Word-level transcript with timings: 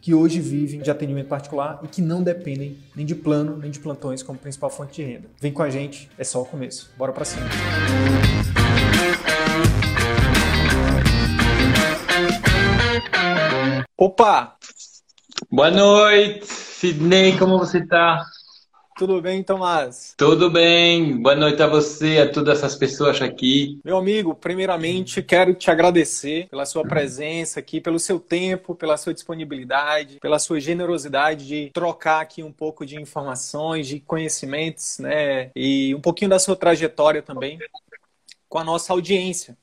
que 0.00 0.14
hoje 0.14 0.40
vivem 0.40 0.80
de 0.80 0.90
atendimento 0.90 1.28
particular 1.28 1.80
e 1.82 1.88
que 1.88 2.00
não 2.00 2.22
dependem 2.22 2.78
nem 2.96 3.04
de 3.04 3.14
plano 3.14 3.56
nem 3.56 3.70
de 3.70 3.78
plantões 3.78 4.22
como 4.22 4.38
principal 4.38 4.70
fonte 4.70 4.94
de 4.94 5.02
renda. 5.02 5.28
Vem 5.40 5.52
com 5.52 5.62
a 5.62 5.70
gente, 5.70 6.10
é 6.16 6.24
só 6.24 6.42
o 6.42 6.46
começo. 6.46 6.90
Bora 6.96 7.12
para 7.12 7.24
cima. 7.24 7.46
Opa! 13.96 14.56
Boa 15.50 15.70
noite, 15.70 16.46
Sidney, 16.46 17.36
como 17.36 17.58
você 17.58 17.78
está? 17.78 18.24
Tudo 18.96 19.20
bem, 19.22 19.42
Tomás? 19.42 20.14
Tudo 20.16 20.50
bem. 20.50 21.20
Boa 21.20 21.34
noite 21.34 21.62
a 21.62 21.66
você, 21.66 22.18
a 22.18 22.30
todas 22.30 22.58
essas 22.58 22.74
pessoas 22.74 23.20
aqui. 23.22 23.80
Meu 23.84 23.96
amigo, 23.96 24.34
primeiramente 24.34 25.22
quero 25.22 25.54
te 25.54 25.70
agradecer 25.70 26.48
pela 26.48 26.66
sua 26.66 26.82
presença 26.82 27.60
aqui, 27.60 27.80
pelo 27.80 27.98
seu 27.98 28.20
tempo, 28.20 28.74
pela 28.74 28.96
sua 28.96 29.14
disponibilidade, 29.14 30.18
pela 30.20 30.38
sua 30.38 30.60
generosidade 30.60 31.46
de 31.46 31.70
trocar 31.72 32.20
aqui 32.20 32.42
um 32.42 32.52
pouco 32.52 32.84
de 32.84 33.00
informações, 33.00 33.86
de 33.86 34.00
conhecimentos, 34.00 34.98
né? 34.98 35.50
E 35.56 35.94
um 35.94 36.00
pouquinho 36.00 36.30
da 36.30 36.38
sua 36.38 36.56
trajetória 36.56 37.22
também 37.22 37.58
com 38.48 38.58
a 38.58 38.64
nossa 38.64 38.92
audiência. 38.92 39.56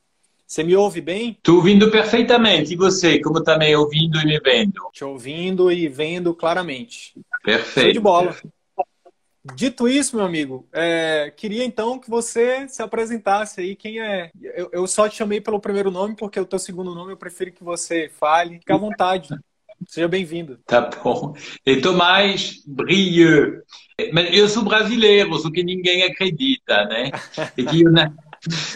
Você 0.48 0.64
me 0.64 0.76
ouve 0.78 1.02
bem? 1.02 1.32
Estou 1.32 1.58
ouvindo 1.58 1.92
perfeitamente. 1.92 2.74
E 2.74 2.78
você, 2.78 3.20
como 3.20 3.40
está 3.40 3.58
me 3.58 3.76
ouvindo 3.76 4.18
e 4.22 4.26
me 4.26 4.40
vendo? 4.40 4.82
Te 4.94 5.04
ouvindo 5.04 5.70
e 5.70 5.90
vendo 5.90 6.34
claramente. 6.34 7.14
Perfeito. 7.44 7.88
Show 7.88 7.94
de 7.94 8.00
bola. 8.00 8.36
Dito 9.56 9.88
isso, 9.88 10.16
meu 10.16 10.26
amigo, 10.26 10.68
é, 10.74 11.32
queria 11.36 11.64
então 11.64 12.00
que 12.00 12.10
você 12.10 12.68
se 12.68 12.82
apresentasse 12.82 13.62
aí. 13.62 13.76
Quem 13.76 14.00
é? 14.00 14.32
Eu, 14.42 14.70
eu, 14.72 14.88
só 14.88 15.08
te 15.08 15.16
chamei 15.16 15.40
pelo 15.40 15.60
primeiro 15.60 15.92
nome, 15.92 16.16
porque 16.16 16.40
o 16.40 16.46
teu 16.46 16.60
segundo 16.60 16.94
nome 16.94 17.14
eu 17.14 17.18
prefiro 17.18 17.52
que 17.52 17.64
você 17.64 18.10
fale. 18.10 18.60
Fique 18.60 18.72
à 18.72 18.78
vontade. 18.78 19.30
Seja 19.88 20.08
bem-vindo. 20.08 20.60
Tá 20.66 20.82
bom. 20.82 21.36
E 21.66 21.80
Tomás 21.80 22.64
Brieux. 22.66 23.62
Mas 24.12 24.36
eu 24.36 24.50
sou 24.50 24.64
brasileiro, 24.64 25.38
só 25.38 25.52
que 25.52 25.64
ninguém 25.64 26.04
acredita, 26.04 26.86
né? 26.86 27.12
E 27.56 27.64
que 27.66 27.84
eu, 27.84 27.92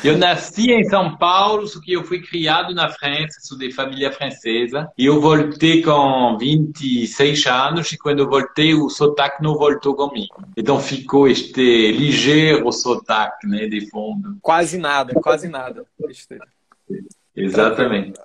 eu 0.03 0.17
nasci 0.17 0.71
em 0.71 0.83
São 0.85 1.17
Paulo, 1.17 1.67
só 1.67 1.79
que 1.79 1.93
eu 1.93 2.03
fui 2.03 2.21
criado 2.21 2.73
na 2.73 2.89
França, 2.89 3.39
sou 3.41 3.57
de 3.57 3.71
família 3.71 4.11
francesa. 4.11 4.89
E 4.97 5.05
eu 5.05 5.21
voltei 5.21 5.81
com 5.81 6.37
26 6.37 7.45
anos 7.47 7.91
e 7.91 7.97
quando 7.97 8.19
eu 8.19 8.29
voltei 8.29 8.73
o 8.73 8.89
sotaque 8.89 9.43
não 9.43 9.55
voltou 9.55 9.95
comigo. 9.95 10.43
Então 10.55 10.79
ficou 10.79 11.27
este 11.27 11.91
ligeiro 11.91 12.71
sotaque, 12.71 13.47
né, 13.47 13.67
de 13.67 13.89
fundo. 13.89 14.37
Quase 14.41 14.77
nada, 14.77 15.13
quase 15.15 15.47
nada. 15.47 15.85
Exatamente. 17.35 18.19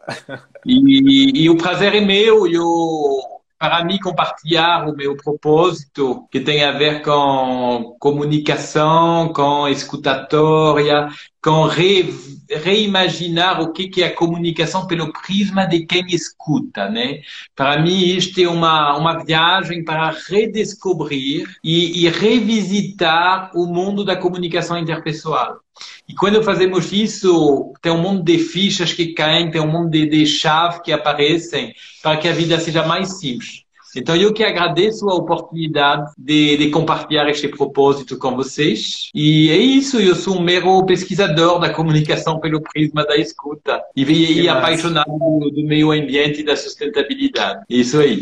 E, 0.64 1.44
e 1.44 1.50
o 1.50 1.56
prazer 1.56 1.94
é 1.94 2.00
meu. 2.00 2.46
Eu 2.46 3.36
para 3.58 3.84
mim, 3.84 3.98
compartilhar 3.98 4.86
o 4.86 4.94
meu 4.94 5.16
propósito, 5.16 6.26
que 6.30 6.40
tem 6.40 6.62
a 6.62 6.72
ver 6.72 7.02
com 7.02 7.96
comunicação, 7.98 9.32
com 9.32 9.66
escutatória, 9.68 11.08
com 11.42 11.64
re, 11.64 12.12
reimaginar 12.50 13.60
o 13.60 13.72
que 13.72 14.02
é 14.02 14.06
a 14.06 14.14
comunicação 14.14 14.86
pelo 14.86 15.12
prisma 15.12 15.66
de 15.66 15.86
quem 15.86 16.04
escuta, 16.08 16.88
né? 16.88 17.20
Para 17.54 17.80
mim, 17.80 18.04
isto 18.04 18.40
é 18.40 18.48
uma, 18.48 18.96
uma 18.96 19.24
viagem 19.24 19.84
para 19.84 20.10
redescobrir 20.10 21.48
e, 21.62 22.04
e 22.04 22.08
revisitar 22.08 23.50
o 23.54 23.66
mundo 23.66 24.04
da 24.04 24.16
comunicação 24.16 24.78
interpessoal. 24.78 25.60
E 26.08 26.14
quando 26.14 26.42
fazemos 26.42 26.92
isso, 26.92 27.72
tem 27.82 27.92
um 27.92 28.00
monte 28.00 28.24
de 28.24 28.38
fichas 28.38 28.92
que 28.92 29.12
caem, 29.12 29.50
tem 29.50 29.60
um 29.60 29.70
monte 29.70 29.92
de, 29.92 30.06
de 30.06 30.26
chaves 30.26 30.80
que 30.80 30.92
aparecem 30.92 31.74
para 32.02 32.16
que 32.16 32.28
a 32.28 32.32
vida 32.32 32.58
seja 32.58 32.86
mais 32.86 33.18
simples. 33.18 33.65
Então, 33.96 34.14
eu 34.14 34.32
que 34.32 34.44
agradeço 34.44 35.08
a 35.08 35.14
oportunidade 35.14 36.12
de, 36.18 36.56
de, 36.56 36.70
compartilhar 36.70 37.28
este 37.28 37.48
propósito 37.48 38.18
com 38.18 38.36
vocês. 38.36 39.10
E 39.14 39.50
é 39.50 39.56
isso, 39.56 39.98
eu 39.98 40.14
sou 40.14 40.36
um 40.36 40.42
mero 40.42 40.84
pesquisador 40.84 41.58
da 41.58 41.72
comunicação 41.72 42.38
pelo 42.38 42.60
prisma 42.60 43.04
da 43.04 43.16
escuta 43.16 43.82
e, 43.96 44.04
e 44.42 44.48
apaixonado 44.48 45.10
do, 45.10 45.50
do, 45.50 45.64
meio 45.64 45.90
ambiente 45.92 46.40
e 46.40 46.44
da 46.44 46.56
sustentabilidade. 46.56 47.64
Isso 47.68 47.98
aí. 47.98 48.20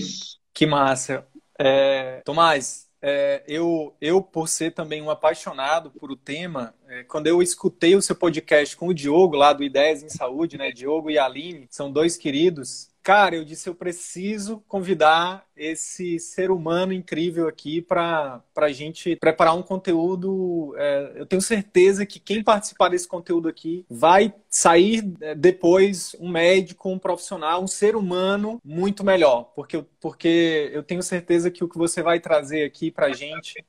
Que 0.52 0.64
massa. 0.64 1.26
É, 1.58 2.22
Tomás, 2.24 2.86
é, 3.02 3.42
eu, 3.46 3.94
eu, 4.00 4.22
por 4.22 4.48
ser 4.48 4.72
também 4.72 5.02
um 5.02 5.10
apaixonado 5.10 5.90
por 5.90 6.10
o 6.10 6.16
tema, 6.16 6.72
é, 6.88 7.02
quando 7.02 7.26
eu 7.26 7.42
escutei 7.42 7.94
o 7.94 8.00
seu 8.00 8.16
podcast 8.16 8.74
com 8.76 8.88
o 8.88 8.94
Diogo, 8.94 9.36
lá 9.36 9.52
do 9.52 9.62
Ideias 9.62 10.02
em 10.02 10.08
Saúde, 10.08 10.56
né? 10.56 10.72
Diogo 10.72 11.10
e 11.10 11.18
Aline, 11.18 11.66
são 11.68 11.92
dois 11.92 12.16
queridos. 12.16 12.88
Cara, 13.04 13.36
eu 13.36 13.44
disse, 13.44 13.68
eu 13.68 13.74
preciso 13.74 14.64
convidar 14.66 15.46
esse 15.54 16.18
ser 16.18 16.50
humano 16.50 16.90
incrível 16.90 17.46
aqui 17.46 17.82
para 17.82 18.42
a 18.56 18.72
gente 18.72 19.14
preparar 19.16 19.54
um 19.54 19.62
conteúdo. 19.62 20.74
É, 20.78 21.12
eu 21.16 21.26
tenho 21.26 21.42
certeza 21.42 22.06
que 22.06 22.18
quem 22.18 22.42
participar 22.42 22.88
desse 22.88 23.06
conteúdo 23.06 23.46
aqui 23.46 23.84
vai 23.90 24.32
sair 24.48 25.12
é, 25.20 25.34
depois 25.34 26.16
um 26.18 26.30
médico, 26.30 26.88
um 26.88 26.98
profissional, 26.98 27.62
um 27.62 27.66
ser 27.66 27.94
humano 27.94 28.58
muito 28.64 29.04
melhor. 29.04 29.52
Porque, 29.54 29.84
porque 30.00 30.70
eu 30.72 30.82
tenho 30.82 31.02
certeza 31.02 31.50
que 31.50 31.62
o 31.62 31.68
que 31.68 31.76
você 31.76 32.02
vai 32.02 32.18
trazer 32.20 32.64
aqui 32.64 32.90
para 32.90 33.08
a 33.08 33.12
gente 33.12 33.62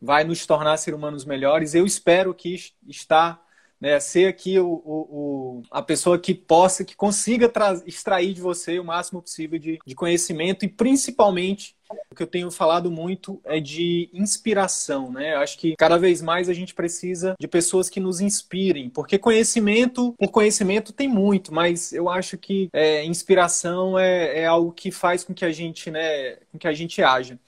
vai 0.00 0.24
nos 0.24 0.46
tornar 0.46 0.78
ser 0.78 0.94
humanos 0.94 1.26
melhores. 1.26 1.74
Eu 1.74 1.84
espero 1.84 2.32
que 2.32 2.56
está 2.86 3.38
né, 3.80 3.98
ser 4.00 4.28
aqui 4.28 4.58
o, 4.58 4.66
o, 4.66 4.80
o, 5.10 5.62
a 5.70 5.82
pessoa 5.82 6.18
que 6.18 6.34
possa, 6.34 6.84
que 6.84 6.96
consiga 6.96 7.50
extrair 7.86 8.34
de 8.34 8.40
você 8.40 8.78
o 8.78 8.84
máximo 8.84 9.22
possível 9.22 9.58
de, 9.58 9.78
de 9.86 9.94
conhecimento 9.94 10.64
e 10.64 10.68
principalmente 10.68 11.76
o 12.10 12.14
que 12.14 12.22
eu 12.22 12.26
tenho 12.26 12.50
falado 12.50 12.90
muito 12.90 13.40
é 13.44 13.60
de 13.60 14.10
inspiração, 14.12 15.10
né? 15.10 15.34
Eu 15.34 15.38
acho 15.38 15.58
que 15.58 15.74
cada 15.76 15.96
vez 15.96 16.20
mais 16.20 16.48
a 16.48 16.52
gente 16.52 16.74
precisa 16.74 17.34
de 17.40 17.48
pessoas 17.48 17.88
que 17.88 18.00
nos 18.00 18.20
inspirem, 18.20 18.90
porque 18.90 19.18
conhecimento, 19.18 20.14
por 20.18 20.30
conhecimento 20.30 20.92
tem 20.92 21.08
muito, 21.08 21.54
mas 21.54 21.92
eu 21.92 22.10
acho 22.10 22.36
que 22.36 22.68
é, 22.72 23.04
inspiração 23.04 23.98
é, 23.98 24.40
é, 24.40 24.46
algo 24.46 24.72
que 24.72 24.90
faz 24.90 25.24
com 25.24 25.32
que 25.32 25.44
a 25.44 25.52
gente, 25.52 25.90
né, 25.90 26.36
com 26.52 26.58
que 26.58 26.68
a 26.68 26.74
gente 26.74 27.02
haja. 27.02 27.38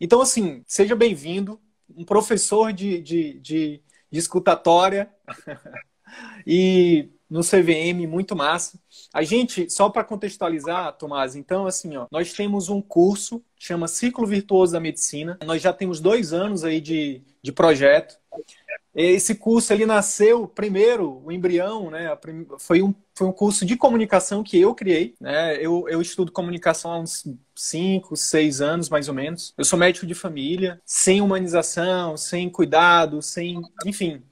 Então, 0.00 0.20
assim, 0.20 0.62
seja 0.66 0.94
bem-vindo, 0.94 1.60
um 1.96 2.04
professor 2.04 2.72
de, 2.72 3.00
de, 3.00 3.40
de 3.40 3.82
de 4.10 4.18
escutatória 4.18 5.10
e 6.46 7.10
no 7.28 7.40
CVM, 7.40 8.06
muito 8.08 8.34
massa. 8.34 8.80
A 9.12 9.22
gente, 9.22 9.68
só 9.68 9.90
para 9.90 10.04
contextualizar, 10.04 10.92
Tomás, 10.94 11.36
então, 11.36 11.66
assim, 11.66 11.96
ó, 11.96 12.06
nós 12.10 12.32
temos 12.32 12.70
um 12.70 12.80
curso, 12.80 13.44
chama 13.56 13.86
Ciclo 13.86 14.26
Virtuoso 14.26 14.72
da 14.72 14.80
Medicina. 14.80 15.38
Nós 15.44 15.60
já 15.60 15.72
temos 15.72 16.00
dois 16.00 16.32
anos 16.32 16.64
aí 16.64 16.80
de, 16.80 17.22
de 17.42 17.52
projeto. 17.52 18.18
Esse 18.94 19.34
curso 19.34 19.72
ele 19.72 19.86
nasceu 19.86 20.48
primeiro, 20.48 21.22
o 21.24 21.30
embrião, 21.30 21.90
né? 21.90 22.16
Foi 22.58 22.82
um, 22.82 22.92
foi 23.14 23.26
um 23.28 23.32
curso 23.32 23.64
de 23.64 23.76
comunicação 23.76 24.42
que 24.42 24.58
eu 24.58 24.74
criei. 24.74 25.14
Né? 25.20 25.56
Eu, 25.64 25.88
eu 25.88 26.00
estudo 26.00 26.32
comunicação 26.32 26.92
há 26.92 26.98
uns 26.98 27.24
5, 27.54 28.16
6 28.16 28.60
anos, 28.60 28.88
mais 28.88 29.08
ou 29.08 29.14
menos. 29.14 29.54
Eu 29.56 29.64
sou 29.64 29.78
médico 29.78 30.06
de 30.06 30.14
família, 30.14 30.80
sem 30.84 31.20
humanização, 31.20 32.16
sem 32.16 32.50
cuidado, 32.50 33.22
sem. 33.22 33.60
Enfim. 33.86 34.22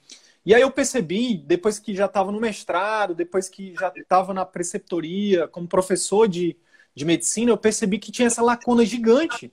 E 0.44 0.55
aí 0.55 0.62
eu 0.62 0.70
percebi, 0.70 1.37
depois 1.37 1.79
que 1.79 1.94
já 1.94 2.06
estava 2.06 2.32
no 2.32 2.41
mestrado, 2.41 3.14
depois 3.14 3.49
que 3.49 3.75
já 3.75 3.93
estava 3.94 4.32
na 4.32 4.44
preceptoria, 4.44 5.49
como 5.49 5.67
professor 5.67 6.29
de, 6.29 6.56
de 6.94 7.05
medicina, 7.05 7.50
eu 7.50 7.58
percebi 7.58 7.99
que 7.99 8.12
tinha 8.12 8.26
essa 8.26 8.43
lacuna 8.43 8.85
gigante 8.85 9.53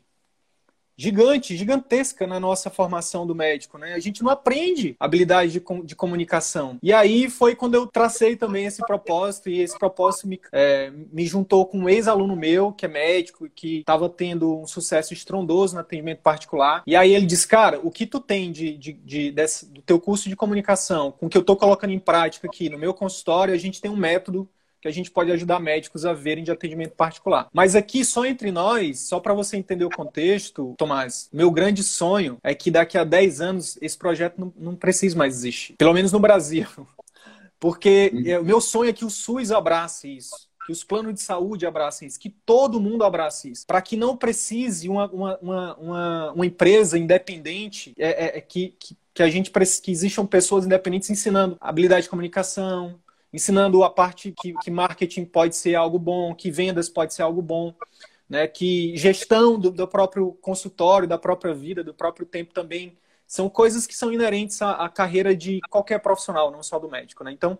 gigante, 0.97 1.55
gigantesca 1.55 2.27
na 2.27 2.39
nossa 2.39 2.69
formação 2.69 3.25
do 3.25 3.35
médico, 3.35 3.77
né? 3.77 3.93
A 3.93 3.99
gente 3.99 4.23
não 4.23 4.29
aprende 4.29 4.95
habilidade 4.99 5.51
de, 5.51 5.63
de 5.83 5.95
comunicação. 5.95 6.77
E 6.81 6.93
aí 6.93 7.29
foi 7.29 7.55
quando 7.55 7.75
eu 7.75 7.87
tracei 7.87 8.35
também 8.35 8.65
esse 8.65 8.85
propósito, 8.85 9.49
e 9.49 9.59
esse 9.59 9.77
propósito 9.77 10.27
me, 10.27 10.39
é, 10.51 10.91
me 11.11 11.25
juntou 11.25 11.65
com 11.65 11.79
um 11.79 11.89
ex-aluno 11.89 12.35
meu, 12.35 12.71
que 12.71 12.85
é 12.85 12.89
médico, 12.89 13.49
que 13.49 13.79
estava 13.79 14.09
tendo 14.09 14.59
um 14.59 14.67
sucesso 14.67 15.13
estrondoso 15.13 15.75
no 15.75 15.81
atendimento 15.81 16.21
particular. 16.21 16.83
E 16.85 16.95
aí 16.95 17.13
ele 17.13 17.25
disse, 17.25 17.47
cara, 17.47 17.79
o 17.83 17.91
que 17.91 18.05
tu 18.05 18.19
tem 18.19 18.51
de, 18.51 18.77
de, 18.77 18.93
de 18.93 19.31
desse, 19.31 19.65
do 19.65 19.81
teu 19.81 19.99
curso 19.99 20.29
de 20.29 20.35
comunicação, 20.35 21.11
com 21.11 21.25
o 21.25 21.29
que 21.29 21.37
eu 21.37 21.41
estou 21.41 21.55
colocando 21.55 21.91
em 21.91 21.99
prática 21.99 22.47
aqui 22.47 22.69
no 22.69 22.77
meu 22.77 22.93
consultório, 22.93 23.53
a 23.53 23.57
gente 23.57 23.81
tem 23.81 23.89
um 23.89 23.95
método 23.95 24.47
que 24.83 24.87
a 24.89 24.91
gente 24.91 25.09
pode 25.09 25.31
ajudar 25.31 25.61
médicos 25.61 26.05
a 26.05 26.11
verem 26.11 26.43
de 26.43 26.51
atendimento 26.51 26.91
particular. 26.91 27.47
Mas 27.53 27.73
aqui, 27.73 28.03
só 28.03 28.25
entre 28.25 28.51
nós, 28.51 28.99
só 28.99 29.17
para 29.17 29.33
você 29.33 29.55
entender 29.55 29.85
o 29.85 29.89
contexto, 29.89 30.75
Tomás, 30.77 31.29
meu 31.31 31.49
grande 31.49 31.81
sonho 31.81 32.37
é 32.43 32.53
que 32.53 32.69
daqui 32.69 32.97
a 32.97 33.05
10 33.05 33.39
anos 33.39 33.77
esse 33.81 33.97
projeto 33.97 34.37
não, 34.37 34.53
não 34.57 34.75
precise 34.75 35.15
mais 35.15 35.35
existir. 35.37 35.75
Pelo 35.77 35.93
menos 35.93 36.11
no 36.11 36.19
Brasil. 36.19 36.67
Porque 37.61 38.11
é, 38.25 38.37
o 38.37 38.43
meu 38.43 38.59
sonho 38.59 38.89
é 38.89 38.93
que 38.93 39.05
o 39.05 39.09
SUS 39.09 39.51
abrace 39.51 40.17
isso 40.17 40.51
que 40.65 40.71
os 40.71 40.81
planos 40.81 41.13
de 41.13 41.21
saúde 41.21 41.65
abracem 41.65 42.07
isso, 42.07 42.17
que 42.17 42.29
todo 42.29 42.79
mundo 42.79 43.03
abrace 43.03 43.51
isso, 43.51 43.67
para 43.67 43.81
que 43.81 43.97
não 43.97 44.15
precise 44.15 44.87
uma, 44.87 45.11
uma, 45.11 45.37
uma, 45.39 45.75
uma, 45.75 46.31
uma 46.31 46.45
empresa 46.45 46.97
independente 46.97 47.93
é, 47.97 48.07
é, 48.07 48.37
é 48.37 48.41
que, 48.41 48.73
que, 48.79 48.97
que 49.13 49.21
a 49.21 49.29
gente 49.29 49.51
que 49.51 49.91
existam 49.91 50.25
pessoas 50.25 50.65
independentes 50.65 51.09
ensinando 51.09 51.57
habilidade 51.59 52.03
de 52.03 52.09
comunicação, 52.09 52.97
ensinando 53.33 53.83
a 53.83 53.89
parte 53.89 54.31
que, 54.31 54.53
que 54.53 54.69
marketing 54.69 55.25
pode 55.25 55.55
ser 55.55 55.75
algo 55.75 55.97
bom, 55.97 56.35
que 56.35 56.51
vendas 56.51 56.87
pode 56.87 57.13
ser 57.13 57.23
algo 57.23 57.41
bom, 57.41 57.73
né? 58.29 58.47
que 58.47 58.95
gestão 58.95 59.59
do, 59.59 59.71
do 59.71 59.87
próprio 59.87 60.33
consultório, 60.33 61.07
da 61.07 61.17
própria 61.17 61.53
vida, 61.53 61.83
do 61.83 61.93
próprio 61.93 62.25
tempo 62.25 62.53
também 62.53 62.97
são 63.25 63.49
coisas 63.49 63.87
que 63.87 63.95
são 63.95 64.13
inerentes 64.13 64.61
à, 64.61 64.73
à 64.73 64.89
carreira 64.89 65.35
de 65.35 65.59
qualquer 65.69 65.99
profissional, 65.99 66.51
não 66.51 66.61
só 66.61 66.77
do 66.77 66.87
médico. 66.87 67.23
Né? 67.23 67.31
Então, 67.31 67.57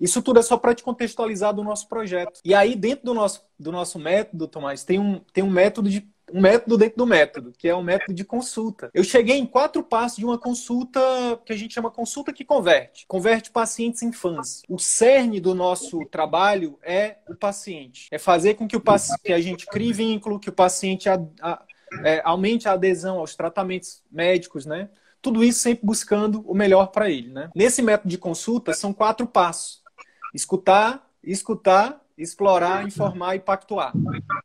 isso 0.00 0.22
tudo 0.22 0.40
é 0.40 0.42
só 0.42 0.56
para 0.56 0.74
te 0.74 0.82
contextualizar 0.82 1.52
do 1.52 1.62
nosso 1.62 1.86
projeto. 1.86 2.40
E 2.42 2.54
aí, 2.54 2.74
dentro 2.74 3.04
do 3.04 3.12
nosso, 3.12 3.44
do 3.58 3.70
nosso 3.70 3.98
método, 3.98 4.48
Tomás, 4.48 4.82
tem 4.82 4.98
um, 4.98 5.18
tem 5.18 5.44
um 5.44 5.50
método 5.50 5.90
de 5.90 6.08
um 6.32 6.40
método 6.40 6.78
dentro 6.78 6.98
do 6.98 7.06
método, 7.06 7.52
que 7.56 7.68
é 7.68 7.74
o 7.74 7.82
método 7.82 8.14
de 8.14 8.24
consulta. 8.24 8.90
Eu 8.94 9.04
cheguei 9.04 9.38
em 9.38 9.46
quatro 9.46 9.82
passos 9.82 10.18
de 10.18 10.24
uma 10.24 10.38
consulta 10.38 11.00
que 11.44 11.52
a 11.52 11.56
gente 11.56 11.74
chama 11.74 11.90
consulta 11.90 12.32
que 12.32 12.44
converte. 12.44 13.04
Converte 13.06 13.50
pacientes 13.50 14.02
em 14.02 14.12
fãs. 14.12 14.62
O 14.68 14.78
cerne 14.78 15.40
do 15.40 15.54
nosso 15.54 16.04
trabalho 16.06 16.78
é 16.82 17.16
o 17.28 17.34
paciente. 17.34 18.08
É 18.10 18.18
fazer 18.18 18.54
com 18.54 18.66
que, 18.66 18.76
o 18.76 18.82
que 19.22 19.32
a 19.32 19.40
gente 19.40 19.66
crie 19.66 19.92
vínculo, 19.92 20.38
que 20.38 20.48
o 20.48 20.52
paciente 20.52 21.08
a, 21.08 21.20
a, 21.40 21.62
é, 22.04 22.20
aumente 22.24 22.68
a 22.68 22.72
adesão 22.72 23.18
aos 23.18 23.34
tratamentos 23.34 24.02
médicos, 24.10 24.66
né? 24.66 24.88
Tudo 25.22 25.44
isso 25.44 25.60
sempre 25.60 25.84
buscando 25.84 26.42
o 26.46 26.54
melhor 26.54 26.86
para 26.86 27.10
ele, 27.10 27.30
né? 27.30 27.50
Nesse 27.54 27.82
método 27.82 28.08
de 28.08 28.16
consulta, 28.16 28.72
são 28.72 28.92
quatro 28.92 29.26
passos. 29.26 29.82
Escutar, 30.34 31.06
escutar, 31.22 32.00
explorar, 32.20 32.86
informar 32.86 33.34
e 33.34 33.40
pactuar. 33.40 33.92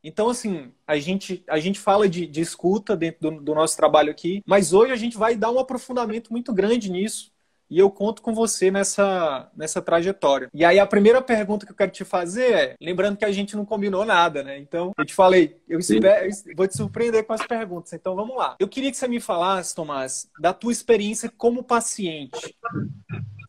Então, 0.04 0.30
assim, 0.30 0.72
a 0.88 0.98
gente, 0.98 1.44
a 1.48 1.60
gente 1.60 1.80
fala 1.80 2.08
de, 2.08 2.26
de 2.26 2.42
escuta 2.42 2.96
dentro 2.96 3.30
do, 3.30 3.42
do, 3.42 3.56
nosso 3.56 3.76
trabalho 3.76 4.12
aqui, 4.12 4.42
mas 4.46 4.74
hoje 4.74 4.94
a 4.94 4.96
gente 4.96 5.18
vai 5.18 5.36
dar 5.36 5.52
um 5.52 5.60
aprofundamento 5.60 6.32
muito 6.32 6.54
grande 6.54 6.90
nisso. 6.90 7.34
E 7.68 7.80
eu 7.80 7.90
conto 7.90 8.22
com 8.22 8.34
você 8.34 8.70
nessa, 8.70 9.50
nessa 9.56 9.82
trajetória. 9.82 10.50
E 10.54 10.64
aí 10.64 10.80
a 10.80 10.86
primeira 10.86 11.20
pergunta 11.20 11.66
que 11.66 11.72
eu 11.72 11.76
quero 11.76 11.92
te 11.92 12.06
fazer 12.06 12.54
é, 12.54 12.76
lembrando 12.80 13.18
que 13.18 13.26
a 13.26 13.32
gente 13.32 13.56
não 13.56 13.66
combinou 13.66 14.06
nada, 14.06 14.44
né? 14.44 14.60
Então, 14.60 14.92
eu 14.96 15.04
te 15.04 15.16
falei, 15.16 15.60
eu, 15.68 15.80
espero, 15.80 16.28
eu 16.28 16.56
vou 16.56 16.68
te 16.68 16.78
surpreender 16.78 17.26
com 17.26 17.34
as 17.34 17.46
perguntas. 17.46 17.92
Então, 17.94 18.16
vamos 18.16 18.38
lá. 18.38 18.56
Eu 18.60 18.68
queria 18.68 18.92
que 18.92 18.98
você 18.98 19.08
me 19.08 19.20
falasse, 19.20 19.74
Tomás, 19.74 20.30
da 20.40 20.54
tua 20.54 20.72
experiência 20.72 21.28
como 21.36 21.64
paciente. 21.64 22.56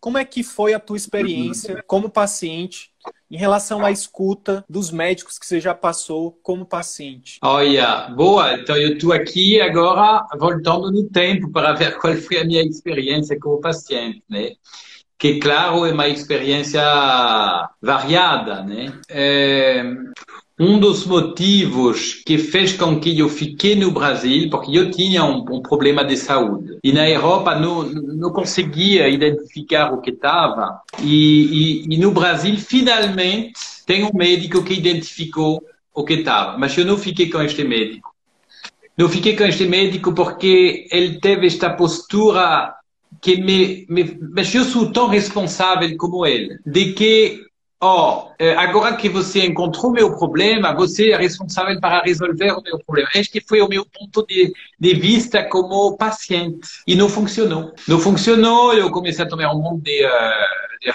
Como 0.01 0.17
é 0.17 0.25
que 0.25 0.43
foi 0.43 0.73
a 0.73 0.81
tua 0.81 0.97
experiência 0.97 1.83
como 1.87 2.09
paciente 2.09 2.95
em 3.31 3.37
relação 3.37 3.85
à 3.85 3.91
escuta 3.91 4.65
dos 4.69 4.91
médicos 4.91 5.39
que 5.39 5.47
você 5.47 5.61
já 5.61 5.75
passou 5.75 6.39
como 6.43 6.65
paciente? 6.65 7.39
Olha, 7.43 8.09
boa. 8.09 8.55
Então 8.55 8.77
eu 8.77 8.95
estou 8.95 9.13
aqui 9.13 9.61
agora 9.61 10.27
voltando 10.39 10.91
no 10.91 11.09
tempo 11.09 11.51
para 11.51 11.73
ver 11.73 11.97
qual 12.01 12.15
foi 12.15 12.39
a 12.39 12.45
minha 12.45 12.63
experiência 12.63 13.39
como 13.39 13.61
paciente, 13.61 14.23
né? 14.29 14.51
Que 15.19 15.39
claro 15.41 15.87
é 15.87 15.93
uma 15.93 16.09
experiência 16.09 16.83
variada, 17.81 18.63
né? 18.63 18.93
É, 19.09 19.83
um 20.59 20.81
dos 20.81 21.05
motivos 21.05 22.23
que 22.25 22.39
fez 22.39 22.73
com 22.73 22.99
que 22.99 23.19
eu 23.19 23.29
fiquei 23.29 23.77
no 23.77 23.91
Brasil, 23.91 24.49
porque 24.49 24.77
eu 24.77 24.91
tinha 24.91 25.23
um, 25.23 25.45
um 25.51 25.61
problema 25.61 26.03
de 26.03 26.17
saúde. 26.17 26.79
E 26.83 26.93
na 26.93 27.09
Europa 27.09 27.55
não, 27.55 27.83
não 27.83 28.33
conseguia 28.33 29.07
identificar 29.09 29.93
o 29.93 30.01
que 30.01 30.11
estava. 30.11 30.81
E, 31.03 31.85
e, 31.89 31.95
e 31.95 31.99
no 31.99 32.11
Brasil, 32.11 32.57
finalmente, 32.57 33.53
tem 33.85 34.05
um 34.05 34.11
médico 34.15 34.63
que 34.63 34.73
identificou 34.73 35.63
o 35.95 36.05
que 36.05 36.15
estava. 36.15 36.57
Mas 36.57 36.77
eu 36.79 36.87
não 36.87 36.97
fiquei 36.97 37.29
com 37.29 37.43
este 37.43 37.63
médico. 37.63 38.15
Não 38.97 39.11
fiquei 39.11 39.37
com 39.37 39.45
este 39.45 39.67
médico 39.67 40.15
porque 40.15 40.87
ele 40.91 41.21
teve 41.21 41.47
esta 41.47 41.69
postura 41.69 42.75
que 43.21 43.37
me, 43.37 43.85
me, 43.91 44.19
mas 44.35 44.55
eu 44.55 44.65
sou 44.65 44.91
tão 44.91 45.07
responsável 45.07 45.95
como 45.99 46.25
ele, 46.25 46.59
de 46.65 46.95
que 46.95 47.47
Oh, 47.79 48.31
agora 48.57 48.97
que 48.97 49.09
você 49.09 49.45
encontrou 49.45 49.93
meu 49.93 50.17
problema, 50.17 50.75
você 50.75 51.11
é 51.11 51.17
responsável 51.17 51.81
para 51.81 52.03
resolver 52.03 52.53
o 52.53 52.63
meu 52.63 52.79
problema. 52.79 53.09
Este 53.15 53.41
foi 53.41 53.61
o 53.61 53.69
meu 53.69 53.85
ponto 53.87 54.27
de, 54.27 54.53
de 54.79 54.95
vista 54.95 55.43
como 55.45 55.97
paciente. 55.97 56.69
E 56.87 56.95
não 56.95 57.09
funcionou. 57.09 57.73
Não 57.89 57.99
funcionou, 57.99 58.75
eu 58.75 58.91
comecei 58.91 59.25
a 59.25 59.29
tomar 59.29 59.53
um 59.55 59.61
monte 59.61 59.85
de, 59.85 60.05
uh, 60.05 60.67
de 60.85 60.93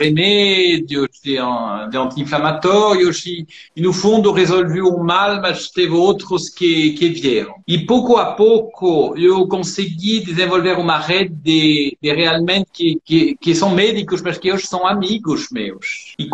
de, 1.24 1.98
anti-inflamatórios, 1.98 3.26
e, 3.26 3.46
e, 3.76 3.82
no 3.82 3.94
fundo 3.94 4.32
resolvi 4.32 4.82
mal, 5.04 5.42
mas 5.42 5.70
teve 5.70 5.94
outros 5.94 6.50
que, 6.50 6.94
que 6.94 7.10
vieram. 7.10 7.56
E 7.68 7.80
pouco 7.86 8.18
a 8.18 8.34
pouco 8.34 9.16
eu 9.18 9.48
consegui 9.48 10.24
desenvolver 10.24 10.78
uma 10.78 11.00
rede 11.00 11.34
de, 11.36 11.98
de 12.02 12.14
realmente 12.14 12.68
que, 12.74 12.98
que, 13.04 13.36
que 13.40 13.56
são 13.56 13.70
médicos, 13.72 14.22
mas 14.22 14.38
que 14.38 14.52
hoje 14.52 14.66
amigos 14.86 15.48
meus. 15.52 16.14
E 16.18 16.28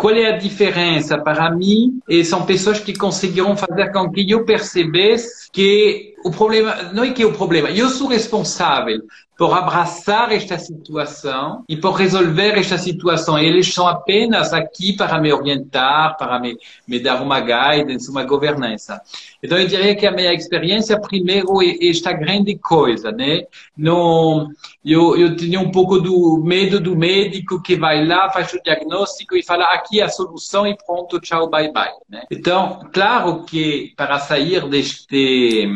para 1.18 1.50
mim 1.50 2.00
e 2.08 2.24
são 2.24 2.44
pessoas 2.44 2.80
que 2.80 2.96
conseguiram 2.96 3.56
fazer 3.56 3.92
com 3.92 4.10
que 4.10 4.30
eu 4.30 4.44
percebesse 4.44 5.50
que 5.52 6.14
o 6.24 6.30
problema 6.30 6.90
não 6.92 7.04
é 7.04 7.10
que 7.10 7.22
é 7.22 7.26
o 7.26 7.32
problema, 7.32 7.70
eu 7.70 7.88
sou 7.88 8.08
responsável 8.08 9.02
por 9.38 9.56
abraçar 9.56 10.32
esta 10.32 10.58
situação 10.58 11.62
e 11.68 11.76
por 11.76 11.92
resolver 11.92 12.58
esta 12.58 12.76
situação. 12.76 13.38
Eles 13.38 13.72
são 13.72 13.86
apenas 13.86 14.52
aqui 14.52 14.94
para 14.94 15.20
me 15.20 15.32
orientar, 15.32 16.16
para 16.18 16.40
me, 16.40 16.58
me 16.88 16.98
dar 16.98 17.22
uma 17.22 17.38
guidance, 17.38 18.10
uma 18.10 18.24
governança. 18.24 19.00
Então, 19.40 19.56
eu 19.56 19.68
diria 19.68 19.94
que 19.94 20.04
a 20.04 20.10
minha 20.10 20.34
experiência, 20.34 21.00
primeiro, 21.00 21.62
é 21.62 21.86
esta 21.88 22.12
grande 22.12 22.58
coisa, 22.58 23.12
né? 23.12 23.42
No, 23.76 24.50
eu, 24.84 25.16
eu 25.16 25.36
tinha 25.36 25.60
um 25.60 25.70
pouco 25.70 26.00
do 26.00 26.42
medo 26.44 26.80
do 26.80 26.96
médico 26.96 27.62
que 27.62 27.76
vai 27.76 28.04
lá, 28.04 28.30
faz 28.32 28.52
o 28.52 28.60
diagnóstico 28.60 29.36
e 29.36 29.44
fala 29.44 29.66
aqui 29.66 30.02
a 30.02 30.08
solução 30.08 30.66
e 30.66 30.76
pronto, 30.84 31.20
tchau, 31.20 31.48
bye 31.48 31.72
bye. 31.72 31.92
Né? 32.10 32.24
Então, 32.28 32.80
claro 32.92 33.44
que 33.44 33.92
para 33.96 34.18
sair 34.18 34.68
deste, 34.68 35.68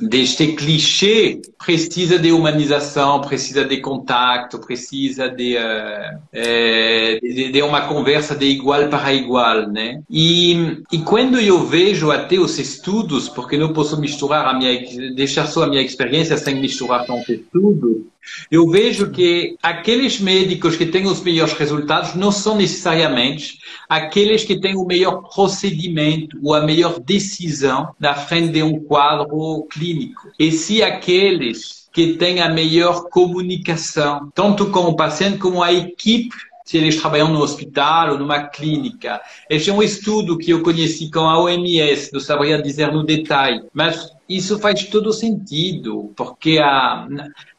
deste 0.00 0.48
clichê, 0.48 1.40
precisa 1.64 2.18
de 2.18 2.32
humanização, 2.32 3.03
precisa 3.20 3.64
de 3.64 3.78
contato, 3.78 4.58
precisa 4.58 5.28
de, 5.28 5.56
uh, 5.56 7.20
de, 7.22 7.52
de, 7.52 7.62
uma 7.62 7.82
conversa 7.82 8.34
de 8.34 8.46
igual 8.46 8.88
para 8.88 9.12
igual, 9.12 9.68
né? 9.68 10.02
E, 10.10 10.82
e 10.92 10.98
quando 10.98 11.38
eu 11.38 11.64
vejo 11.66 12.10
até 12.10 12.36
os 12.36 12.58
estudos, 12.58 13.28
porque 13.28 13.56
não 13.56 13.72
posso 13.72 14.00
misturar 14.00 14.46
a 14.46 14.54
minha, 14.54 15.14
deixar 15.14 15.46
só 15.46 15.64
a 15.64 15.66
minha 15.66 15.82
experiência 15.82 16.36
sem 16.36 16.56
misturar 16.56 17.06
com 17.06 17.20
os 17.20 17.28
estudos, 17.28 18.14
eu 18.50 18.68
vejo 18.68 19.10
que 19.10 19.56
aqueles 19.62 20.18
médicos 20.18 20.76
que 20.76 20.86
têm 20.86 21.06
os 21.06 21.20
melhores 21.20 21.52
resultados 21.52 22.14
não 22.14 22.32
são 22.32 22.56
necessariamente 22.56 23.58
aqueles 23.88 24.44
que 24.44 24.58
têm 24.58 24.76
o 24.76 24.86
melhor 24.86 25.28
procedimento 25.34 26.38
ou 26.42 26.54
a 26.54 26.62
melhor 26.62 26.98
decisão 27.00 27.94
na 27.98 28.14
frente 28.14 28.52
de 28.52 28.62
um 28.62 28.80
quadro 28.80 29.66
clínico. 29.70 30.30
E 30.38 30.50
se 30.50 30.82
aqueles 30.82 31.83
que 31.94 32.14
têm 32.14 32.40
a 32.40 32.48
melhor 32.48 33.04
comunicação, 33.08 34.30
tanto 34.34 34.66
com 34.70 34.80
o 34.80 34.96
paciente 34.96 35.38
como 35.38 35.62
a 35.62 35.72
equipe 35.72 36.34
se 36.64 36.78
eles 36.78 36.96
trabalham 36.96 37.28
no 37.28 37.40
hospital 37.40 38.12
ou 38.12 38.18
numa 38.18 38.48
clínica. 38.48 39.20
Este 39.48 39.70
é 39.70 39.72
um 39.72 39.82
estudo 39.82 40.36
que 40.36 40.50
eu 40.50 40.62
conheci 40.62 41.10
com 41.10 41.20
a 41.20 41.38
OMS, 41.38 42.10
não 42.12 42.18
saberia 42.18 42.60
dizer 42.60 42.90
no 42.90 43.04
detalhe, 43.04 43.62
mas 43.72 44.10
isso 44.28 44.58
faz 44.58 44.84
todo 44.86 45.12
sentido, 45.12 46.10
porque 46.16 46.58
a, 46.58 47.06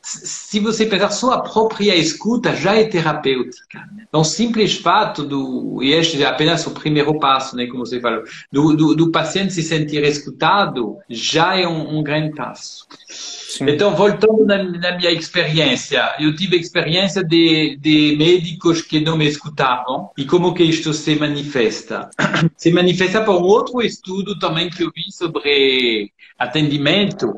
se 0.02 0.60
você 0.60 0.86
pensar, 0.86 1.12
sua 1.12 1.40
própria 1.40 1.96
escuta 1.96 2.56
já 2.56 2.76
é 2.76 2.84
terapêutica. 2.84 3.88
Então, 4.02 4.24
simples 4.24 4.76
fato 4.76 5.24
do, 5.24 5.82
e 5.82 5.94
este 5.94 6.22
é 6.22 6.26
apenas 6.26 6.66
o 6.66 6.72
primeiro 6.72 7.18
passo, 7.20 7.56
né, 7.56 7.68
como 7.68 7.86
você 7.86 8.02
falou, 8.02 8.24
do, 8.52 8.76
do, 8.76 8.96
do 8.96 9.12
paciente 9.12 9.54
se 9.54 9.64
sentir 9.64 10.04
escutado, 10.04 10.98
já 11.08 11.56
é 11.58 11.68
um, 11.68 12.00
um 12.00 12.04
grande 12.04 12.36
passo. 12.36 12.88
Sim. 13.56 13.70
Então, 13.70 13.96
voltando 13.96 14.46
na, 14.46 14.62
na, 14.62 14.98
minha 14.98 15.12
experiência, 15.12 16.14
eu 16.20 16.36
tive 16.36 16.58
experiência 16.58 17.24
de, 17.24 17.78
de 17.78 18.14
médicos 18.18 18.82
que 18.82 19.00
não 19.00 19.16
me 19.16 19.26
escutavam 19.26 20.10
e 20.18 20.26
como 20.26 20.54
que 20.54 20.62
isto 20.62 20.94
se 20.94 21.16
manifesta. 21.16 22.10
Se 22.58 22.72
manifesta 22.72 23.24
por 23.24 23.36
um 23.36 23.44
outro 23.44 23.82
estudo 23.82 24.38
também 24.40 24.70
que 24.70 24.84
eu 24.84 24.92
vi 24.94 25.10
sobre 25.12 26.12
atendimento. 26.38 27.34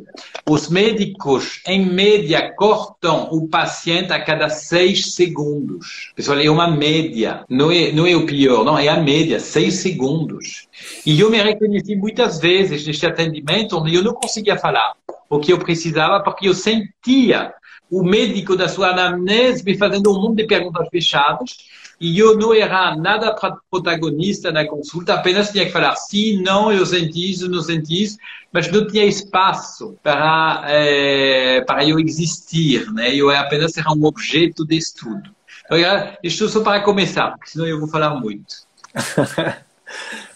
Os 0.50 0.70
médicos, 0.70 1.62
em 1.68 1.86
média, 1.86 2.52
cortam 2.56 3.28
o 3.32 3.48
paciente 3.48 4.12
a 4.12 4.24
cada 4.24 4.50
seis 4.50 5.14
segundos. 5.14 6.12
Pessoal, 6.16 6.40
é 6.40 6.50
uma 6.50 6.68
média. 6.68 7.44
Não 7.48 7.72
é, 7.72 7.92
não 7.92 8.08
é 8.08 8.16
o 8.16 8.26
pior, 8.26 8.64
não, 8.64 8.78
é 8.78 8.88
a 8.88 9.00
média, 9.00 9.40
seis 9.40 9.76
segundos. 9.76 10.68
E 11.06 11.20
eu 11.20 11.30
me 11.30 11.42
reconheci 11.42 11.96
muitas 11.96 12.40
vezes 12.40 12.88
neste 12.88 13.06
atendimento 13.06 13.78
onde 13.78 13.94
eu 13.94 14.04
não 14.04 14.14
conseguia 14.14 14.58
falar 14.58 14.96
o 15.29 15.39
que 15.39 15.51
eu 15.51 15.60
precisava, 15.60 16.24
porque 16.24 16.48
eu 16.48 16.53
sentia 16.53 17.53
o 17.89 18.03
médico 18.03 18.55
da 18.55 18.67
sua 18.67 18.89
anamnese 18.89 19.63
me 19.63 19.77
fazendo 19.77 20.12
um 20.12 20.22
monte 20.22 20.38
de 20.38 20.48
perguntas 20.48 20.88
fechadas 20.89 21.55
e 22.00 22.19
eu 22.19 22.38
não 22.38 22.53
era 22.53 22.96
nada 22.96 23.36
protagonista 23.72 24.51
na 24.51 24.67
consulta, 24.67 25.15
apenas 25.15 25.51
tinha 25.51 25.65
que 25.65 25.72
falar 25.72 25.96
sim, 25.96 26.41
não, 26.43 26.72
eu 26.72 26.86
senti 26.86 27.31
isso, 27.31 27.50
não 27.50 27.62
senti 27.62 28.03
isso, 28.03 28.17
mas 28.51 28.72
não 28.72 28.86
tinha 28.86 29.05
espaço 29.05 29.98
para, 30.03 30.63
é, 30.67 31.62
para 31.62 31.86
eu 31.86 32.00
existir, 32.00 32.91
né? 32.93 33.15
Eu 33.15 33.29
apenas 33.31 33.75
era 33.77 33.91
um 33.91 34.05
objeto 34.05 34.65
de 34.65 34.77
estudo. 34.77 35.31
Então, 35.65 35.77
isto 36.24 36.48
só 36.48 36.62
para 36.62 36.81
começar, 36.81 37.31
porque 37.31 37.50
senão 37.50 37.65
eu 37.65 37.79
vou 37.79 37.89
falar 37.89 38.12
muito. 38.12 38.55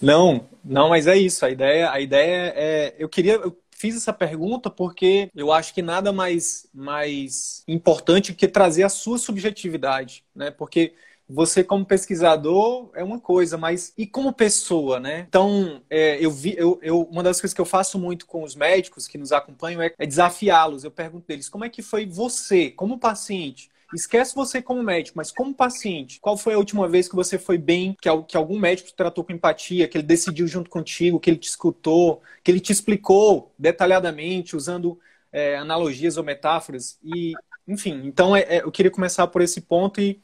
não, 0.02 0.46
não, 0.66 0.90
mas 0.90 1.08
é 1.08 1.18
isso. 1.18 1.46
A 1.46 1.52
ideia, 1.52 1.92
a 1.92 2.00
ideia 2.00 2.54
é, 2.56 2.96
eu 2.98 3.08
queria, 3.08 3.34
eu 3.34 3.56
fiz 3.82 3.96
essa 3.96 4.14
pergunta 4.14 4.70
porque 4.70 5.32
eu 5.36 5.52
acho 5.52 5.74
que 5.74 5.82
nada 5.82 6.14
mais, 6.14 6.68
mais 6.72 7.64
importante 7.68 8.32
que 8.32 8.48
trazer 8.48 8.84
a 8.84 8.90
sua 8.90 9.18
subjetividade, 9.18 10.24
né? 10.36 10.52
Porque 10.52 10.94
você 11.28 11.64
como 11.64 11.86
pesquisador 11.86 12.92
é 12.94 13.04
uma 13.04 13.20
coisa, 13.20 13.58
mas 13.58 13.92
e 13.98 14.06
como 14.06 14.34
pessoa, 14.34 15.00
né? 15.00 15.26
Então, 15.28 15.82
é, 15.90 16.24
eu 16.24 16.30
vi, 16.30 16.54
eu, 16.56 16.78
eu, 16.84 17.02
uma 17.04 17.24
das 17.24 17.42
coisas 17.42 17.56
que 17.56 17.62
eu 17.62 17.66
faço 17.66 17.98
muito 17.98 18.28
com 18.28 18.44
os 18.44 18.54
médicos 18.54 19.08
que 19.08 19.18
nos 19.18 19.32
acompanham 19.32 19.82
é, 19.82 19.92
é 19.98 20.06
desafiá-los. 20.06 20.84
Eu 20.84 20.92
pergunto 20.92 21.26
deles 21.28 21.50
como 21.50 21.66
é 21.66 21.70
que 21.70 21.82
foi 21.82 22.06
você, 22.06 22.70
como 22.70 23.00
paciente, 23.00 23.72
Esquece 23.94 24.34
você 24.34 24.62
como 24.62 24.82
médico, 24.82 25.18
mas 25.18 25.32
como 25.32 25.54
paciente, 25.54 26.20
qual 26.20 26.38
foi 26.38 26.54
a 26.54 26.58
última 26.58 26.88
vez 26.88 27.10
que 27.10 27.16
você 27.16 27.38
foi 27.38 27.58
bem, 27.58 27.96
que, 28.02 28.38
algum 28.38 28.58
médico 28.58 28.90
te 28.90 28.96
tratou 28.96 29.24
com 29.24 29.34
empatia, 29.34 29.88
que 29.88 29.98
ele 29.98 30.08
decidiu 30.08 30.48
junto 30.48 30.70
contigo, 30.70 31.20
que 31.20 31.30
ele 31.30 31.38
te 31.38 31.50
escutou, 31.50 32.22
que 32.44 32.50
ele 32.50 32.60
te 32.60 32.72
explicou 32.72 33.54
detalhadamente, 33.58 34.56
usando 34.56 35.00
é, 35.32 35.58
analogias 35.58 36.18
ou 36.18 36.24
metáforas? 36.24 36.98
E, 37.04 37.34
enfim, 37.68 38.02
então 38.06 38.36
é, 38.36 38.42
é, 38.44 38.62
eu 38.62 38.72
queria 38.72 38.92
começar 38.92 39.28
por 39.28 39.42
esse 39.42 39.60
ponto 39.62 40.00
e, 40.00 40.22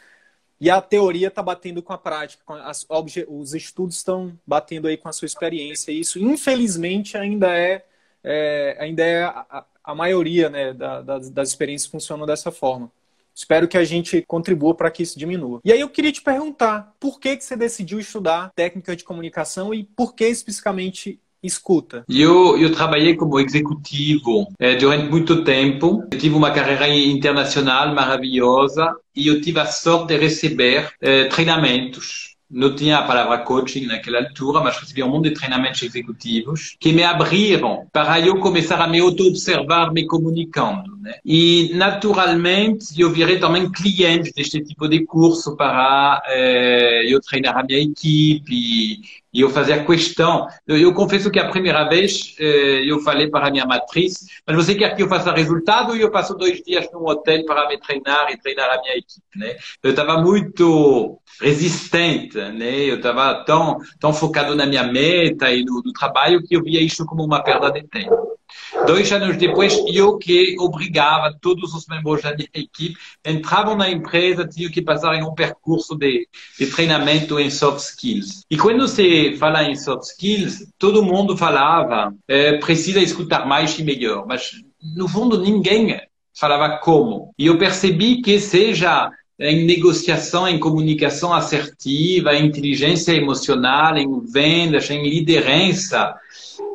e 0.59 0.69
a 0.69 0.81
teoria 0.81 1.27
está 1.27 1.43
batendo 1.43 1.83
com 1.83 1.93
a 1.93 1.97
prática, 1.97 2.43
com 2.45 2.53
as, 2.53 2.86
os 3.27 3.53
estudos 3.53 3.97
estão 3.97 4.38
batendo 4.45 4.88
aí 4.88 4.97
com 4.97 5.09
a 5.09 5.13
sua 5.13 5.25
experiência. 5.25 5.91
E 5.91 6.00
isso, 6.00 6.19
infelizmente, 6.19 7.17
ainda 7.17 7.55
é, 7.57 7.86
é 8.24 8.77
ainda 8.79 9.03
é 9.03 9.24
a, 9.24 9.65
a 9.83 9.95
maioria 9.95 10.50
né, 10.50 10.74
da, 10.74 11.01
das 11.01 11.50
experiências 11.50 11.89
funcionam 11.91 12.25
dessa 12.25 12.51
forma. 12.51 12.91
Espero 13.38 13.67
que 13.67 13.77
a 13.77 13.84
gente 13.84 14.24
contribua 14.27 14.74
para 14.74 14.89
que 14.89 15.03
isso 15.03 15.20
diminua. 15.20 15.60
E 15.63 15.72
aí 15.72 15.79
eu 15.79 15.89
queria 15.89 16.12
te 16.12 16.24
perguntar, 16.24 16.96
por 17.00 17.20
que, 17.20 17.38
que 17.38 17.44
você 17.44 17.56
decidiu 17.56 18.00
estudar 18.00 18.51
técnica 18.56 18.96
de 18.96 19.03
comunicação 19.03 19.72
e 19.72 19.84
por 19.84 20.15
que 20.15 20.25
especificamente 20.25 21.20
escuta? 21.44 22.03
Eu, 22.10 22.58
eu 22.58 22.74
trabalhei 22.74 23.15
como 23.15 23.39
executivo 23.39 24.48
eh, 24.58 24.75
durante 24.77 25.08
muito 25.08 25.44
tempo. 25.44 26.03
Eu 26.12 26.17
tive 26.17 26.34
uma 26.34 26.50
carreira 26.50 26.89
internacional 26.89 27.94
maravilhosa 27.94 28.91
e 29.15 29.27
eu 29.27 29.39
tive 29.39 29.60
a 29.60 29.67
sorte 29.67 30.08
de 30.08 30.17
receber 30.17 30.89
eh, 31.00 31.25
treinamentos 31.25 32.38
não 32.50 32.74
tinha 32.74 33.00
a 33.00 33.03
palavra 33.03 33.39
coaching 33.39 33.86
naquela 33.86 34.20
altura, 34.20 34.62
mas 34.62 34.77
recebi 34.77 35.03
um 35.03 35.10
monte 35.10 35.29
de 35.29 35.36
treinamentos 35.36 35.82
executivos 35.84 36.77
que 36.79 36.94
me 36.94 37.03
abriram 37.03 37.88
para 37.91 38.20
eu 38.22 38.39
começar 38.39 38.79
a 38.82 38.88
me 38.88 39.01
auto-observar 39.01 39.91
me 39.91 40.08
comunicando. 40.08 40.97
Né? 41.08 41.20
E, 41.24 41.72
naturalmente, 41.74 43.00
eu 43.00 43.10
virei 43.10 43.40
também 43.40 43.72
cliente 43.72 44.34
deste 44.34 44.62
tipo 44.62 44.90
de 44.90 45.06
curso 45.06 45.56
para 45.56 46.22
eh, 46.28 47.06
eu 47.08 47.22
treinar 47.22 47.58
a 47.58 47.64
minha 47.64 47.80
equipe 47.80 48.54
e, 48.54 49.00
e 49.34 49.40
eu 49.40 49.50
fazia 49.50 49.86
questão. 49.86 50.48
Eu, 50.68 50.78
eu, 50.78 50.94
confesso 50.94 51.32
que 51.32 51.40
a 51.40 51.50
primeira 51.50 51.88
vez 51.88 52.36
eh, 52.38 52.82
eu 52.86 53.00
falei 53.00 53.30
para 53.30 53.48
a 53.48 53.52
minha 53.52 53.66
matriz, 53.66 54.26
mas 54.46 54.58
você 54.58 54.76
quer 54.76 54.94
que 54.96 55.02
eu 55.02 55.08
faça 55.08 55.32
resultado 55.32 55.92
ou 55.92 55.96
eu 55.96 56.12
passo 56.12 56.36
dois 56.36 56.62
dias 56.62 56.92
num 56.92 57.08
hotel 57.08 57.46
para 57.46 57.70
me 57.70 57.80
treinar 57.80 58.30
e 58.30 58.38
treinar 58.38 58.70
a 58.70 58.82
minha 58.82 58.98
equipe, 58.98 59.38
né? 59.38 59.56
Eu 59.82 59.92
estava 59.92 60.22
muito 60.22 61.18
resistente, 61.40 62.36
né? 62.36 62.82
Eu 62.82 62.98
estava 62.98 63.46
tão, 63.46 63.78
tão 63.98 64.12
focado 64.12 64.56
na 64.56 64.66
minha 64.66 64.84
meta 64.84 65.50
e 65.52 65.64
no, 65.64 65.82
no 65.86 65.94
trabalho 65.94 66.44
que 66.44 66.56
eu 66.56 66.64
via 66.64 66.82
isso 66.82 67.06
como 67.06 67.24
uma 67.24 67.42
perda 67.42 67.72
de 67.72 67.84
tempo. 67.84 68.37
Dois 68.86 69.12
anos 69.12 69.38
depois, 69.38 69.77
eu 69.88 70.17
que 70.17 70.55
obrigava 70.60 71.36
todos 71.41 71.74
os 71.74 71.88
membros 71.88 72.22
da 72.22 72.36
minha 72.36 72.48
equipe, 72.53 72.96
entravam 73.25 73.75
na 73.75 73.89
empresa, 73.89 74.48
tinham 74.48 74.72
que 74.72 74.81
passar 74.81 75.15
em 75.15 75.24
um 75.24 75.34
percurso 75.34 75.96
de, 75.96 76.27
de 76.57 76.67
treinamento 76.67 77.39
em 77.39 77.50
soft 77.50 77.79
skills. 77.79 78.43
E 78.50 78.57
quando 78.57 78.88
se 78.88 79.36
fala 79.38 79.63
em 79.63 79.75
soft 79.75 80.03
skills, 80.03 80.67
todo 80.77 81.03
mundo 81.03 81.36
falava, 81.36 82.13
é, 82.27 82.57
precisa 82.57 83.00
escutar 83.00 83.46
mais 83.46 83.77
e 83.77 83.84
melhor, 83.84 84.25
mas 84.27 84.51
no 84.96 85.07
fundo 85.07 85.41
ninguém 85.41 86.00
falava 86.38 86.77
como. 86.77 87.34
E 87.38 87.48
eu 87.48 87.57
percebi 87.57 88.22
que 88.22 88.39
seja 88.39 89.12
em 89.39 89.65
negociação, 89.65 90.48
em 90.48 90.60
comunicação 90.60 91.34
assertiva, 91.34 92.34
em 92.34 92.46
inteligência 92.46 93.12
emocional, 93.12 93.96
em 93.98 94.22
vendas, 94.22 94.89
em 94.89 95.07
liderança, 95.07 96.15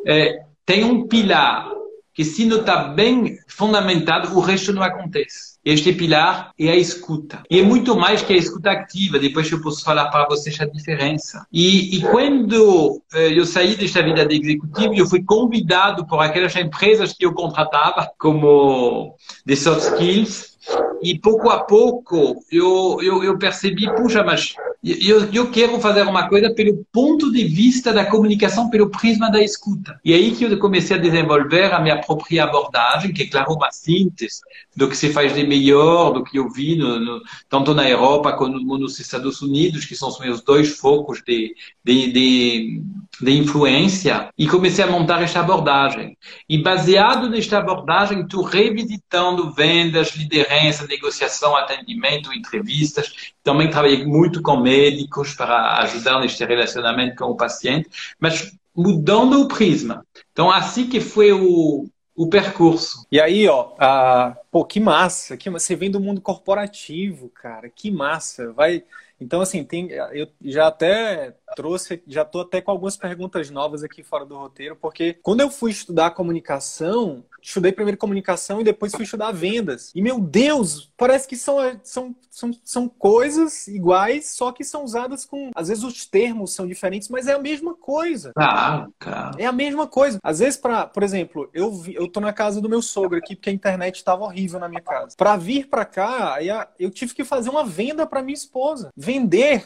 é, 0.07 0.43
tem 0.65 0.85
um 0.85 1.07
pilar 1.09 1.69
que 2.15 2.25
se 2.25 2.45
não 2.45 2.61
está 2.61 2.85
bem 2.89 3.39
fundamentado, 3.47 4.37
o 4.37 4.41
resto 4.41 4.73
não 4.73 4.83
acontece. 4.83 5.53
Este 5.65 5.93
pilar 5.93 6.53
é 6.59 6.71
a 6.71 6.77
escuta. 6.77 7.43
E 7.49 7.61
é 7.61 7.63
muito 7.63 7.97
mais 7.97 8.21
que 8.21 8.33
a 8.33 8.37
escuta 8.37 8.73
ativa. 8.73 9.19
Depois 9.19 9.51
eu 9.51 9.63
posso 9.63 9.85
falar 9.85 10.09
para 10.11 10.27
vocês 10.27 10.61
a 10.61 10.67
diferença. 10.67 11.47
E, 11.53 11.97
e 11.97 12.01
quando 12.03 13.01
eh, 13.15 13.39
eu 13.39 13.47
saí 13.47 13.77
desta 13.77 14.03
vida 14.03 14.27
de 14.27 14.41
executivo, 14.41 14.95
eu 14.95 15.07
fui 15.07 15.23
convidado 15.23 16.05
por 16.07 16.19
aquelas 16.21 16.55
empresas 16.57 17.13
que 17.13 17.25
eu 17.25 17.33
contratava 17.33 18.11
como 18.19 19.15
de 19.47 19.57
soft 19.57 19.93
skills. 19.93 20.59
E 21.03 21.19
pouco 21.19 21.51
a 21.51 21.65
pouco 21.65 22.45
eu, 22.51 22.99
eu, 23.03 23.25
eu 23.25 23.39
percebi, 23.39 23.93
puxa, 23.95 24.23
mas 24.23 24.55
eu, 24.85 25.33
eu 25.33 25.49
quero 25.49 25.81
fazer 25.81 26.03
uma 26.03 26.29
coisa 26.29 26.53
pelo 26.53 26.85
ponto 26.93 27.31
de 27.31 27.45
vista 27.45 27.93
da 27.93 28.05
comunicação, 28.05 28.69
pelo 28.69 28.91
prisma 28.91 29.31
da 29.31 29.41
escuta. 29.41 30.01
E 30.05 30.13
aí 30.13 30.33
que 30.33 30.45
eu 30.45 30.59
comecei 30.59 30.97
a 30.97 31.01
desenvolver 31.01 31.73
a 31.73 31.79
minha 31.79 32.01
própria 32.01 32.43
abordagem, 32.43 33.13
que 33.13 33.23
é, 33.23 33.27
claro, 33.29 33.53
uma 33.53 33.71
síntese 33.71 34.41
do 34.75 34.89
que 34.89 34.97
se 34.97 35.13
faz 35.13 35.35
de 35.35 35.47
melhor, 35.47 36.13
do 36.13 36.25
que 36.25 36.37
eu 36.37 36.51
vi 36.51 36.75
no, 36.75 36.99
no, 36.99 37.23
tanto 37.49 37.73
na 37.75 37.89
Europa 37.89 38.33
como 38.33 38.77
nos 38.77 38.99
Estados 38.99 39.41
Unidos, 39.41 39.85
que 39.85 39.95
são 39.95 40.09
os 40.09 40.19
meus 40.19 40.43
dois 40.43 40.77
focos 40.77 41.23
de, 41.25 41.55
de, 41.85 42.11
de, 42.11 42.83
de 43.21 43.39
influência, 43.39 44.31
e 44.37 44.49
comecei 44.49 44.85
a 44.85 44.91
montar 44.91 45.23
esta 45.23 45.39
abordagem. 45.39 46.17
E 46.49 46.59
baseado 46.59 47.31
nesta 47.31 47.59
abordagem, 47.59 48.23
estou 48.23 48.43
revisitando 48.43 49.53
vendas, 49.53 50.17
liderança, 50.17 50.89
negociação, 50.93 51.57
atendimento, 51.57 52.33
entrevistas. 52.33 53.33
Também 53.43 53.71
trabalhei 53.71 54.05
muito 54.05 54.43
com 54.43 54.57
médicos 54.57 55.35
para 55.35 55.79
ajudar 55.83 56.21
neste 56.21 56.45
relacionamento 56.45 57.17
com 57.17 57.31
o 57.31 57.37
paciente, 57.37 57.89
mas 58.21 58.53
mudando 58.75 59.41
o 59.41 59.49
prisma. 59.49 60.07
Então, 60.33 60.51
assim 60.51 60.89
que 60.89 61.01
foi 61.01 61.33
o, 61.33 61.89
o 62.15 62.29
percurso. 62.29 63.07
E 63.11 63.21
aí, 63.21 63.49
ó, 63.49 63.75
a... 63.79 64.37
pô, 64.51 64.65
que 64.65 64.81
massa, 64.81 65.37
que 65.37 65.51
você 65.51 65.75
vem 65.75 65.91
do 65.91 66.01
mundo 66.01 66.21
corporativo, 66.21 67.29
cara, 67.31 67.69
que 67.69 67.91
massa. 67.91 68.53
Vai, 68.53 68.85
então 69.21 69.41
assim, 69.41 69.65
tem, 69.65 69.91
eu 69.91 70.29
já 70.43 70.67
até 70.67 71.35
trouxe, 71.55 72.03
já 72.07 72.25
tô 72.25 72.41
até 72.41 72.61
com 72.61 72.71
algumas 72.71 72.97
perguntas 72.97 73.51
novas 73.51 73.83
aqui 73.83 74.03
fora 74.03 74.25
do 74.25 74.37
roteiro, 74.37 74.77
porque 74.77 75.15
quando 75.23 75.41
eu 75.41 75.51
fui 75.51 75.71
estudar 75.71 76.11
comunicação, 76.11 77.25
estudei 77.43 77.73
primeiro 77.73 77.99
comunicação 77.99 78.61
e 78.61 78.65
depois 78.65 78.93
fui 78.93 79.05
estudar 79.05 79.33
vendas. 79.33 79.91
E, 79.95 80.01
meu 80.01 80.21
Deus, 80.21 80.93
parece 80.97 81.27
que 81.27 81.37
são, 81.37 81.59
são, 81.83 82.15
são, 82.31 82.51
são 82.65 82.89
coisas 82.89 83.67
iguais, 83.67 84.31
só 84.31 84.53
que 84.53 84.65
são 84.65 84.85
usadas 84.85 85.25
com. 85.25 85.51
Às 85.55 85.69
vezes 85.69 85.85
os 85.85 86.07
termos 86.07 86.55
são 86.55 86.67
diferentes, 86.67 87.09
mas 87.09 87.27
é 87.27 87.33
a 87.33 87.39
mesma 87.39 87.75
coisa. 87.75 88.33
Ah, 88.37 88.87
cara. 88.99 89.33
É 89.39 89.47
a 89.47 89.53
mesma 89.53 89.87
coisa. 89.87 90.19
Às 90.23 90.39
vezes, 90.39 90.57
para, 90.57 90.87
por 90.87 91.03
exemplo, 91.03 91.51
eu, 91.53 91.73
vi, 91.73 91.95
eu 91.95 92.09
tô 92.09 92.21
na 92.21 92.33
casa 92.33 92.61
do 92.61 92.69
meu 92.69 92.81
sogro 92.81 93.19
aqui, 93.19 93.35
porque 93.35 93.51
a 93.51 93.53
internet 93.53 93.97
estava 93.97 94.25
horrível 94.25 94.61
na 94.61 94.69
minha 94.69 94.83
casa. 94.83 95.17
Para 95.17 95.37
vir 95.37 95.69
para 95.69 95.85
cá, 95.85 96.39
eu 96.79 96.91
tive 96.91 97.15
que 97.15 97.25
fazer 97.25 97.51
uma 97.51 97.65
venda 97.65 98.07
para 98.07 98.23
minha 98.23 98.35
esposa. 98.35 98.91
Vender 98.97 99.65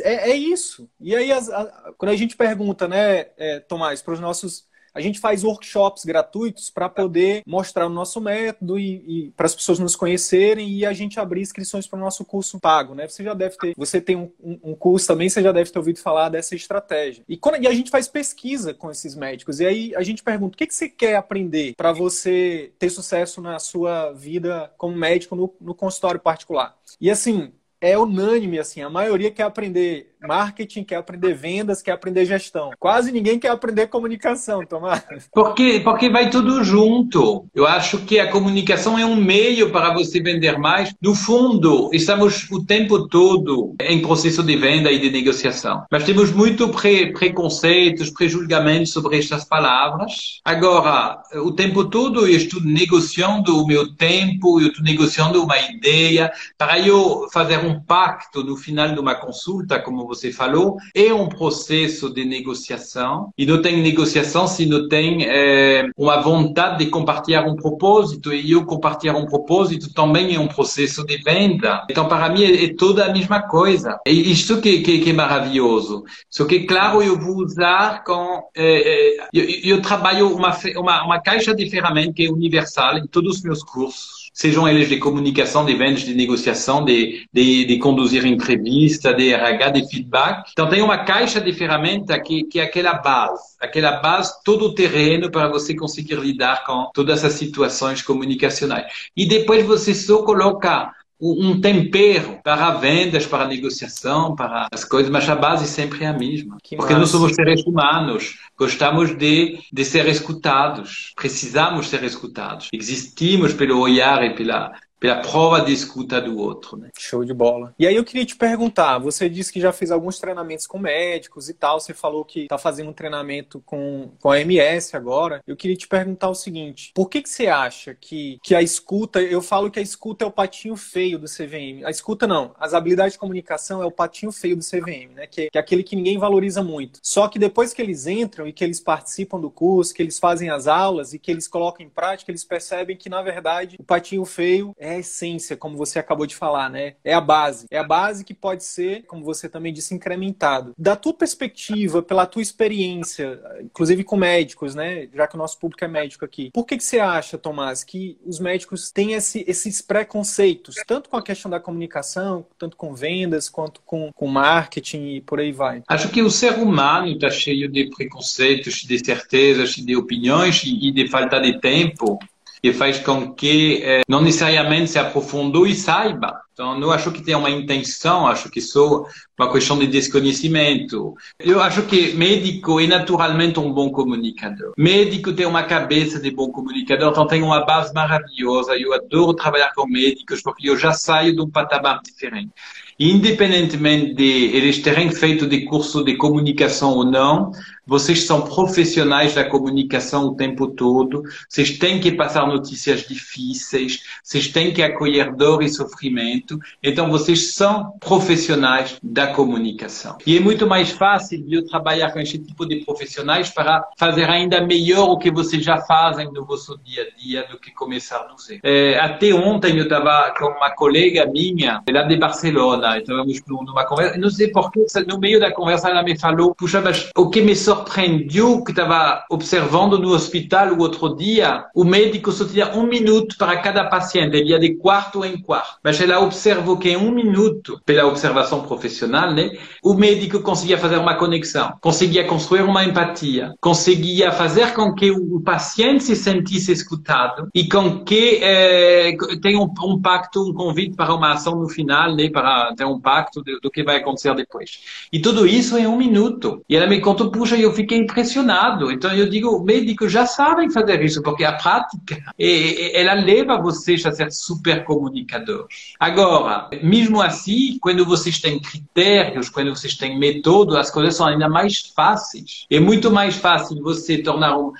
é, 0.00 0.30
é, 0.30 0.36
isso. 0.36 0.88
E 1.00 1.14
aí, 1.16 1.32
as, 1.32 1.48
a, 1.48 1.92
quando 1.96 2.10
a 2.10 2.16
gente 2.16 2.36
pergunta, 2.36 2.86
né, 2.86 3.28
é, 3.36 3.60
Tomás, 3.60 4.02
para 4.02 4.14
os 4.14 4.20
nossos 4.20 4.68
a 4.94 5.00
gente 5.00 5.18
faz 5.18 5.44
workshops 5.44 6.04
gratuitos 6.04 6.70
para 6.70 6.88
poder 6.88 7.42
mostrar 7.46 7.86
o 7.86 7.90
nosso 7.90 8.20
método 8.20 8.78
e, 8.78 9.26
e 9.26 9.30
para 9.32 9.46
as 9.46 9.54
pessoas 9.54 9.78
nos 9.78 9.96
conhecerem 9.96 10.68
e 10.68 10.86
a 10.86 10.92
gente 10.92 11.20
abrir 11.20 11.40
inscrições 11.40 11.86
para 11.86 11.98
o 11.98 12.00
nosso 12.00 12.24
curso 12.24 12.58
pago, 12.58 12.94
né? 12.94 13.08
Você 13.08 13.22
já 13.22 13.34
deve 13.34 13.56
ter, 13.56 13.74
você 13.76 14.00
tem 14.00 14.16
um, 14.16 14.30
um, 14.40 14.74
curso 14.74 15.06
também, 15.06 15.28
você 15.28 15.42
já 15.42 15.52
deve 15.52 15.70
ter 15.70 15.78
ouvido 15.78 15.98
falar 15.98 16.28
dessa 16.28 16.54
estratégia. 16.54 17.24
E, 17.28 17.36
quando, 17.36 17.62
e 17.62 17.66
a 17.66 17.72
gente 17.72 17.90
faz 17.90 18.08
pesquisa 18.08 18.74
com 18.74 18.90
esses 18.90 19.14
médicos 19.14 19.60
e 19.60 19.66
aí 19.66 19.94
a 19.94 20.02
gente 20.02 20.22
pergunta 20.22 20.54
o 20.54 20.58
que, 20.58 20.66
que 20.66 20.74
você 20.74 20.88
quer 20.88 21.16
aprender 21.16 21.74
para 21.76 21.92
você 21.92 22.72
ter 22.78 22.90
sucesso 22.90 23.40
na 23.40 23.58
sua 23.58 24.12
vida 24.12 24.72
como 24.76 24.96
médico 24.96 25.36
no, 25.36 25.52
no 25.60 25.74
consultório 25.74 26.20
particular. 26.20 26.76
E 27.00 27.10
assim, 27.10 27.52
é 27.80 27.96
unânime, 27.98 28.58
assim, 28.58 28.82
a 28.82 28.90
maioria 28.90 29.30
quer 29.30 29.44
aprender 29.44 30.10
marketing, 30.26 30.84
quer 30.84 30.96
aprender 30.96 31.34
vendas, 31.34 31.82
quer 31.82 31.92
aprender 31.92 32.24
gestão. 32.24 32.70
Quase 32.78 33.10
ninguém 33.10 33.38
quer 33.38 33.48
aprender 33.48 33.86
comunicação, 33.86 34.64
Tomás. 34.66 35.02
Porque, 35.32 35.80
porque 35.82 36.10
vai 36.10 36.30
tudo 36.30 36.62
junto. 36.62 37.46
Eu 37.54 37.66
acho 37.66 37.98
que 37.98 38.18
a 38.18 38.30
comunicação 38.30 38.98
é 38.98 39.04
um 39.04 39.16
meio 39.16 39.70
para 39.70 39.92
você 39.92 40.20
vender 40.20 40.58
mais. 40.58 40.94
No 41.00 41.14
fundo, 41.14 41.90
estamos 41.92 42.50
o 42.50 42.64
tempo 42.64 43.08
todo 43.08 43.74
em 43.80 44.02
processo 44.02 44.42
de 44.42 44.56
venda 44.56 44.90
e 44.90 44.98
de 44.98 45.10
negociação. 45.10 45.84
Mas 45.90 46.04
temos 46.04 46.32
muito 46.32 46.68
pre 46.68 47.12
preconceitos, 47.12 48.10
prejulgamentos 48.10 48.92
sobre 48.92 49.18
estas 49.18 49.44
palavras. 49.44 50.40
Agora, 50.44 51.22
o 51.36 51.52
tempo 51.52 51.84
todo 51.88 52.26
eu 52.26 52.36
estou 52.36 52.60
negociando 52.62 53.62
o 53.62 53.66
meu 53.66 53.94
tempo, 53.94 54.60
eu 54.60 54.68
estou 54.68 54.84
negociando 54.84 55.42
uma 55.42 55.58
ideia 55.58 56.30
para 56.58 56.78
eu 56.78 57.28
fazer 57.32 57.58
um 57.58 57.69
pacto 57.78 58.42
no 58.42 58.56
final 58.56 58.92
de 58.92 58.98
uma 58.98 59.14
consulta, 59.14 59.78
como 59.78 60.06
você 60.06 60.32
falou, 60.32 60.76
é 60.94 61.12
um 61.12 61.28
processo 61.28 62.12
de 62.12 62.24
negociação 62.24 63.32
e 63.36 63.44
não 63.44 63.60
tem 63.60 63.82
negociação 63.82 64.46
se 64.46 64.66
não 64.66 64.88
tem 64.88 65.24
é, 65.28 65.90
uma 65.96 66.20
vontade 66.20 66.84
de 66.84 66.90
compartilhar 66.90 67.46
um 67.46 67.54
propósito 67.54 68.32
e 68.32 68.50
eu 68.50 68.64
compartilhar 68.64 69.16
um 69.16 69.26
propósito 69.26 69.92
também 69.92 70.34
é 70.34 70.40
um 70.40 70.48
processo 70.48 71.04
de 71.04 71.18
venda. 71.18 71.84
Então, 71.90 72.08
para 72.08 72.28
mim, 72.28 72.44
é, 72.44 72.64
é 72.64 72.74
toda 72.74 73.04
a 73.04 73.12
mesma 73.12 73.42
coisa. 73.42 73.98
E 74.06 74.32
isto 74.32 74.60
que, 74.60 74.80
que, 74.80 74.98
que, 74.98 75.10
é 75.10 75.12
maravilhoso. 75.12 76.04
Só 76.28 76.44
que, 76.44 76.60
claro, 76.60 77.02
eu 77.02 77.18
vou 77.18 77.36
usar 77.36 78.04
com... 78.04 78.42
É, 78.56 79.20
é 79.20 79.28
eu, 79.32 79.76
eu, 79.76 79.82
trabalho 79.82 80.34
uma, 80.34 80.56
uma, 80.76 81.04
uma 81.04 81.20
caixa 81.20 81.54
de 81.54 81.68
ferramentas 81.68 82.14
que 82.14 82.26
é 82.26 82.30
universal 82.30 82.98
em 82.98 83.06
todos 83.06 83.36
os 83.36 83.42
meus 83.42 83.62
cursos 83.62 84.19
sejam 84.32 84.68
eles 84.68 84.88
de 84.88 84.98
comunicação, 84.98 85.64
de 85.64 85.74
vendas, 85.74 86.02
de 86.02 86.14
negociação, 86.14 86.84
de, 86.84 87.26
de, 87.32 87.64
de 87.64 87.78
conduzir 87.78 88.24
entrevista, 88.24 89.12
de 89.12 89.32
RH, 89.32 89.70
de 89.70 89.88
feedback. 89.88 90.50
Então, 90.52 90.68
tem 90.68 90.82
uma 90.82 90.98
caixa 91.04 91.40
de 91.40 91.52
ferramenta 91.52 92.18
que, 92.18 92.44
que 92.44 92.60
é 92.60 92.64
aquela 92.64 92.94
base, 92.94 93.42
aquela 93.60 94.00
base, 94.00 94.32
todo 94.44 94.66
o 94.66 94.74
terreno 94.74 95.30
para 95.30 95.48
você 95.48 95.74
conseguir 95.74 96.16
lidar 96.16 96.64
com 96.64 96.90
todas 96.94 97.24
as 97.24 97.34
situações 97.34 98.02
comunicacionais. 98.02 98.86
E 99.16 99.26
depois 99.26 99.66
você 99.66 99.94
só 99.94 100.22
coloca 100.22 100.92
um 101.20 101.60
tempero 101.60 102.40
para 102.42 102.70
vendas, 102.72 103.26
para 103.26 103.46
negociação, 103.46 104.34
para 104.34 104.66
as 104.72 104.84
coisas, 104.84 105.10
mas 105.10 105.28
a 105.28 105.34
base 105.34 105.66
sempre 105.66 106.04
é 106.04 106.06
a 106.08 106.12
mesma. 106.12 106.56
Que 106.62 106.76
Porque 106.76 106.92
massa. 106.92 107.00
nós 107.00 107.10
somos 107.10 107.34
seres 107.34 107.62
humanos, 107.64 108.38
gostamos 108.58 109.16
de, 109.16 109.58
de 109.72 109.84
ser 109.84 110.06
escutados, 110.08 111.12
precisamos 111.14 111.88
ser 111.88 112.02
escutados. 112.04 112.68
Existimos 112.72 113.52
pelo 113.52 113.78
olhar 113.78 114.24
e 114.24 114.34
pela, 114.34 114.72
pela 115.00 115.16
prova 115.16 115.62
de 115.62 115.72
escuta 115.72 116.20
do 116.20 116.38
outro. 116.38 116.76
Né? 116.76 116.90
Show 116.98 117.24
de 117.24 117.32
bola. 117.32 117.74
E 117.78 117.86
aí 117.86 117.96
eu 117.96 118.04
queria 118.04 118.26
te 118.26 118.36
perguntar, 118.36 118.98
você 118.98 119.28
disse 119.28 119.50
que 119.50 119.60
já 119.60 119.72
fez 119.72 119.90
alguns 119.90 120.18
treinamentos 120.18 120.66
com 120.66 120.78
médicos 120.78 121.48
e 121.48 121.54
tal, 121.54 121.80
você 121.80 121.94
falou 121.94 122.24
que 122.24 122.42
está 122.42 122.58
fazendo 122.58 122.90
um 122.90 122.92
treinamento 122.92 123.62
com, 123.64 124.10
com 124.20 124.30
a 124.30 124.38
MS 124.38 124.94
agora. 124.94 125.42
Eu 125.46 125.56
queria 125.56 125.76
te 125.76 125.88
perguntar 125.88 126.28
o 126.28 126.34
seguinte, 126.34 126.92
por 126.94 127.08
que, 127.08 127.22
que 127.22 127.30
você 127.30 127.46
acha 127.46 127.94
que, 127.94 128.38
que 128.42 128.54
a 128.54 128.60
escuta, 128.60 129.20
eu 129.22 129.40
falo 129.40 129.70
que 129.70 129.78
a 129.78 129.82
escuta 129.82 130.24
é 130.24 130.28
o 130.28 130.30
patinho 130.30 130.76
feio 130.76 131.18
do 131.18 131.26
CVM. 131.26 131.84
A 131.84 131.90
escuta 131.90 132.26
não, 132.26 132.54
as 132.60 132.74
habilidades 132.74 133.14
de 133.14 133.18
comunicação 133.18 133.82
é 133.82 133.86
o 133.86 133.90
patinho 133.90 134.30
feio 134.30 134.56
do 134.56 134.62
CVM, 134.62 135.14
né? 135.14 135.26
Que, 135.26 135.48
que 135.50 135.56
é 135.56 135.60
aquele 135.60 135.82
que 135.82 135.96
ninguém 135.96 136.18
valoriza 136.18 136.62
muito. 136.62 137.00
Só 137.02 137.26
que 137.26 137.38
depois 137.38 137.72
que 137.72 137.80
eles 137.80 138.06
entram 138.06 138.46
e 138.46 138.52
que 138.52 138.62
eles 138.62 138.80
participam 138.80 139.40
do 139.40 139.50
curso, 139.50 139.94
que 139.94 140.02
eles 140.02 140.18
fazem 140.18 140.50
as 140.50 140.66
aulas 140.66 141.14
e 141.14 141.18
que 141.18 141.30
eles 141.30 141.48
colocam 141.48 141.86
em 141.86 141.88
prática, 141.88 142.30
eles 142.30 142.44
percebem 142.44 142.96
que, 142.96 143.08
na 143.08 143.22
verdade, 143.22 143.76
o 143.78 143.84
patinho 143.84 144.24
feio 144.24 144.74
é 144.78 144.89
é 144.90 144.96
a 144.96 144.98
essência, 144.98 145.56
como 145.56 145.76
você 145.76 145.98
acabou 145.98 146.26
de 146.26 146.34
falar, 146.34 146.68
né? 146.68 146.94
É 147.04 147.14
a 147.14 147.20
base. 147.20 147.66
É 147.70 147.78
a 147.78 147.84
base 147.84 148.24
que 148.24 148.34
pode 148.34 148.64
ser, 148.64 149.04
como 149.04 149.24
você 149.24 149.48
também 149.48 149.72
disse, 149.72 149.94
incrementado. 149.94 150.72
Da 150.78 150.96
tua 150.96 151.14
perspectiva, 151.14 152.02
pela 152.02 152.26
tua 152.26 152.42
experiência, 152.42 153.40
inclusive 153.62 154.04
com 154.04 154.16
médicos, 154.16 154.74
né? 154.74 155.08
Já 155.14 155.26
que 155.26 155.34
o 155.34 155.38
nosso 155.38 155.58
público 155.58 155.84
é 155.84 155.88
médico 155.88 156.24
aqui. 156.24 156.50
Por 156.52 156.66
que, 156.66 156.76
que 156.76 156.84
você 156.84 156.98
acha, 156.98 157.38
Tomás, 157.38 157.84
que 157.84 158.18
os 158.24 158.38
médicos 158.38 158.90
têm 158.90 159.12
esse, 159.12 159.44
esses 159.46 159.80
preconceitos, 159.80 160.76
tanto 160.86 161.08
com 161.08 161.16
a 161.16 161.22
questão 161.22 161.50
da 161.50 161.60
comunicação, 161.60 162.46
tanto 162.58 162.76
com 162.76 162.94
vendas, 162.94 163.48
quanto 163.48 163.80
com, 163.84 164.10
com 164.12 164.26
marketing 164.26 165.16
e 165.16 165.20
por 165.20 165.40
aí 165.40 165.52
vai? 165.52 165.82
Acho 165.88 166.08
que 166.08 166.22
o 166.22 166.30
ser 166.30 166.54
humano 166.58 167.06
está 167.06 167.30
cheio 167.30 167.70
de 167.70 167.88
preconceitos, 167.90 168.82
de 168.82 169.04
certezas, 169.04 169.74
de 169.74 169.96
opiniões 169.96 170.62
e 170.64 170.90
de 170.90 171.08
falta 171.08 171.40
de 171.40 171.60
tempo 171.60 172.18
que 172.62 172.72
faz 172.72 172.98
com 172.98 173.32
que 173.32 173.82
eh, 173.82 174.02
não 174.08 174.20
necessariamente 174.20 174.90
se 174.90 174.98
aprofundou 174.98 175.66
e 175.66 175.74
saiba. 175.74 176.40
Então, 176.52 176.78
não 176.78 176.90
acho 176.90 177.10
que 177.10 177.22
tenha 177.22 177.38
uma 177.38 177.48
intenção, 177.48 178.26
acho 178.26 178.50
que 178.50 178.60
só 178.60 179.04
uma 179.38 179.50
questão 179.50 179.78
de 179.78 179.86
desconhecimento. 179.86 181.14
Eu 181.38 181.58
acho 181.62 181.82
que 181.86 182.12
médico 182.12 182.78
é 182.78 182.86
naturalmente 182.86 183.58
um 183.58 183.72
bom 183.72 183.90
comunicador. 183.90 184.74
Médico 184.76 185.32
tem 185.32 185.46
uma 185.46 185.62
cabeça 185.62 186.20
de 186.20 186.30
bom 186.30 186.50
comunicador, 186.50 187.12
então 187.12 187.26
tem 187.26 187.42
uma 187.42 187.64
base 187.64 187.94
maravilhosa. 187.94 188.76
Eu 188.76 188.92
adoro 188.92 189.32
trabalhar 189.32 189.72
com 189.74 189.86
médicos 189.86 190.42
porque 190.42 190.68
eu 190.68 190.76
já 190.76 190.92
saio 190.92 191.34
de 191.34 191.40
um 191.40 191.48
patamar 191.48 192.02
diferente. 192.04 192.50
Independentemente 192.98 194.12
de 194.12 194.54
eles 194.54 194.80
terem 194.80 195.10
feito 195.10 195.46
de 195.46 195.64
curso 195.64 196.04
de 196.04 196.16
comunicação 196.16 196.92
ou 196.92 197.04
não, 197.06 197.52
vocês 197.86 198.24
são 198.24 198.42
profissionais 198.42 199.34
da 199.34 199.44
comunicação 199.44 200.26
o 200.26 200.36
tempo 200.36 200.68
todo, 200.68 201.22
vocês 201.48 201.78
têm 201.78 202.00
que 202.00 202.12
passar 202.12 202.46
notícias 202.46 203.06
difíceis, 203.06 204.02
vocês 204.22 204.48
têm 204.48 204.72
que 204.72 204.82
acolher 204.82 205.34
dor 205.34 205.62
e 205.62 205.68
sofrimento, 205.68 206.58
então 206.82 207.10
vocês 207.10 207.54
são 207.54 207.92
profissionais 207.98 208.96
da 209.02 209.28
comunicação. 209.28 210.18
E 210.26 210.36
é 210.36 210.40
muito 210.40 210.66
mais 210.66 210.90
fácil 210.90 211.44
eu 211.50 211.66
trabalhar 211.66 212.12
com 212.12 212.20
esse 212.20 212.38
tipo 212.38 212.66
de 212.66 212.84
profissionais 212.84 213.50
para 213.50 213.84
fazer 213.98 214.28
ainda 214.28 214.60
melhor 214.60 215.08
o 215.08 215.18
que 215.18 215.30
vocês 215.30 215.64
já 215.64 215.78
fazem 215.78 216.30
no 216.32 216.44
vosso 216.44 216.78
dia 216.84 217.02
a 217.02 217.20
dia 217.20 217.46
do 217.50 217.58
que 217.58 217.72
começar 217.72 218.28
no 218.30 218.38
zero. 218.38 218.60
É, 218.62 218.98
até 218.98 219.32
ontem 219.32 219.76
eu 219.76 219.84
estava 219.84 220.32
com 220.38 220.46
uma 220.46 220.70
colega 220.70 221.26
minha, 221.26 221.82
lá 221.90 222.02
de 222.02 222.16
Barcelona, 222.16 222.98
estávamos 222.98 223.40
numa 223.46 223.84
conversa, 223.84 224.18
não 224.18 224.30
sei 224.30 224.48
porquê, 224.48 224.84
no 225.06 225.18
meio 225.18 225.40
da 225.40 225.52
conversa 225.52 225.88
ela 225.88 226.02
me 226.02 226.18
falou, 226.18 226.54
puxa, 226.54 226.80
mas 226.80 227.10
o 227.16 227.28
que 227.28 227.40
me 227.40 227.54
surpreendeu 227.70 228.64
que 228.64 228.72
estava 228.72 229.24
observando 229.30 229.96
no 229.96 230.10
hospital 230.12 230.72
o 230.72 230.80
outro 230.80 231.14
dia, 231.14 231.66
o 231.72 231.84
médico 231.84 232.32
só 232.32 232.44
tinha 232.44 232.74
um 232.74 232.84
minuto 232.84 233.36
para 233.38 233.56
cada 233.58 233.84
paciente, 233.84 234.36
ele 234.36 234.50
ia 234.50 234.58
de 234.58 234.74
quarto 234.74 235.24
em 235.24 235.40
quarto. 235.40 235.78
Mas 235.82 236.00
ela 236.00 236.18
observou 236.18 236.76
que 236.76 236.90
em 236.90 236.96
um 236.96 237.12
minuto, 237.12 237.80
pela 237.86 238.06
observação 238.06 238.62
profissional, 238.62 239.32
né, 239.32 239.52
o 239.84 239.94
médico 239.94 240.40
conseguia 240.40 240.78
fazer 240.78 240.96
uma 240.96 241.14
conexão, 241.14 241.74
conseguia 241.80 242.24
construir 242.24 242.62
uma 242.62 242.84
empatia, 242.84 243.54
conseguia 243.60 244.32
fazer 244.32 244.74
com 244.74 244.92
que 244.92 245.12
o 245.12 245.40
paciente 245.40 246.02
se 246.02 246.16
sentisse 246.16 246.72
escutado 246.72 247.48
e 247.54 247.68
com 247.68 248.02
que 248.02 248.40
eh, 248.42 249.16
tenha 249.40 249.60
um, 249.60 249.72
um, 249.84 250.00
pacto, 250.00 250.42
um 250.42 250.52
convite 250.52 250.96
para 250.96 251.14
uma 251.14 251.34
ação 251.34 251.54
no 251.54 251.68
final, 251.68 252.16
né, 252.16 252.28
para 252.28 252.74
ter 252.74 252.84
um 252.84 253.00
pacto 253.00 253.42
do, 253.42 253.60
do 253.60 253.70
que 253.70 253.84
vai 253.84 253.98
acontecer 253.98 254.34
depois. 254.34 254.80
E 255.12 255.20
tudo 255.20 255.46
isso 255.46 255.78
em 255.78 255.86
um 255.86 255.96
minuto. 255.96 256.64
E 256.68 256.74
ela 256.74 256.88
me 256.88 257.00
contou, 257.00 257.30
puxa, 257.30 257.59
eu 257.62 257.72
fiquei 257.72 257.98
impressionado. 257.98 258.90
Então 258.90 259.12
eu 259.12 259.28
digo, 259.28 259.62
médicos 259.64 260.12
já 260.12 260.26
sabem 260.26 260.70
fazer 260.70 261.02
isso, 261.02 261.22
porque 261.22 261.44
a 261.44 261.52
prática, 261.52 262.22
ela 262.38 263.14
leva 263.14 263.60
vocês 263.60 264.04
a 264.06 264.12
ser 264.12 264.30
super 264.30 264.84
comunicadores. 264.84 265.94
Agora, 265.98 266.68
mesmo 266.82 267.20
assim, 267.20 267.78
quando 267.80 268.04
vocês 268.04 268.40
têm 268.40 268.60
critérios, 268.60 269.48
quando 269.48 269.74
vocês 269.74 269.96
têm 269.96 270.18
método, 270.18 270.76
as 270.76 270.90
coisas 270.90 271.16
são 271.16 271.26
ainda 271.26 271.48
mais 271.48 271.92
fáceis. 271.94 272.66
É 272.70 272.80
muito 272.80 273.10
mais 273.10 273.36
fácil 273.36 273.82
você 273.82 274.18
tornar 274.18 274.58
um 274.58 274.72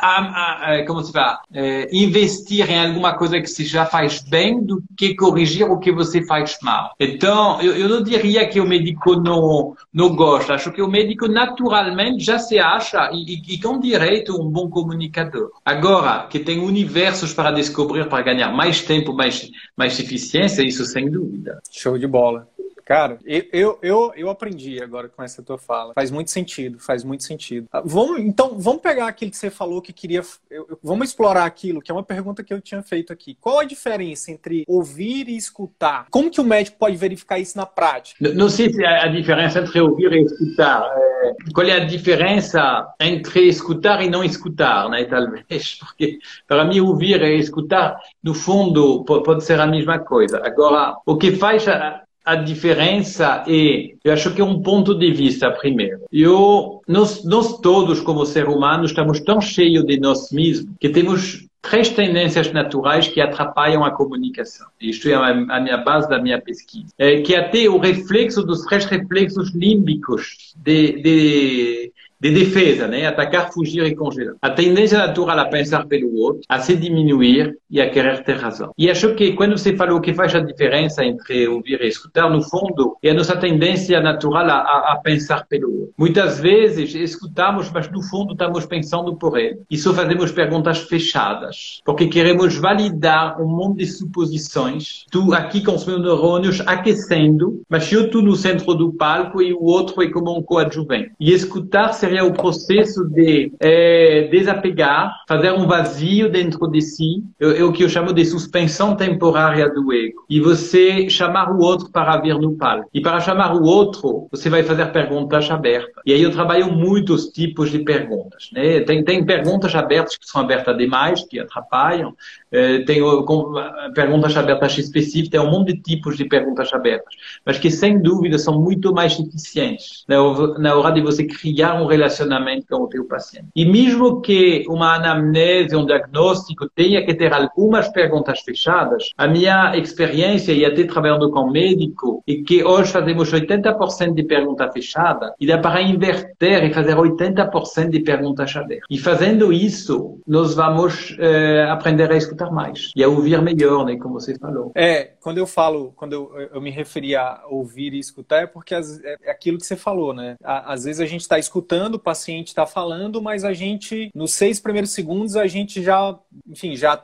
a, 0.00 0.74
a, 0.74 0.86
como 0.86 1.02
se 1.02 1.12
fala, 1.12 1.40
é, 1.52 1.88
investir 1.92 2.68
em 2.70 2.86
alguma 2.86 3.14
coisa 3.14 3.40
que 3.40 3.46
se 3.46 3.64
já 3.64 3.86
faz 3.86 4.22
bem 4.22 4.62
do 4.62 4.82
que 4.96 5.14
corrigir 5.14 5.64
o 5.64 5.78
que 5.78 5.92
você 5.92 6.24
faz 6.26 6.58
mal. 6.62 6.92
Então, 6.98 7.60
eu, 7.60 7.74
eu 7.74 7.88
não 7.88 8.02
diria 8.02 8.46
que 8.46 8.60
o 8.60 8.66
médico 8.66 9.16
não, 9.16 9.74
não 9.92 10.14
gosta. 10.14 10.54
Acho 10.54 10.72
que 10.72 10.82
o 10.82 10.88
médico 10.88 11.28
naturalmente 11.28 12.24
já 12.24 12.38
se 12.38 12.58
acha 12.58 13.10
e, 13.12 13.34
e, 13.34 13.54
e 13.54 13.60
com 13.60 13.78
direito 13.78 14.40
um 14.40 14.48
bom 14.48 14.68
comunicador. 14.68 15.50
Agora, 15.64 16.26
que 16.28 16.38
tem 16.38 16.60
universos 16.60 17.32
para 17.32 17.50
descobrir, 17.50 18.08
para 18.08 18.22
ganhar 18.22 18.52
mais 18.52 18.82
tempo, 18.82 19.12
mais, 19.12 19.50
mais 19.76 19.98
eficiência, 19.98 20.62
isso 20.62 20.84
sem 20.84 21.10
dúvida. 21.10 21.60
Show 21.70 21.98
de 21.98 22.06
bola. 22.06 22.46
Cara, 22.88 23.18
eu, 23.52 23.78
eu, 23.82 24.12
eu 24.16 24.30
aprendi 24.30 24.82
agora 24.82 25.10
com 25.10 25.22
essa 25.22 25.42
tua 25.42 25.58
fala. 25.58 25.92
Faz 25.92 26.10
muito 26.10 26.30
sentido, 26.30 26.78
faz 26.78 27.04
muito 27.04 27.22
sentido. 27.22 27.68
Ah, 27.70 27.82
vamos, 27.84 28.18
então, 28.18 28.58
vamos 28.58 28.80
pegar 28.80 29.06
aquilo 29.08 29.30
que 29.30 29.36
você 29.36 29.50
falou 29.50 29.82
que 29.82 29.92
queria. 29.92 30.22
Eu, 30.50 30.78
vamos 30.82 31.10
explorar 31.10 31.44
aquilo, 31.44 31.82
que 31.82 31.90
é 31.90 31.94
uma 31.94 32.02
pergunta 32.02 32.42
que 32.42 32.54
eu 32.54 32.62
tinha 32.62 32.82
feito 32.82 33.12
aqui. 33.12 33.36
Qual 33.42 33.58
a 33.58 33.64
diferença 33.64 34.30
entre 34.30 34.64
ouvir 34.66 35.28
e 35.28 35.36
escutar? 35.36 36.06
Como 36.10 36.30
que 36.30 36.40
o 36.40 36.44
médico 36.44 36.78
pode 36.78 36.96
verificar 36.96 37.38
isso 37.38 37.58
na 37.58 37.66
prática? 37.66 38.26
Não, 38.26 38.32
não 38.32 38.48
sei 38.48 38.72
se 38.72 38.82
a, 38.82 39.04
a 39.04 39.08
diferença 39.08 39.58
entre 39.58 39.82
ouvir 39.82 40.10
e 40.10 40.22
escutar. 40.22 40.82
É, 40.96 41.34
qual 41.52 41.66
é 41.66 41.72
a 41.72 41.84
diferença 41.84 42.88
entre 42.98 43.48
escutar 43.48 44.02
e 44.02 44.08
não 44.08 44.24
escutar, 44.24 44.88
né? 44.88 45.04
Talvez. 45.04 45.74
Porque, 45.84 46.20
para 46.46 46.64
mim, 46.64 46.80
ouvir 46.80 47.20
e 47.20 47.36
escutar, 47.36 48.00
no 48.22 48.32
fundo, 48.32 49.04
pode 49.04 49.44
ser 49.44 49.60
a 49.60 49.66
mesma 49.66 49.98
coisa. 49.98 50.40
Agora, 50.42 50.96
o 51.04 51.18
que 51.18 51.32
faz 51.32 51.68
a, 51.68 52.07
a 52.28 52.34
diferença 52.34 53.42
é, 53.48 53.94
eu 54.04 54.12
acho 54.12 54.34
que 54.34 54.42
é 54.42 54.44
um 54.44 54.60
ponto 54.60 54.94
de 54.94 55.10
vista 55.10 55.50
primeiro. 55.50 56.00
Eu, 56.12 56.82
nós, 56.86 57.24
nós 57.24 57.58
todos 57.58 58.02
como 58.02 58.26
ser 58.26 58.48
humano 58.48 58.84
estamos 58.84 59.18
tão 59.20 59.40
cheios 59.40 59.86
de 59.86 59.98
nós 59.98 60.30
mesmos 60.30 60.76
que 60.78 60.90
temos 60.90 61.46
três 61.62 61.88
tendências 61.88 62.52
naturais 62.52 63.08
que 63.08 63.18
atrapalham 63.18 63.82
a 63.82 63.90
comunicação. 63.90 64.66
Isto 64.78 65.08
é 65.08 65.14
a, 65.14 65.58
minha 65.58 65.78
base 65.78 66.06
da 66.06 66.20
minha 66.20 66.38
pesquisa. 66.38 66.92
É 66.98 67.22
que 67.22 67.34
até 67.34 67.66
o 67.66 67.78
reflexo 67.78 68.42
dos 68.42 68.60
três 68.66 68.84
reflexos 68.84 69.54
límbicos 69.54 70.54
de, 70.54 71.00
de 71.00 71.92
de 72.20 72.30
defesa, 72.30 72.86
né? 72.86 73.06
Atacar, 73.06 73.52
fugir 73.52 73.84
e 73.84 73.94
congelar. 73.94 74.34
A 74.42 74.50
tendência 74.50 74.98
natural 74.98 75.38
a 75.38 75.46
pensar 75.46 75.86
pelo 75.86 76.14
outro, 76.16 76.42
a 76.48 76.58
se 76.58 76.76
diminuir 76.76 77.56
e 77.70 77.80
a 77.80 77.90
querer 77.90 78.24
ter 78.24 78.36
razão. 78.36 78.72
E 78.76 78.90
acho 78.90 79.14
que 79.14 79.32
quando 79.32 79.56
você 79.56 79.76
falou 79.76 80.00
que 80.00 80.14
faz 80.14 80.34
a 80.34 80.40
diferença 80.40 81.04
entre 81.04 81.46
ouvir 81.46 81.80
e 81.80 81.88
escutar, 81.88 82.28
no 82.30 82.42
fundo, 82.42 82.96
é 83.02 83.10
a 83.10 83.14
nossa 83.14 83.36
tendência 83.36 84.00
natural 84.00 84.46
a, 84.46 84.92
a 84.92 85.00
pensar 85.02 85.46
pelo 85.46 85.70
outro. 85.70 85.94
Muitas 85.96 86.38
vezes 86.40 86.94
escutamos, 86.94 87.70
mas 87.70 87.90
no 87.90 88.02
fundo 88.02 88.32
estamos 88.32 88.66
pensando 88.66 89.16
por 89.16 89.38
ele. 89.38 89.60
E 89.70 89.76
só 89.76 89.94
fazemos 89.94 90.32
perguntas 90.32 90.80
fechadas, 90.80 91.80
porque 91.84 92.06
queremos 92.06 92.56
validar 92.56 93.40
um 93.40 93.46
monte 93.46 93.78
de 93.78 93.86
suposições. 93.86 95.04
Tu 95.10 95.32
aqui 95.32 95.62
com 95.62 95.74
os 95.74 95.86
meus 95.86 96.00
neurônios 96.00 96.60
aquecendo, 96.66 97.62
mas 97.68 97.90
eu 97.92 98.06
estou 98.06 98.22
no 98.22 98.36
centro 98.36 98.74
do 98.74 98.92
palco 98.92 99.42
e 99.42 99.52
o 99.52 99.62
outro 99.62 100.02
é 100.02 100.10
como 100.10 100.36
um 100.36 100.42
coadjuvante. 100.42 101.12
E 101.20 101.32
escutar 101.32 101.92
seria 102.08 102.24
o 102.24 102.32
processo 102.32 103.04
de 103.04 103.52
é, 103.60 104.28
desapegar, 104.30 105.12
fazer 105.28 105.52
um 105.52 105.66
vazio 105.66 106.30
dentro 106.30 106.66
de 106.68 106.80
si, 106.80 107.22
é, 107.38 107.58
é, 107.58 107.64
o 107.64 107.70
que 107.70 107.84
eu 107.84 107.88
chamo 107.88 108.14
de 108.14 108.24
suspensão 108.24 108.96
temporária 108.96 109.68
do 109.68 109.92
ego. 109.92 110.24
E 110.28 110.40
você 110.40 111.08
chamar 111.10 111.52
o 111.52 111.58
outro 111.58 111.90
para 111.90 112.16
vir 112.18 112.34
no 112.34 112.56
palco. 112.56 112.88
E 112.94 113.00
para 113.00 113.20
chamar 113.20 113.54
o 113.54 113.62
outro, 113.62 114.26
você 114.30 114.48
vai 114.48 114.62
fazer 114.62 114.86
perguntas 114.86 115.50
abertas. 115.50 116.02
E 116.06 116.12
aí 116.12 116.22
eu 116.22 116.30
trabalho 116.30 116.72
muitos 116.72 117.26
tipos 117.26 117.70
de 117.70 117.80
perguntas. 117.80 118.48
Né? 118.52 118.80
Tem, 118.80 119.04
tem 119.04 119.24
perguntas 119.24 119.74
abertas 119.74 120.16
que 120.16 120.26
são 120.26 120.40
abertas 120.40 120.76
demais, 120.78 121.24
que 121.26 121.38
atrapalham. 121.38 122.14
É, 122.50 122.80
tem 122.80 123.00
com, 123.00 123.52
perguntas 123.94 124.36
abertas 124.36 124.78
específicas, 124.78 125.28
tem 125.30 125.40
um 125.40 125.50
monte 125.50 125.74
de 125.74 125.82
tipos 125.82 126.16
de 126.16 126.24
perguntas 126.24 126.72
abertas. 126.72 127.14
Mas 127.44 127.58
que, 127.58 127.70
sem 127.70 128.00
dúvida, 128.00 128.38
são 128.38 128.60
muito 128.60 128.92
mais 128.92 129.18
eficientes 129.18 130.04
na, 130.08 130.74
hora 130.74 130.92
de 130.92 131.00
você 131.00 131.24
criar 131.24 131.80
um 131.80 131.86
relacionamento 131.86 132.66
com 132.68 132.82
o 132.82 132.88
teu 132.88 133.04
paciente. 133.04 133.48
E 133.54 133.64
mesmo 133.64 134.20
que 134.20 134.64
uma 134.68 134.96
anamnese, 134.96 135.76
um 135.76 135.84
diagnóstico 135.84 136.68
tenha 136.74 137.04
que 137.04 137.14
ter 137.14 137.32
algumas 137.32 137.88
perguntas 137.88 138.40
fechadas, 138.40 139.10
a 139.16 139.26
minha 139.26 139.76
experiência, 139.76 140.52
e 140.52 140.64
até 140.64 140.84
trabalhando 140.84 141.30
com 141.30 141.50
médico, 141.50 142.22
é 142.26 142.34
que 142.36 142.64
hoje 142.64 142.92
fazemos 142.92 143.32
80% 143.32 144.14
de 144.14 144.22
pergunta 144.22 144.70
fechada 144.70 145.34
e 145.40 145.46
dá 145.46 145.58
para 145.58 145.82
inverter 145.82 146.64
e 146.64 146.72
fazer 146.72 146.96
80% 146.96 147.90
de 147.90 148.00
perguntas 148.00 148.54
abertas. 148.56 148.86
E 148.90 148.98
fazendo 148.98 149.52
isso, 149.52 150.18
nós 150.26 150.54
vamos 150.54 151.16
eh, 151.18 151.66
aprender 151.70 152.10
a 152.10 152.16
escutar 152.16 152.37
mais 152.50 152.90
e 152.94 153.02
a 153.02 153.08
ouvir 153.08 153.40
melhor, 153.42 153.84
né, 153.84 153.96
como 153.96 154.14
você 154.14 154.36
falou. 154.38 154.72
É, 154.74 155.12
quando 155.20 155.38
eu 155.38 155.46
falo, 155.46 155.92
quando 155.96 156.12
eu, 156.12 156.48
eu 156.54 156.60
me 156.60 156.70
referi 156.70 157.14
a 157.14 157.42
ouvir 157.48 157.94
e 157.94 157.98
escutar, 157.98 158.42
é 158.42 158.46
porque 158.46 158.74
as, 158.74 159.02
é 159.02 159.30
aquilo 159.30 159.58
que 159.58 159.66
você 159.66 159.76
falou, 159.76 160.12
né? 160.12 160.36
Às 160.42 160.84
vezes 160.84 161.00
a 161.00 161.06
gente 161.06 161.22
está 161.22 161.38
escutando, 161.38 161.96
o 161.96 162.00
paciente 162.00 162.48
está 162.48 162.66
falando, 162.66 163.20
mas 163.20 163.44
a 163.44 163.52
gente, 163.52 164.10
nos 164.14 164.34
seis 164.34 164.58
primeiros 164.60 164.90
segundos, 164.90 165.36
a 165.36 165.46
gente 165.46 165.82
já, 165.82 166.18
enfim, 166.46 166.76
já 166.76 167.02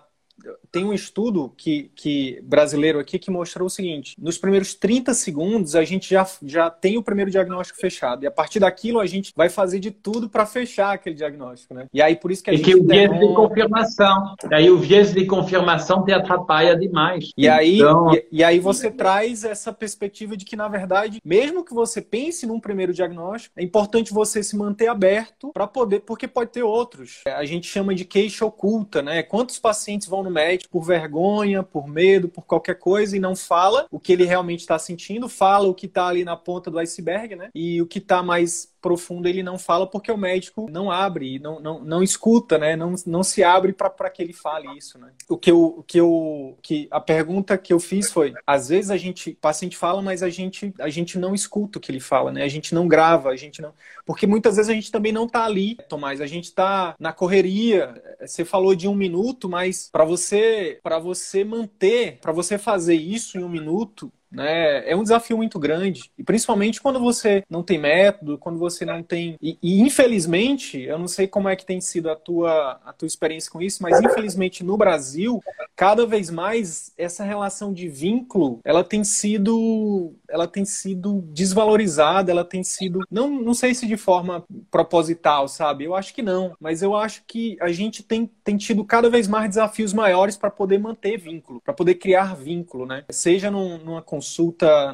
tem 0.74 0.84
um 0.84 0.92
estudo 0.92 1.52
que, 1.56 1.88
que 1.94 2.40
brasileiro 2.42 2.98
aqui 2.98 3.16
que 3.16 3.30
mostrou 3.30 3.68
o 3.68 3.70
seguinte: 3.70 4.16
nos 4.18 4.37
primeiros 4.37 4.74
30 4.74 5.14
segundos 5.14 5.76
a 5.76 5.84
gente 5.84 6.10
já, 6.10 6.26
já 6.42 6.68
tem 6.68 6.98
o 6.98 7.02
primeiro 7.02 7.30
diagnóstico 7.30 7.78
fechado. 7.78 8.24
E 8.24 8.26
a 8.26 8.30
partir 8.30 8.58
daquilo 8.58 8.98
a 8.98 9.06
gente 9.06 9.32
vai 9.37 9.48
fazer 9.48 9.78
de 9.78 9.92
tudo 9.92 10.28
para 10.28 10.44
fechar 10.44 10.92
aquele 10.92 11.14
diagnóstico, 11.14 11.74
né? 11.74 11.87
E 11.94 12.02
aí 12.02 12.16
por 12.16 12.32
isso 12.32 12.42
que 12.42 12.50
a 12.50 12.54
e 12.54 12.56
gente. 12.56 12.66
que 12.66 12.74
o 12.74 12.84
viés 12.84 13.08
de 13.08 13.34
confirmação. 13.34 14.34
Aí 14.52 14.68
o 14.68 14.76
viés 14.76 15.12
de 15.14 15.24
confirmação 15.26 16.04
te 16.04 16.12
atrapalha 16.12 16.76
demais. 16.76 17.30
E 17.37 17.48
aí, 17.48 17.76
então... 17.76 18.12
e, 18.12 18.26
e, 18.32 18.44
aí 18.44 18.58
você 18.58 18.90
traz 18.90 19.44
essa 19.44 19.72
perspectiva 19.72 20.37
de 20.37 20.44
que, 20.44 20.56
na 20.56 20.66
verdade, 20.66 21.20
mesmo 21.24 21.64
que 21.64 21.72
você 21.72 22.02
pense 22.02 22.46
num 22.46 22.58
primeiro 22.58 22.92
diagnóstico, 22.92 23.54
é 23.56 23.62
importante 23.62 24.12
você 24.12 24.42
se 24.42 24.56
manter 24.56 24.88
aberto 24.88 25.52
para 25.52 25.68
poder, 25.68 26.00
porque 26.00 26.26
pode 26.26 26.50
ter 26.50 26.64
outros. 26.64 27.20
A 27.26 27.44
gente 27.44 27.68
chama 27.68 27.94
de 27.94 28.04
queixa 28.04 28.44
oculta, 28.44 29.02
né? 29.02 29.22
Quantos 29.22 29.58
pacientes 29.60 30.08
vão 30.08 30.24
no 30.24 30.30
médico? 30.30 30.63
Por 30.66 30.83
vergonha, 30.83 31.62
por 31.62 31.87
medo, 31.87 32.29
por 32.29 32.44
qualquer 32.44 32.79
coisa 32.79 33.16
e 33.16 33.20
não 33.20 33.37
fala 33.37 33.87
o 33.90 34.00
que 34.00 34.12
ele 34.12 34.24
realmente 34.24 34.61
está 34.61 34.79
sentindo, 34.79 35.29
fala 35.29 35.68
o 35.68 35.74
que 35.74 35.87
está 35.87 36.07
ali 36.07 36.24
na 36.24 36.37
ponta 36.37 36.70
do 36.70 36.79
iceberg, 36.79 37.37
né? 37.37 37.50
E 37.55 37.81
o 37.81 37.87
que 37.87 37.98
está 37.98 38.22
mais 38.22 38.73
profundo 38.85 39.27
ele 39.27 39.42
não 39.42 39.59
fala 39.59 39.87
porque 39.87 40.12
o 40.12 40.16
médico 40.18 40.68
não 40.70 40.90
abre, 40.90 41.38
não, 41.38 41.59
não, 41.59 41.83
não 41.83 42.03
escuta, 42.03 42.59
né? 42.59 42.77
Não, 42.77 42.94
não 43.07 43.23
se 43.23 43.42
abre 43.42 43.73
para 43.73 44.11
que 44.11 44.23
ele 44.23 44.35
fale 44.35 44.77
isso, 44.77 44.99
né? 44.99 45.11
O 45.27 45.38
que 45.38 45.51
eu, 45.51 45.64
o 45.79 45.83
que 45.83 45.99
eu, 45.99 46.59
que 46.61 46.87
a 46.90 47.01
pergunta 47.01 47.57
que 47.57 47.73
eu 47.73 47.81
fiz 47.81 48.12
foi, 48.12 48.35
às 48.47 48.68
vezes 48.68 48.90
a 48.90 48.99
gente, 48.99 49.31
o 49.31 49.37
paciente 49.37 49.75
fala, 49.75 50.03
mas 50.03 50.23
a 50.23 50.29
gente, 50.29 50.75
a 50.79 50.90
gente 50.90 51.18
não 51.18 51.35
escuta 51.35 51.79
o 51.79 51.81
que 51.81 51.90
ele 51.90 51.99
fala, 51.99 52.31
né? 52.31 52.42
A 52.42 52.49
gente 52.49 52.75
não 52.75 52.87
grava, 52.87 53.31
a 53.31 53.37
gente 53.37 53.62
não, 53.62 53.73
porque 54.05 54.27
muitas 54.27 54.57
vezes 54.57 54.68
a 54.68 54.75
gente 54.75 54.92
também 54.92 55.12
não 55.12 55.27
tá 55.27 55.47
ali, 55.47 55.77
Tomás, 55.88 56.20
a 56.20 56.27
gente 56.27 56.53
tá 56.53 56.94
na 57.01 57.11
correria. 57.11 58.03
Você 58.20 58.44
falou 58.44 58.75
de 58.75 58.87
um 58.87 58.94
minuto, 58.94 59.49
mas 59.49 59.88
para 59.90 60.05
você, 60.05 60.79
para 60.83 60.99
você 60.99 61.42
manter, 61.42 62.18
para 62.20 62.33
você 62.33 62.59
fazer 62.59 62.97
isso 62.97 63.38
em 63.38 63.42
um 63.44 63.49
minuto, 63.49 64.12
né? 64.35 64.88
É 64.88 64.97
um 64.97 65.03
desafio 65.03 65.37
muito 65.37 65.59
grande. 65.59 66.11
E 66.18 66.25
principalmente 66.25 66.81
quando 66.81 66.99
você 66.99 67.44
não 67.49 67.62
tem 67.62 67.79
método, 67.79 68.38
quando 68.38 68.59
você 68.59 68.85
não 68.85 69.03
tem. 69.03 69.37
E, 69.40 69.59
e, 69.62 69.81
infelizmente, 69.81 70.81
eu 70.81 70.99
não 70.99 71.09
sei 71.09 71.27
como 71.27 71.49
é 71.49 71.57
que 71.57 71.64
tem 71.64 71.81
sido 71.81 72.11
a 72.11 72.16
tua, 72.16 72.81
a 72.85 72.92
tua 72.92 73.07
experiência 73.07 73.51
com 73.51 73.61
isso, 73.61 73.83
mas 73.83 74.01
infelizmente 74.01 74.64
no 74.64 74.77
Brasil, 74.77 75.40
cada 75.77 76.07
vez 76.07 76.31
mais 76.31 76.92
essa 76.99 77.25
relação 77.25 77.73
de 77.73 77.88
vínculo 77.88 78.61
ela 78.64 78.83
tem 78.83 79.05
sido 79.05 80.14
ela 80.29 80.49
tem 80.49 80.64
sido 80.64 81.23
desvalorizada, 81.29 82.33
ela 82.33 82.44
tem 82.44 82.64
sido. 82.64 83.01
Não, 83.09 83.31
não 83.31 83.55
sei 83.55 83.73
se 83.73 83.87
de 83.87 83.97
forma 83.97 84.44
proposital, 84.68 85.47
sabe? 85.47 85.85
Eu 85.85 85.94
acho 85.94 86.12
que 86.12 86.23
não. 86.23 86.57
Mas 86.59 86.83
eu 86.83 86.97
acho 86.97 87.23
que 87.25 87.57
a 87.61 87.70
gente 87.70 88.03
tem, 88.03 88.29
tem 88.42 88.57
tido 88.57 88.85
cada 88.85 89.09
vez 89.09 89.29
mais 89.29 89.49
desafios 89.49 89.92
maiores 89.92 90.37
para 90.37 90.51
poder 90.51 90.79
manter 90.79 91.18
vínculo, 91.18 91.61
para 91.61 91.73
poder 91.73 91.94
criar 91.94 92.35
vínculo, 92.35 92.85
né? 92.85 93.05
Seja 93.11 93.49
num, 93.49 93.79
numa 93.79 94.03
consulta 94.03 94.23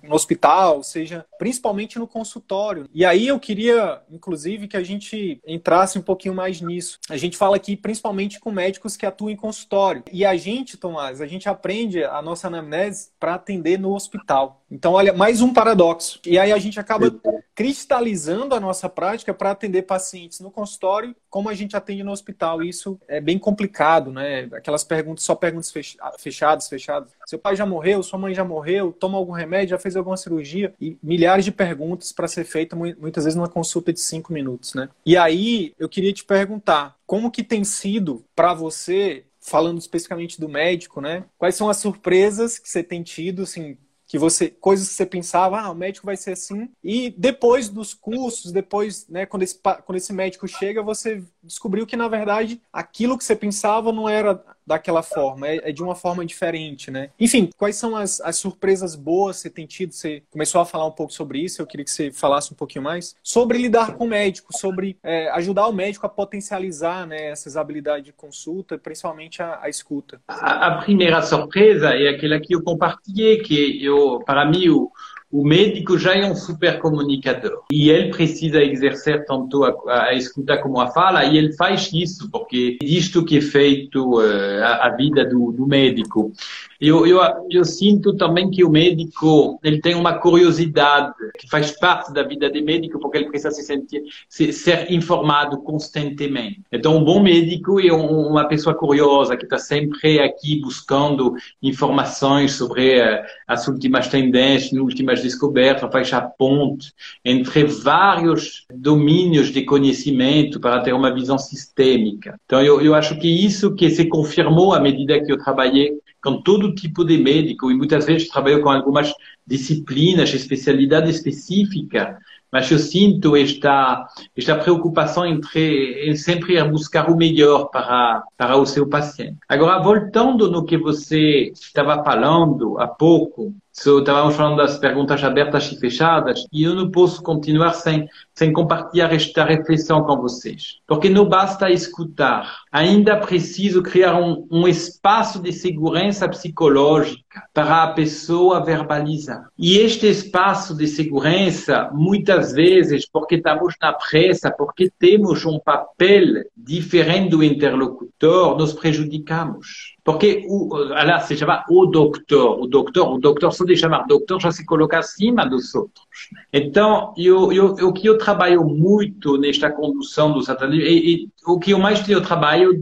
no 0.02 0.14
hospital, 0.14 0.82
seja 0.82 1.24
principalmente 1.38 1.98
no 1.98 2.06
consultório. 2.06 2.86
E 2.92 3.04
aí 3.04 3.28
eu 3.28 3.38
queria, 3.38 4.02
inclusive, 4.10 4.68
que 4.68 4.76
a 4.76 4.82
gente 4.82 5.40
entrasse 5.46 5.98
um 5.98 6.02
pouquinho 6.02 6.34
mais 6.34 6.60
nisso. 6.60 6.98
A 7.08 7.16
gente 7.16 7.36
fala 7.36 7.56
aqui 7.56 7.76
principalmente 7.76 8.40
com 8.40 8.50
médicos 8.50 8.96
que 8.96 9.06
atuam 9.06 9.30
em 9.30 9.36
consultório. 9.36 10.04
E 10.12 10.24
a 10.24 10.36
gente, 10.36 10.76
Tomás, 10.76 11.20
a 11.20 11.26
gente 11.26 11.48
aprende 11.48 12.04
a 12.04 12.20
nossa 12.20 12.48
anamnese 12.48 13.10
para 13.18 13.34
atender 13.34 13.78
no 13.78 13.94
hospital. 13.94 14.59
Então, 14.70 14.92
olha, 14.92 15.12
mais 15.12 15.40
um 15.40 15.52
paradoxo. 15.52 16.20
E 16.24 16.38
aí 16.38 16.52
a 16.52 16.59
gente 16.59 16.78
acaba 16.78 17.12
cristalizando 17.54 18.54
a 18.54 18.61
nossa 18.61 18.88
prática 18.88 19.35
para 19.35 19.50
atender 19.50 19.83
pacientes 19.83 20.40
no 20.40 20.50
consultório, 20.50 21.14
como 21.28 21.48
a 21.48 21.54
gente 21.54 21.76
atende 21.76 22.04
no 22.04 22.12
hospital. 22.12 22.62
Isso 22.62 22.98
é 23.09 23.20
bem 23.20 23.38
complicado, 23.38 24.12
né? 24.12 24.48
Aquelas 24.52 24.85
perguntas, 24.85 25.24
só 25.24 25.35
perguntas 25.35 25.72
fechadas, 26.18 26.68
fechadas. 26.68 27.12
Seu 27.26 27.38
pai 27.38 27.56
já 27.56 27.66
morreu, 27.66 28.02
sua 28.02 28.18
mãe 28.18 28.33
já 28.33 28.44
morreu, 28.44 28.92
toma 28.92 29.18
algum 29.18 29.33
remédio, 29.33 29.70
já 29.70 29.78
fez 29.78 29.96
alguma 29.96 30.16
cirurgia? 30.16 30.72
E 30.80 30.96
milhares 31.02 31.44
de 31.44 31.52
perguntas 31.52 32.12
para 32.12 32.28
ser 32.28 32.44
feita 32.44 32.76
muitas 32.76 33.24
vezes 33.24 33.37
numa 33.37 33.48
consulta 33.48 33.92
de 33.92 34.00
cinco 34.00 34.33
minutos, 34.33 34.74
né? 34.74 34.88
E 35.04 35.16
aí 35.16 35.74
eu 35.78 35.88
queria 35.88 36.12
te 36.12 36.24
perguntar, 36.24 36.96
como 37.06 37.30
que 37.30 37.42
tem 37.42 37.64
sido 37.64 38.24
para 38.37 38.54
você 38.54 39.24
falando 39.40 39.78
especificamente 39.78 40.38
do 40.40 40.48
médico, 40.48 41.00
né? 41.00 41.24
Quais 41.38 41.56
são 41.56 41.68
as 41.68 41.78
surpresas 41.78 42.59
que 42.59 42.68
você 42.68 42.83
tem 42.83 43.02
tido, 43.02 43.42
assim, 43.42 43.76
que 44.10 44.18
você 44.18 44.50
coisas 44.50 44.88
que 44.88 44.94
você 44.94 45.06
pensava, 45.06 45.60
ah, 45.60 45.70
o 45.70 45.74
médico 45.74 46.04
vai 46.04 46.16
ser 46.16 46.32
assim, 46.32 46.68
e 46.82 47.14
depois 47.16 47.68
dos 47.68 47.94
cursos, 47.94 48.50
depois, 48.50 49.06
né, 49.08 49.24
quando 49.24 49.44
esse, 49.44 49.56
quando 49.86 49.96
esse 49.96 50.12
médico 50.12 50.48
chega, 50.48 50.82
você 50.82 51.22
descobriu 51.40 51.86
que 51.86 51.96
na 51.96 52.08
verdade 52.08 52.60
aquilo 52.72 53.16
que 53.16 53.22
você 53.22 53.36
pensava 53.36 53.92
não 53.92 54.08
era 54.08 54.44
daquela 54.66 55.02
forma, 55.02 55.48
é, 55.48 55.70
é 55.70 55.72
de 55.72 55.82
uma 55.82 55.94
forma 55.94 56.24
diferente, 56.24 56.90
né? 56.90 57.10
Enfim, 57.18 57.50
quais 57.56 57.76
são 57.76 57.96
as, 57.96 58.20
as 58.20 58.36
surpresas 58.36 58.94
boas 58.94 59.36
que 59.36 59.42
você 59.42 59.50
tem 59.50 59.66
tido? 59.66 59.92
Você 59.92 60.22
começou 60.30 60.60
a 60.60 60.64
falar 60.64 60.86
um 60.86 60.92
pouco 60.92 61.12
sobre 61.12 61.40
isso, 61.40 61.60
eu 61.60 61.66
queria 61.66 61.84
que 61.84 61.90
você 61.90 62.10
falasse 62.10 62.52
um 62.52 62.56
pouquinho 62.56 62.84
mais 62.84 63.14
sobre 63.22 63.58
lidar 63.58 63.94
com 63.94 64.04
o 64.04 64.08
médico, 64.08 64.56
sobre 64.56 64.98
é, 65.02 65.28
ajudar 65.30 65.66
o 65.66 65.72
médico 65.72 66.06
a 66.06 66.08
potencializar 66.08 67.06
né, 67.06 67.28
essas 67.28 67.56
habilidades 67.56 68.04
de 68.04 68.12
consulta, 68.12 68.78
principalmente 68.78 69.42
a, 69.42 69.60
a 69.62 69.68
escuta. 69.68 70.20
A, 70.28 70.66
a, 70.66 70.78
primeira 70.82 71.22
surpresa 71.22 71.90
é 71.94 72.08
aquela 72.08 72.40
que 72.40 72.54
eu 72.54 72.62
compartilhei, 72.62 73.38
que 73.38 73.84
eu, 73.84 74.20
para 74.24 74.44
mim, 74.44 74.68
o, 74.68 74.90
o 75.30 75.44
médico 75.44 75.96
já 75.96 76.14
é 76.14 76.26
um 76.26 76.34
super 76.34 76.78
comunicador 76.80 77.62
e 77.70 77.88
ele 77.88 78.10
precisa 78.10 78.60
exercer 78.62 79.24
tanto 79.24 79.64
a, 79.64 80.08
a 80.08 80.14
escuta 80.14 80.58
como 80.58 80.80
a 80.80 80.88
fala 80.88 81.24
e 81.24 81.38
ele 81.38 81.52
faz 81.52 81.90
isso 81.92 82.28
porque 82.30 82.78
isto 82.82 83.24
que 83.24 83.38
é 83.38 83.40
feito 83.40 84.18
uh, 84.18 84.64
a, 84.64 84.88
a, 84.88 84.96
vida 84.96 85.24
do, 85.24 85.52
do 85.52 85.66
médico. 85.66 86.32
Eu, 86.80 87.06
eu, 87.06 87.20
eu, 87.50 87.64
sinto 87.64 88.16
também 88.16 88.50
que 88.50 88.64
o 88.64 88.70
médico 88.70 89.60
ele 89.62 89.80
tem 89.80 89.94
uma 89.94 90.14
curiosidade 90.14 91.12
que 91.38 91.48
faz 91.48 91.78
parte 91.78 92.12
da 92.12 92.22
vida 92.22 92.48
do 92.48 92.64
médico 92.64 92.98
porque 92.98 93.18
ele 93.18 93.28
precisa 93.28 93.50
se 93.50 93.62
sentir 93.62 94.02
se, 94.28 94.50
ser 94.52 94.90
informado 94.90 95.58
constantemente. 95.62 96.62
Então 96.72 96.96
um 96.96 97.04
bom 97.04 97.20
médico 97.22 97.78
é 97.78 97.92
um, 97.92 98.28
uma 98.28 98.46
pessoa 98.46 98.74
curiosa 98.74 99.36
que 99.36 99.44
está 99.44 99.58
sempre 99.58 100.20
aqui 100.20 100.60
buscando 100.60 101.34
informações 101.62 102.52
sobre 102.52 102.98
uh, 102.98 103.22
as 103.46 103.68
últimas 103.68 104.08
tendências, 104.08 104.72
as 104.72 104.78
últimas 104.78 105.22
descobertas, 105.22 105.90
faz 105.92 106.12
a 106.12 106.22
ponte 106.22 106.92
entre 107.24 107.64
vários 107.64 108.66
domínios 108.72 109.48
de 109.48 109.62
conhecimento 109.62 110.58
para 110.58 110.80
ter 110.80 110.92
uma 110.92 111.12
visão 111.12 111.38
sistêmica. 111.38 112.38
Então, 112.46 112.62
eu, 112.62 112.80
eu 112.80 112.94
acho 112.94 113.18
que 113.18 113.28
isso 113.28 113.74
que 113.74 113.90
se 113.90 114.06
confirmou 114.06 114.72
à 114.72 114.80
medida 114.80 115.22
que 115.22 115.32
eu 115.32 115.38
trabalhei 115.38 115.98
com 116.22 116.42
todo 116.42 116.74
tipo 116.74 117.04
de 117.04 117.18
médico 117.18 117.70
e 117.70 117.74
muitas 117.74 118.06
vezes 118.06 118.28
trabalho 118.28 118.62
com 118.62 118.70
algumas 118.70 119.12
disciplinas, 119.46 120.33
especialidade 120.35 121.11
específica, 121.11 122.18
mas 122.52 122.70
eu 122.70 122.78
sinto 122.78 123.37
esta 123.37 124.06
esta 124.37 124.56
preocupação 124.56 125.24
entre 125.24 126.11
em 126.11 126.16
sempre 126.16 126.62
buscar 126.64 127.11
o 127.11 127.16
melhor 127.16 127.70
para 127.70 128.22
para 128.37 128.56
o 128.56 128.66
seu 128.66 128.88
paciente. 128.88 129.38
Agora 129.48 129.83
voltando 129.83 130.50
no 130.50 130.64
que 130.64 130.76
você 130.76 131.52
estava 131.54 132.02
falando 132.02 132.78
há 132.78 132.88
pouco 132.88 133.54
So, 133.72 134.00
estávamos 134.00 134.35
falando 134.35 134.56
das 134.56 134.78
perguntas 134.78 135.22
abertas 135.22 135.70
e 135.70 135.78
fechadas 135.78 136.44
e 136.52 136.64
eu 136.64 136.74
não 136.74 136.90
posso 136.90 137.22
continuar 137.22 137.72
sem, 137.74 138.09
sem 138.35 138.52
compartilhar 138.52 139.12
esta 139.12 139.44
reflexão 139.44 140.02
com 140.02 140.16
vocês. 140.16 140.78
Porque 140.87 141.09
não 141.09 141.28
basta 141.28 141.70
escutar, 141.70 142.62
ainda 142.72 143.16
preciso 143.16 143.83
criar 143.83 144.16
um, 144.16 144.46
um 144.50 144.66
espaço 144.66 145.40
de 145.40 145.52
segurança 145.52 146.28
psicológica 146.28 147.29
para 147.54 147.84
a 147.84 147.92
pessoa 147.92 148.64
verbalizar. 148.64 149.48
E 149.58 149.78
este 149.78 150.06
espaço 150.08 150.76
de 150.76 150.86
segurança, 150.88 151.90
muitas 151.92 152.52
vezes, 152.52 153.08
porque 153.08 153.36
estamos 153.36 153.74
na 153.80 153.92
pressa, 153.92 154.50
porque 154.50 154.90
temos 154.98 155.44
um 155.44 155.58
papel 155.58 156.44
diferente 156.56 157.30
do 157.30 157.44
interlocutor, 157.44 158.56
nos 158.58 158.72
prejudicamos. 158.72 159.96
Porque 160.02 160.44
o, 160.48 160.74
aliás, 160.94 161.24
se 161.24 161.36
chama 161.36 161.64
o 161.68 161.86
doutor, 161.86 162.60
o 162.60 162.66
doutor, 162.66 163.14
o 163.14 163.18
doutor 163.18 163.52
só 163.52 163.64
de 163.64 163.76
chamar 163.76 164.06
doutor 164.06 164.40
já 164.40 164.50
se 164.50 164.64
coloca 164.64 164.98
acima 164.98 165.46
dos 165.46 165.74
outros. 165.74 166.06
Então, 166.52 167.14
eu, 167.16 167.52
eu, 167.52 167.66
o 167.66 167.92
que 167.92 168.08
eu 168.08 168.18
trabalho 168.18 168.64
muito 168.64 169.36
nesta 169.36 169.70
condução 169.70 170.32
dos 170.32 170.48
atendentes, 170.48 170.88
e, 170.88 171.24
e 171.24 171.28
o 171.46 171.58
que 171.58 171.72
eu 171.72 171.78
mais 171.78 172.00
tenho 172.00 172.20
trabalho, 172.20 172.72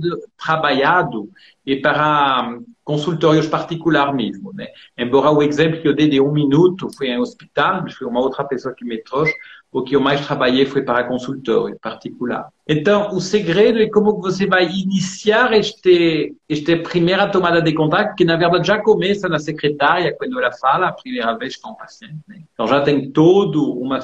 trabalhado 0.43 1.29
para 1.77 2.59
consultórios 2.83 3.47
particulares 3.47 4.15
mesmo, 4.15 4.53
né? 4.53 4.67
Embora 4.97 5.31
o 5.31 5.43
exemplo 5.43 5.81
que 5.81 5.89
eu 5.89 5.95
dei 5.95 6.09
de 6.09 6.21
um 6.21 6.33
minuto 6.33 6.89
foi 6.97 7.09
em 7.09 7.19
hospital, 7.19 7.85
foi 7.91 8.07
uma 8.07 8.21
outra 8.21 8.45
pessoa 8.45 8.75
que 8.75 8.85
me 8.85 9.03
trouxe, 9.03 9.33
o 9.71 9.83
que 9.83 9.95
eu 9.95 10.01
mais 10.01 10.27
trabalhei 10.27 10.65
foi 10.65 10.83
para 10.83 11.05
consultório 11.05 11.79
particular. 11.81 12.49
Então, 12.67 13.15
o 13.15 13.21
segredo 13.21 13.81
é 13.81 13.89
como 13.89 14.21
você 14.21 14.47
vai 14.47 14.67
iniciar 14.67 15.53
este, 15.55 16.35
esta 16.49 16.77
primeira 16.79 17.29
tomada 17.29 17.63
de 17.63 17.73
contato, 17.73 18.15
que 18.15 18.25
na 18.25 18.37
verdade 18.37 18.67
já 18.67 18.79
começa 18.79 19.29
na 19.29 19.39
secretária, 19.39 20.15
quando 20.17 20.39
ela 20.39 20.53
fala 20.53 20.89
a 20.89 20.93
primeira 20.93 21.37
vez 21.37 21.57
com 21.57 21.71
o 21.71 21.77
paciente. 21.77 22.19
Né? 22.27 22.43
Então, 22.53 22.67
já 22.67 22.81
tem 22.83 23.11
todo 23.11 23.73
uma. 23.79 23.99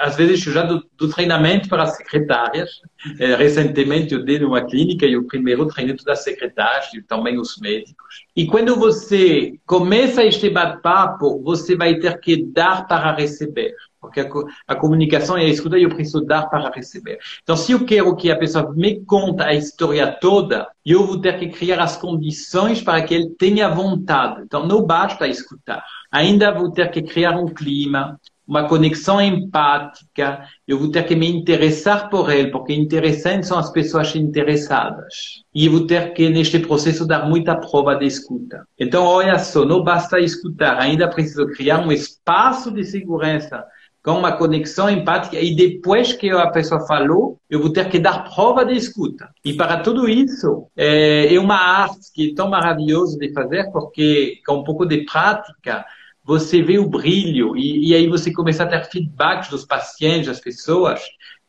Às 0.00 0.16
vezes, 0.16 0.46
eu 0.46 0.52
já 0.52 0.62
do, 0.62 1.08
treinamento 1.08 1.68
para 1.68 1.82
as 1.82 1.96
secretárias. 1.96 2.70
É, 3.18 3.34
recentemente, 3.34 4.12
eu 4.12 4.22
dei 4.22 4.38
numa 4.38 4.64
clínica 4.64 5.06
e 5.06 5.16
o 5.16 5.26
primeiro 5.26 5.66
treinamento 5.66 6.04
das 6.04 6.22
secretárias 6.22 6.92
e 6.92 7.02
também 7.02 7.38
os 7.38 7.58
médicos. 7.58 8.26
E 8.36 8.46
quando 8.46 8.76
você 8.76 9.54
começa 9.66 10.24
este 10.24 10.50
bate-papo, 10.50 11.42
você 11.42 11.74
vai 11.74 11.94
ter 11.96 12.18
que 12.20 12.44
dar 12.44 12.86
para 12.86 13.14
receber. 13.14 13.74
Porque 14.00 14.26
a, 14.66 14.74
comunicação 14.74 15.38
e 15.38 15.44
a 15.44 15.48
escuta 15.48 15.78
eu 15.78 15.90
preciso 15.90 16.22
dar 16.22 16.48
para 16.48 16.70
receber. 16.70 17.18
Então, 17.42 17.54
se 17.54 17.72
eu 17.72 17.84
quero 17.84 18.16
que 18.16 18.30
a 18.30 18.36
pessoa 18.36 18.72
me 18.74 19.04
conte 19.04 19.42
a 19.42 19.52
história 19.52 20.10
toda, 20.10 20.66
eu 20.84 21.06
vou 21.06 21.20
ter 21.20 21.38
que 21.38 21.48
criar 21.48 21.80
as 21.82 21.98
condições 21.98 22.82
para 22.82 23.02
que 23.02 23.14
ele 23.14 23.30
tenha 23.38 23.68
vontade. 23.68 24.42
Então, 24.42 24.66
não 24.66 24.82
basta 24.82 25.28
escutar. 25.28 25.84
Ainda 26.10 26.50
vou 26.50 26.70
ter 26.72 26.90
que 26.90 27.02
criar 27.02 27.38
um 27.38 27.46
clima, 27.46 28.18
uma 28.50 28.66
conexão 28.66 29.20
empática, 29.20 30.44
eu 30.66 30.76
vou 30.76 30.90
ter 30.90 31.04
que 31.04 31.14
me 31.14 31.28
interessar 31.28 32.10
por 32.10 32.32
ele, 32.32 32.50
porque 32.50 32.74
interessantes 32.74 33.48
são 33.48 33.56
as 33.56 33.70
pessoas 33.70 34.12
interessadas. 34.16 35.44
E 35.54 35.66
eu 35.66 35.72
vou 35.72 35.86
ter 35.86 36.12
que, 36.14 36.28
neste 36.28 36.58
processo, 36.58 37.06
dar 37.06 37.28
muita 37.28 37.54
prova 37.54 37.94
de 37.94 38.06
escuta. 38.06 38.66
Então, 38.76 39.04
olha 39.04 39.38
só, 39.38 39.64
não 39.64 39.84
basta 39.84 40.18
escutar, 40.18 40.80
ainda 40.80 41.08
preciso 41.08 41.46
criar 41.52 41.78
um 41.78 41.92
espaço 41.92 42.72
de 42.72 42.82
segurança 42.82 43.64
com 44.02 44.12
uma 44.12 44.32
conexão 44.32 44.88
empática 44.88 45.38
e 45.38 45.54
depois 45.54 46.12
que 46.12 46.30
a 46.30 46.50
pessoa 46.50 46.86
falou, 46.86 47.38
eu 47.48 47.60
vou 47.60 47.72
ter 47.72 47.88
que 47.88 47.98
dar 47.98 48.32
prova 48.34 48.64
de 48.64 48.74
escuta. 48.74 49.28
E 49.44 49.52
para 49.54 49.80
tudo 49.80 50.08
isso, 50.08 50.66
é, 50.76 51.34
é 51.34 51.38
uma 51.38 51.56
arte 51.56 52.12
que 52.14 52.30
é 52.30 52.34
tão 52.34 52.48
maravilhosa 52.48 53.18
de 53.18 53.32
fazer, 53.32 53.70
porque 53.70 54.40
com 54.46 54.58
um 54.58 54.64
pouco 54.64 54.86
de 54.86 55.04
prática, 55.04 55.84
você 56.24 56.62
vê 56.62 56.78
o 56.78 56.88
brilho 56.88 57.56
e, 57.56 57.88
e 57.88 57.94
aí 57.94 58.08
você 58.08 58.32
começa 58.32 58.62
a 58.62 58.66
ter 58.66 58.84
feedbacks 58.84 59.50
dos 59.50 59.66
pacientes, 59.66 60.28
das 60.28 60.40
pessoas. 60.40 61.02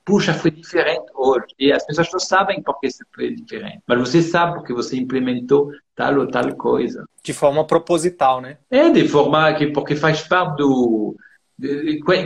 Puxa, 0.03 0.33
foi 0.33 0.51
diferente 0.51 1.05
hoje. 1.15 1.45
E 1.59 1.71
as 1.71 1.85
pessoas 1.85 2.09
não 2.11 2.19
sabem 2.19 2.61
por 2.61 2.79
que 2.79 2.89
foi 3.13 3.35
diferente. 3.35 3.81
Mas 3.87 3.99
você 3.99 4.21
sabe 4.21 4.55
porque 4.55 4.73
você 4.73 4.97
implementou 4.97 5.71
tal 5.95 6.17
ou 6.17 6.27
tal 6.27 6.53
coisa. 6.55 7.05
De 7.23 7.31
forma 7.31 7.65
proposital, 7.65 8.41
né? 8.41 8.57
É, 8.69 8.89
de 8.89 9.07
forma 9.07 9.53
que, 9.53 9.67
porque 9.67 9.95
faz 9.95 10.21
parte 10.21 10.57
do, 10.57 11.15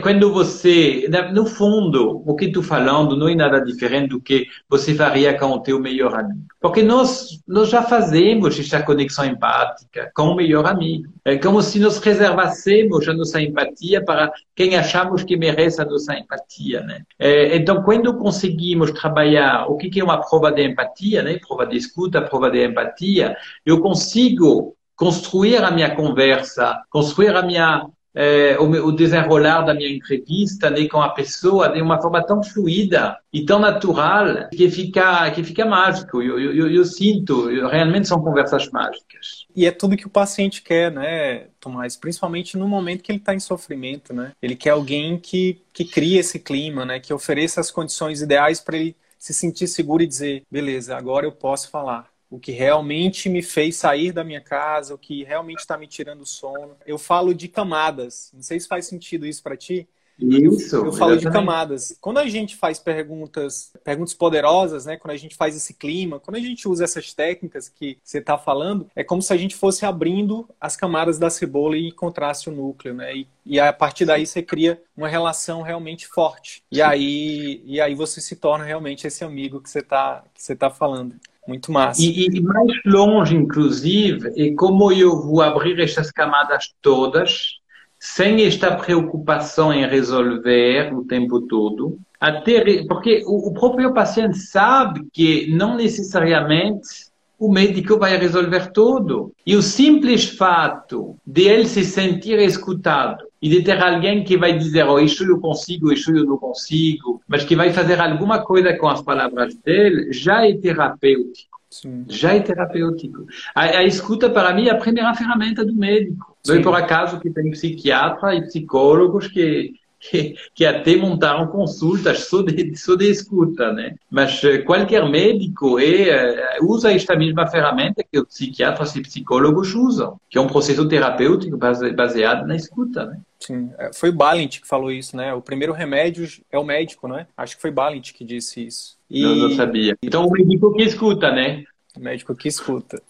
quando 0.00 0.32
você, 0.32 1.08
no 1.32 1.46
fundo, 1.46 2.22
o 2.24 2.34
que 2.34 2.46
estou 2.46 2.62
falando 2.62 3.16
não 3.16 3.28
é 3.28 3.34
nada 3.34 3.60
diferente 3.60 4.08
do 4.08 4.20
que 4.20 4.46
você 4.68 4.94
faria 4.94 5.36
com 5.38 5.46
o 5.46 5.60
teu 5.60 5.78
melhor 5.78 6.14
amigo. 6.14 6.46
Porque 6.60 6.82
nós, 6.82 7.40
nós 7.46 7.68
já 7.68 7.82
fazemos 7.82 8.58
esta 8.58 8.82
conexão 8.82 9.24
empática 9.24 10.10
com 10.14 10.28
o 10.28 10.34
melhor 10.34 10.66
amigo. 10.66 11.12
É 11.24 11.36
como 11.36 11.60
se 11.60 11.78
nós 11.78 11.98
reservássemos 11.98 13.06
a 13.08 13.12
nossa 13.12 13.40
empatia 13.40 14.02
para 14.02 14.32
quem 14.54 14.76
achamos 14.76 15.22
que 15.22 15.36
merece 15.36 15.82
a 15.82 15.84
nossa 15.84 16.16
empatia. 16.16 16.80
Né? 16.82 17.02
É, 17.18 17.56
então, 17.56 17.82
quando 17.82 18.16
conseguimos 18.16 18.90
trabalhar 18.92 19.66
o 19.68 19.76
que 19.76 20.00
é 20.00 20.04
uma 20.04 20.20
prova 20.20 20.50
de 20.50 20.64
empatia, 20.64 21.22
né? 21.22 21.38
prova 21.46 21.66
de 21.66 21.76
escuta, 21.76 22.22
prova 22.22 22.50
de 22.50 22.64
empatia, 22.64 23.36
eu 23.64 23.80
consigo 23.80 24.74
construir 24.96 25.62
a 25.62 25.70
minha 25.70 25.94
conversa, 25.94 26.82
construir 26.88 27.36
a 27.36 27.42
minha 27.42 27.86
é, 28.18 28.56
o, 28.58 28.64
o 28.86 28.92
desenrolar 28.92 29.60
da 29.60 29.74
minha 29.74 29.94
entrevista 29.94 30.70
né, 30.70 30.88
com 30.88 31.02
a 31.02 31.10
pessoa 31.10 31.68
de 31.68 31.82
uma 31.82 32.00
forma 32.00 32.24
tão 32.24 32.42
fluida 32.42 33.18
e 33.30 33.44
tão 33.44 33.58
natural 33.58 34.48
que 34.48 34.70
fica, 34.70 35.30
que 35.32 35.44
fica 35.44 35.66
mágico. 35.66 36.22
Eu, 36.22 36.40
eu, 36.40 36.70
eu 36.70 36.84
sinto, 36.86 37.50
eu, 37.50 37.68
realmente 37.68 38.08
são 38.08 38.18
conversas 38.22 38.70
mágicas. 38.70 39.44
E 39.54 39.66
é 39.66 39.70
tudo 39.70 39.98
que 39.98 40.06
o 40.06 40.10
paciente 40.10 40.62
quer, 40.62 40.90
né, 40.90 41.48
Tomás? 41.60 41.94
Principalmente 41.94 42.56
no 42.56 42.66
momento 42.66 43.02
que 43.02 43.12
ele 43.12 43.18
está 43.18 43.34
em 43.34 43.40
sofrimento, 43.40 44.14
né? 44.14 44.32
Ele 44.40 44.56
quer 44.56 44.70
alguém 44.70 45.18
que, 45.18 45.60
que 45.74 45.84
crie 45.84 46.16
esse 46.16 46.38
clima, 46.38 46.86
né? 46.86 46.98
Que 46.98 47.12
ofereça 47.12 47.60
as 47.60 47.70
condições 47.70 48.22
ideais 48.22 48.60
para 48.60 48.78
ele 48.78 48.96
se 49.18 49.34
sentir 49.34 49.66
seguro 49.66 50.02
e 50.02 50.06
dizer, 50.06 50.42
beleza, 50.50 50.96
agora 50.96 51.26
eu 51.26 51.32
posso 51.32 51.68
falar 51.68 52.08
o 52.30 52.38
que 52.38 52.52
realmente 52.52 53.28
me 53.28 53.42
fez 53.42 53.76
sair 53.76 54.12
da 54.12 54.24
minha 54.24 54.40
casa, 54.40 54.94
o 54.94 54.98
que 54.98 55.24
realmente 55.24 55.60
está 55.60 55.78
me 55.78 55.86
tirando 55.86 56.22
o 56.22 56.26
sono. 56.26 56.76
Eu 56.86 56.98
falo 56.98 57.34
de 57.34 57.48
camadas. 57.48 58.30
Não 58.34 58.42
sei 58.42 58.58
se 58.58 58.68
faz 58.68 58.86
sentido 58.86 59.26
isso 59.26 59.42
para 59.42 59.56
ti. 59.56 59.88
Isso. 60.18 60.76
Eu, 60.76 60.86
eu 60.86 60.92
falo 60.92 61.16
de 61.16 61.30
camadas. 61.30 61.96
Quando 62.00 62.18
a 62.18 62.26
gente 62.26 62.56
faz 62.56 62.78
perguntas, 62.78 63.72
perguntas 63.84 64.14
poderosas, 64.14 64.86
né? 64.86 64.96
Quando 64.96 65.12
a 65.12 65.16
gente 65.16 65.36
faz 65.36 65.54
esse 65.54 65.74
clima, 65.74 66.18
quando 66.18 66.36
a 66.36 66.40
gente 66.40 66.66
usa 66.66 66.84
essas 66.84 67.12
técnicas 67.12 67.68
que 67.68 67.98
você 68.02 68.18
está 68.18 68.38
falando, 68.38 68.86
é 68.96 69.04
como 69.04 69.20
se 69.20 69.32
a 69.32 69.36
gente 69.36 69.54
fosse 69.54 69.84
abrindo 69.84 70.48
as 70.60 70.76
camadas 70.76 71.18
da 71.18 71.28
cebola 71.28 71.76
e 71.76 71.88
encontrasse 71.88 72.48
o 72.48 72.52
núcleo, 72.52 72.94
né? 72.94 73.14
E, 73.14 73.28
e 73.44 73.60
a 73.60 73.72
partir 73.72 74.06
daí 74.06 74.26
você 74.26 74.42
cria 74.42 74.82
uma 74.96 75.08
relação 75.08 75.60
realmente 75.60 76.06
forte. 76.06 76.62
E 76.72 76.80
aí, 76.80 77.62
e 77.64 77.80
aí 77.80 77.94
você 77.94 78.20
se 78.20 78.36
torna 78.36 78.64
realmente 78.64 79.06
esse 79.06 79.22
amigo 79.22 79.60
que 79.60 79.68
você 79.68 79.80
está 79.80 80.24
que 80.34 80.42
você 80.42 80.56
tá 80.56 80.70
falando. 80.70 81.16
Muito 81.46 81.70
massa. 81.70 82.02
E, 82.02 82.26
e, 82.26 82.40
mais 82.40 82.72
longe, 82.84 83.36
inclusive, 83.36 84.32
é 84.36 84.54
como 84.54 84.90
eu 84.92 85.20
vou 85.22 85.42
abrir 85.42 85.78
estas 85.80 86.10
camadas 86.10 86.74
todas, 86.82 87.60
sem 87.98 88.44
esta 88.44 88.74
preocupação 88.74 89.72
em 89.72 89.86
resolver 89.86 90.94
o 90.94 91.04
tempo 91.04 91.40
todo. 91.42 91.98
Até, 92.20 92.84
porque 92.86 93.22
o, 93.26 93.48
o 93.48 93.54
próprio 93.54 93.92
paciente 93.92 94.38
sabe 94.38 95.06
que 95.12 95.50
não 95.54 95.76
necessariamente 95.76 97.06
o 97.38 97.52
médico 97.52 97.98
vai 97.98 98.16
resolver 98.16 98.72
tudo. 98.72 99.32
E 99.46 99.54
o 99.56 99.62
simples 99.62 100.28
fato 100.28 101.16
de 101.26 101.42
ele 101.42 101.66
se 101.66 101.84
sentir 101.84 102.38
escutado 102.38 103.25
e 103.46 103.48
de 103.48 103.62
ter 103.62 103.80
alguém 103.80 104.24
que 104.24 104.36
vai 104.36 104.58
dizer, 104.58 104.84
oh, 104.88 104.98
isso 104.98 105.22
eu 105.22 105.38
consigo, 105.38 105.92
isso 105.92 106.10
eu 106.10 106.24
não 106.24 106.36
consigo, 106.36 107.22
mas 107.28 107.44
que 107.44 107.54
vai 107.54 107.72
fazer 107.72 108.00
alguma 108.00 108.40
coisa 108.40 108.76
com 108.76 108.88
as 108.88 109.00
palavras 109.00 109.54
dele, 109.54 110.12
já 110.12 110.44
é 110.44 110.52
terapêutico. 110.54 111.56
Sim. 111.70 112.04
Já 112.08 112.34
é 112.34 112.40
terapêutico. 112.40 113.24
A, 113.54 113.62
a, 113.62 113.84
escuta, 113.84 114.28
para 114.28 114.52
mim, 114.52 114.66
é 114.66 114.72
a 114.72 114.76
primeira 114.76 115.14
ferramenta 115.14 115.64
do 115.64 115.74
médico. 115.74 116.36
Sim. 116.42 116.54
Não 116.54 116.60
é 116.60 116.62
por 116.62 116.74
acaso 116.74 117.20
que 117.20 117.30
tem 117.30 117.50
psiquiatra 117.52 118.34
e 118.34 118.42
psicólogos 118.42 119.28
que 119.28 119.74
que, 120.10 120.34
que 120.54 120.64
até 120.64 120.96
montaram 120.96 121.46
consultas 121.48 122.24
só 122.24 122.42
de, 122.42 122.76
só 122.76 122.94
de 122.94 123.10
escuta, 123.10 123.72
né? 123.72 123.94
Mas 124.10 124.42
eh, 124.44 124.58
qualquer 124.58 125.08
médico 125.08 125.78
é, 125.78 126.58
usa 126.62 126.92
esta 126.92 127.16
mesma 127.16 127.46
ferramenta 127.46 128.02
que 128.02 128.18
os 128.18 128.28
psiquiatras 128.28 128.94
e 128.96 129.02
psicólogos 129.02 129.74
usam, 129.74 130.20
que 130.28 130.38
é 130.38 130.40
um 130.40 130.46
processo 130.46 130.86
terapêutico 130.88 131.56
baseado 131.56 132.46
na 132.46 132.56
escuta, 132.56 133.06
né? 133.06 133.20
Sim, 133.38 133.70
é, 133.78 133.90
foi 133.92 134.10
Balint 134.10 134.60
que 134.60 134.66
falou 134.66 134.90
isso, 134.90 135.16
né? 135.16 135.34
O 135.34 135.42
primeiro 135.42 135.72
remédio 135.72 136.26
é 136.50 136.58
o 136.58 136.64
médico, 136.64 137.06
né? 137.06 137.26
Acho 137.36 137.56
que 137.56 137.62
foi 137.62 137.70
Balint 137.70 138.12
que 138.12 138.24
disse 138.24 138.66
isso. 138.66 138.96
E... 139.10 139.22
Eu 139.22 139.36
não 139.36 139.50
sabia. 139.50 139.96
Então 140.02 140.26
o 140.26 140.30
médico 140.30 140.72
que 140.72 140.82
escuta, 140.82 141.30
né? 141.30 141.64
Médico 142.00 142.34
que 142.34 142.48
escuta. 142.48 143.02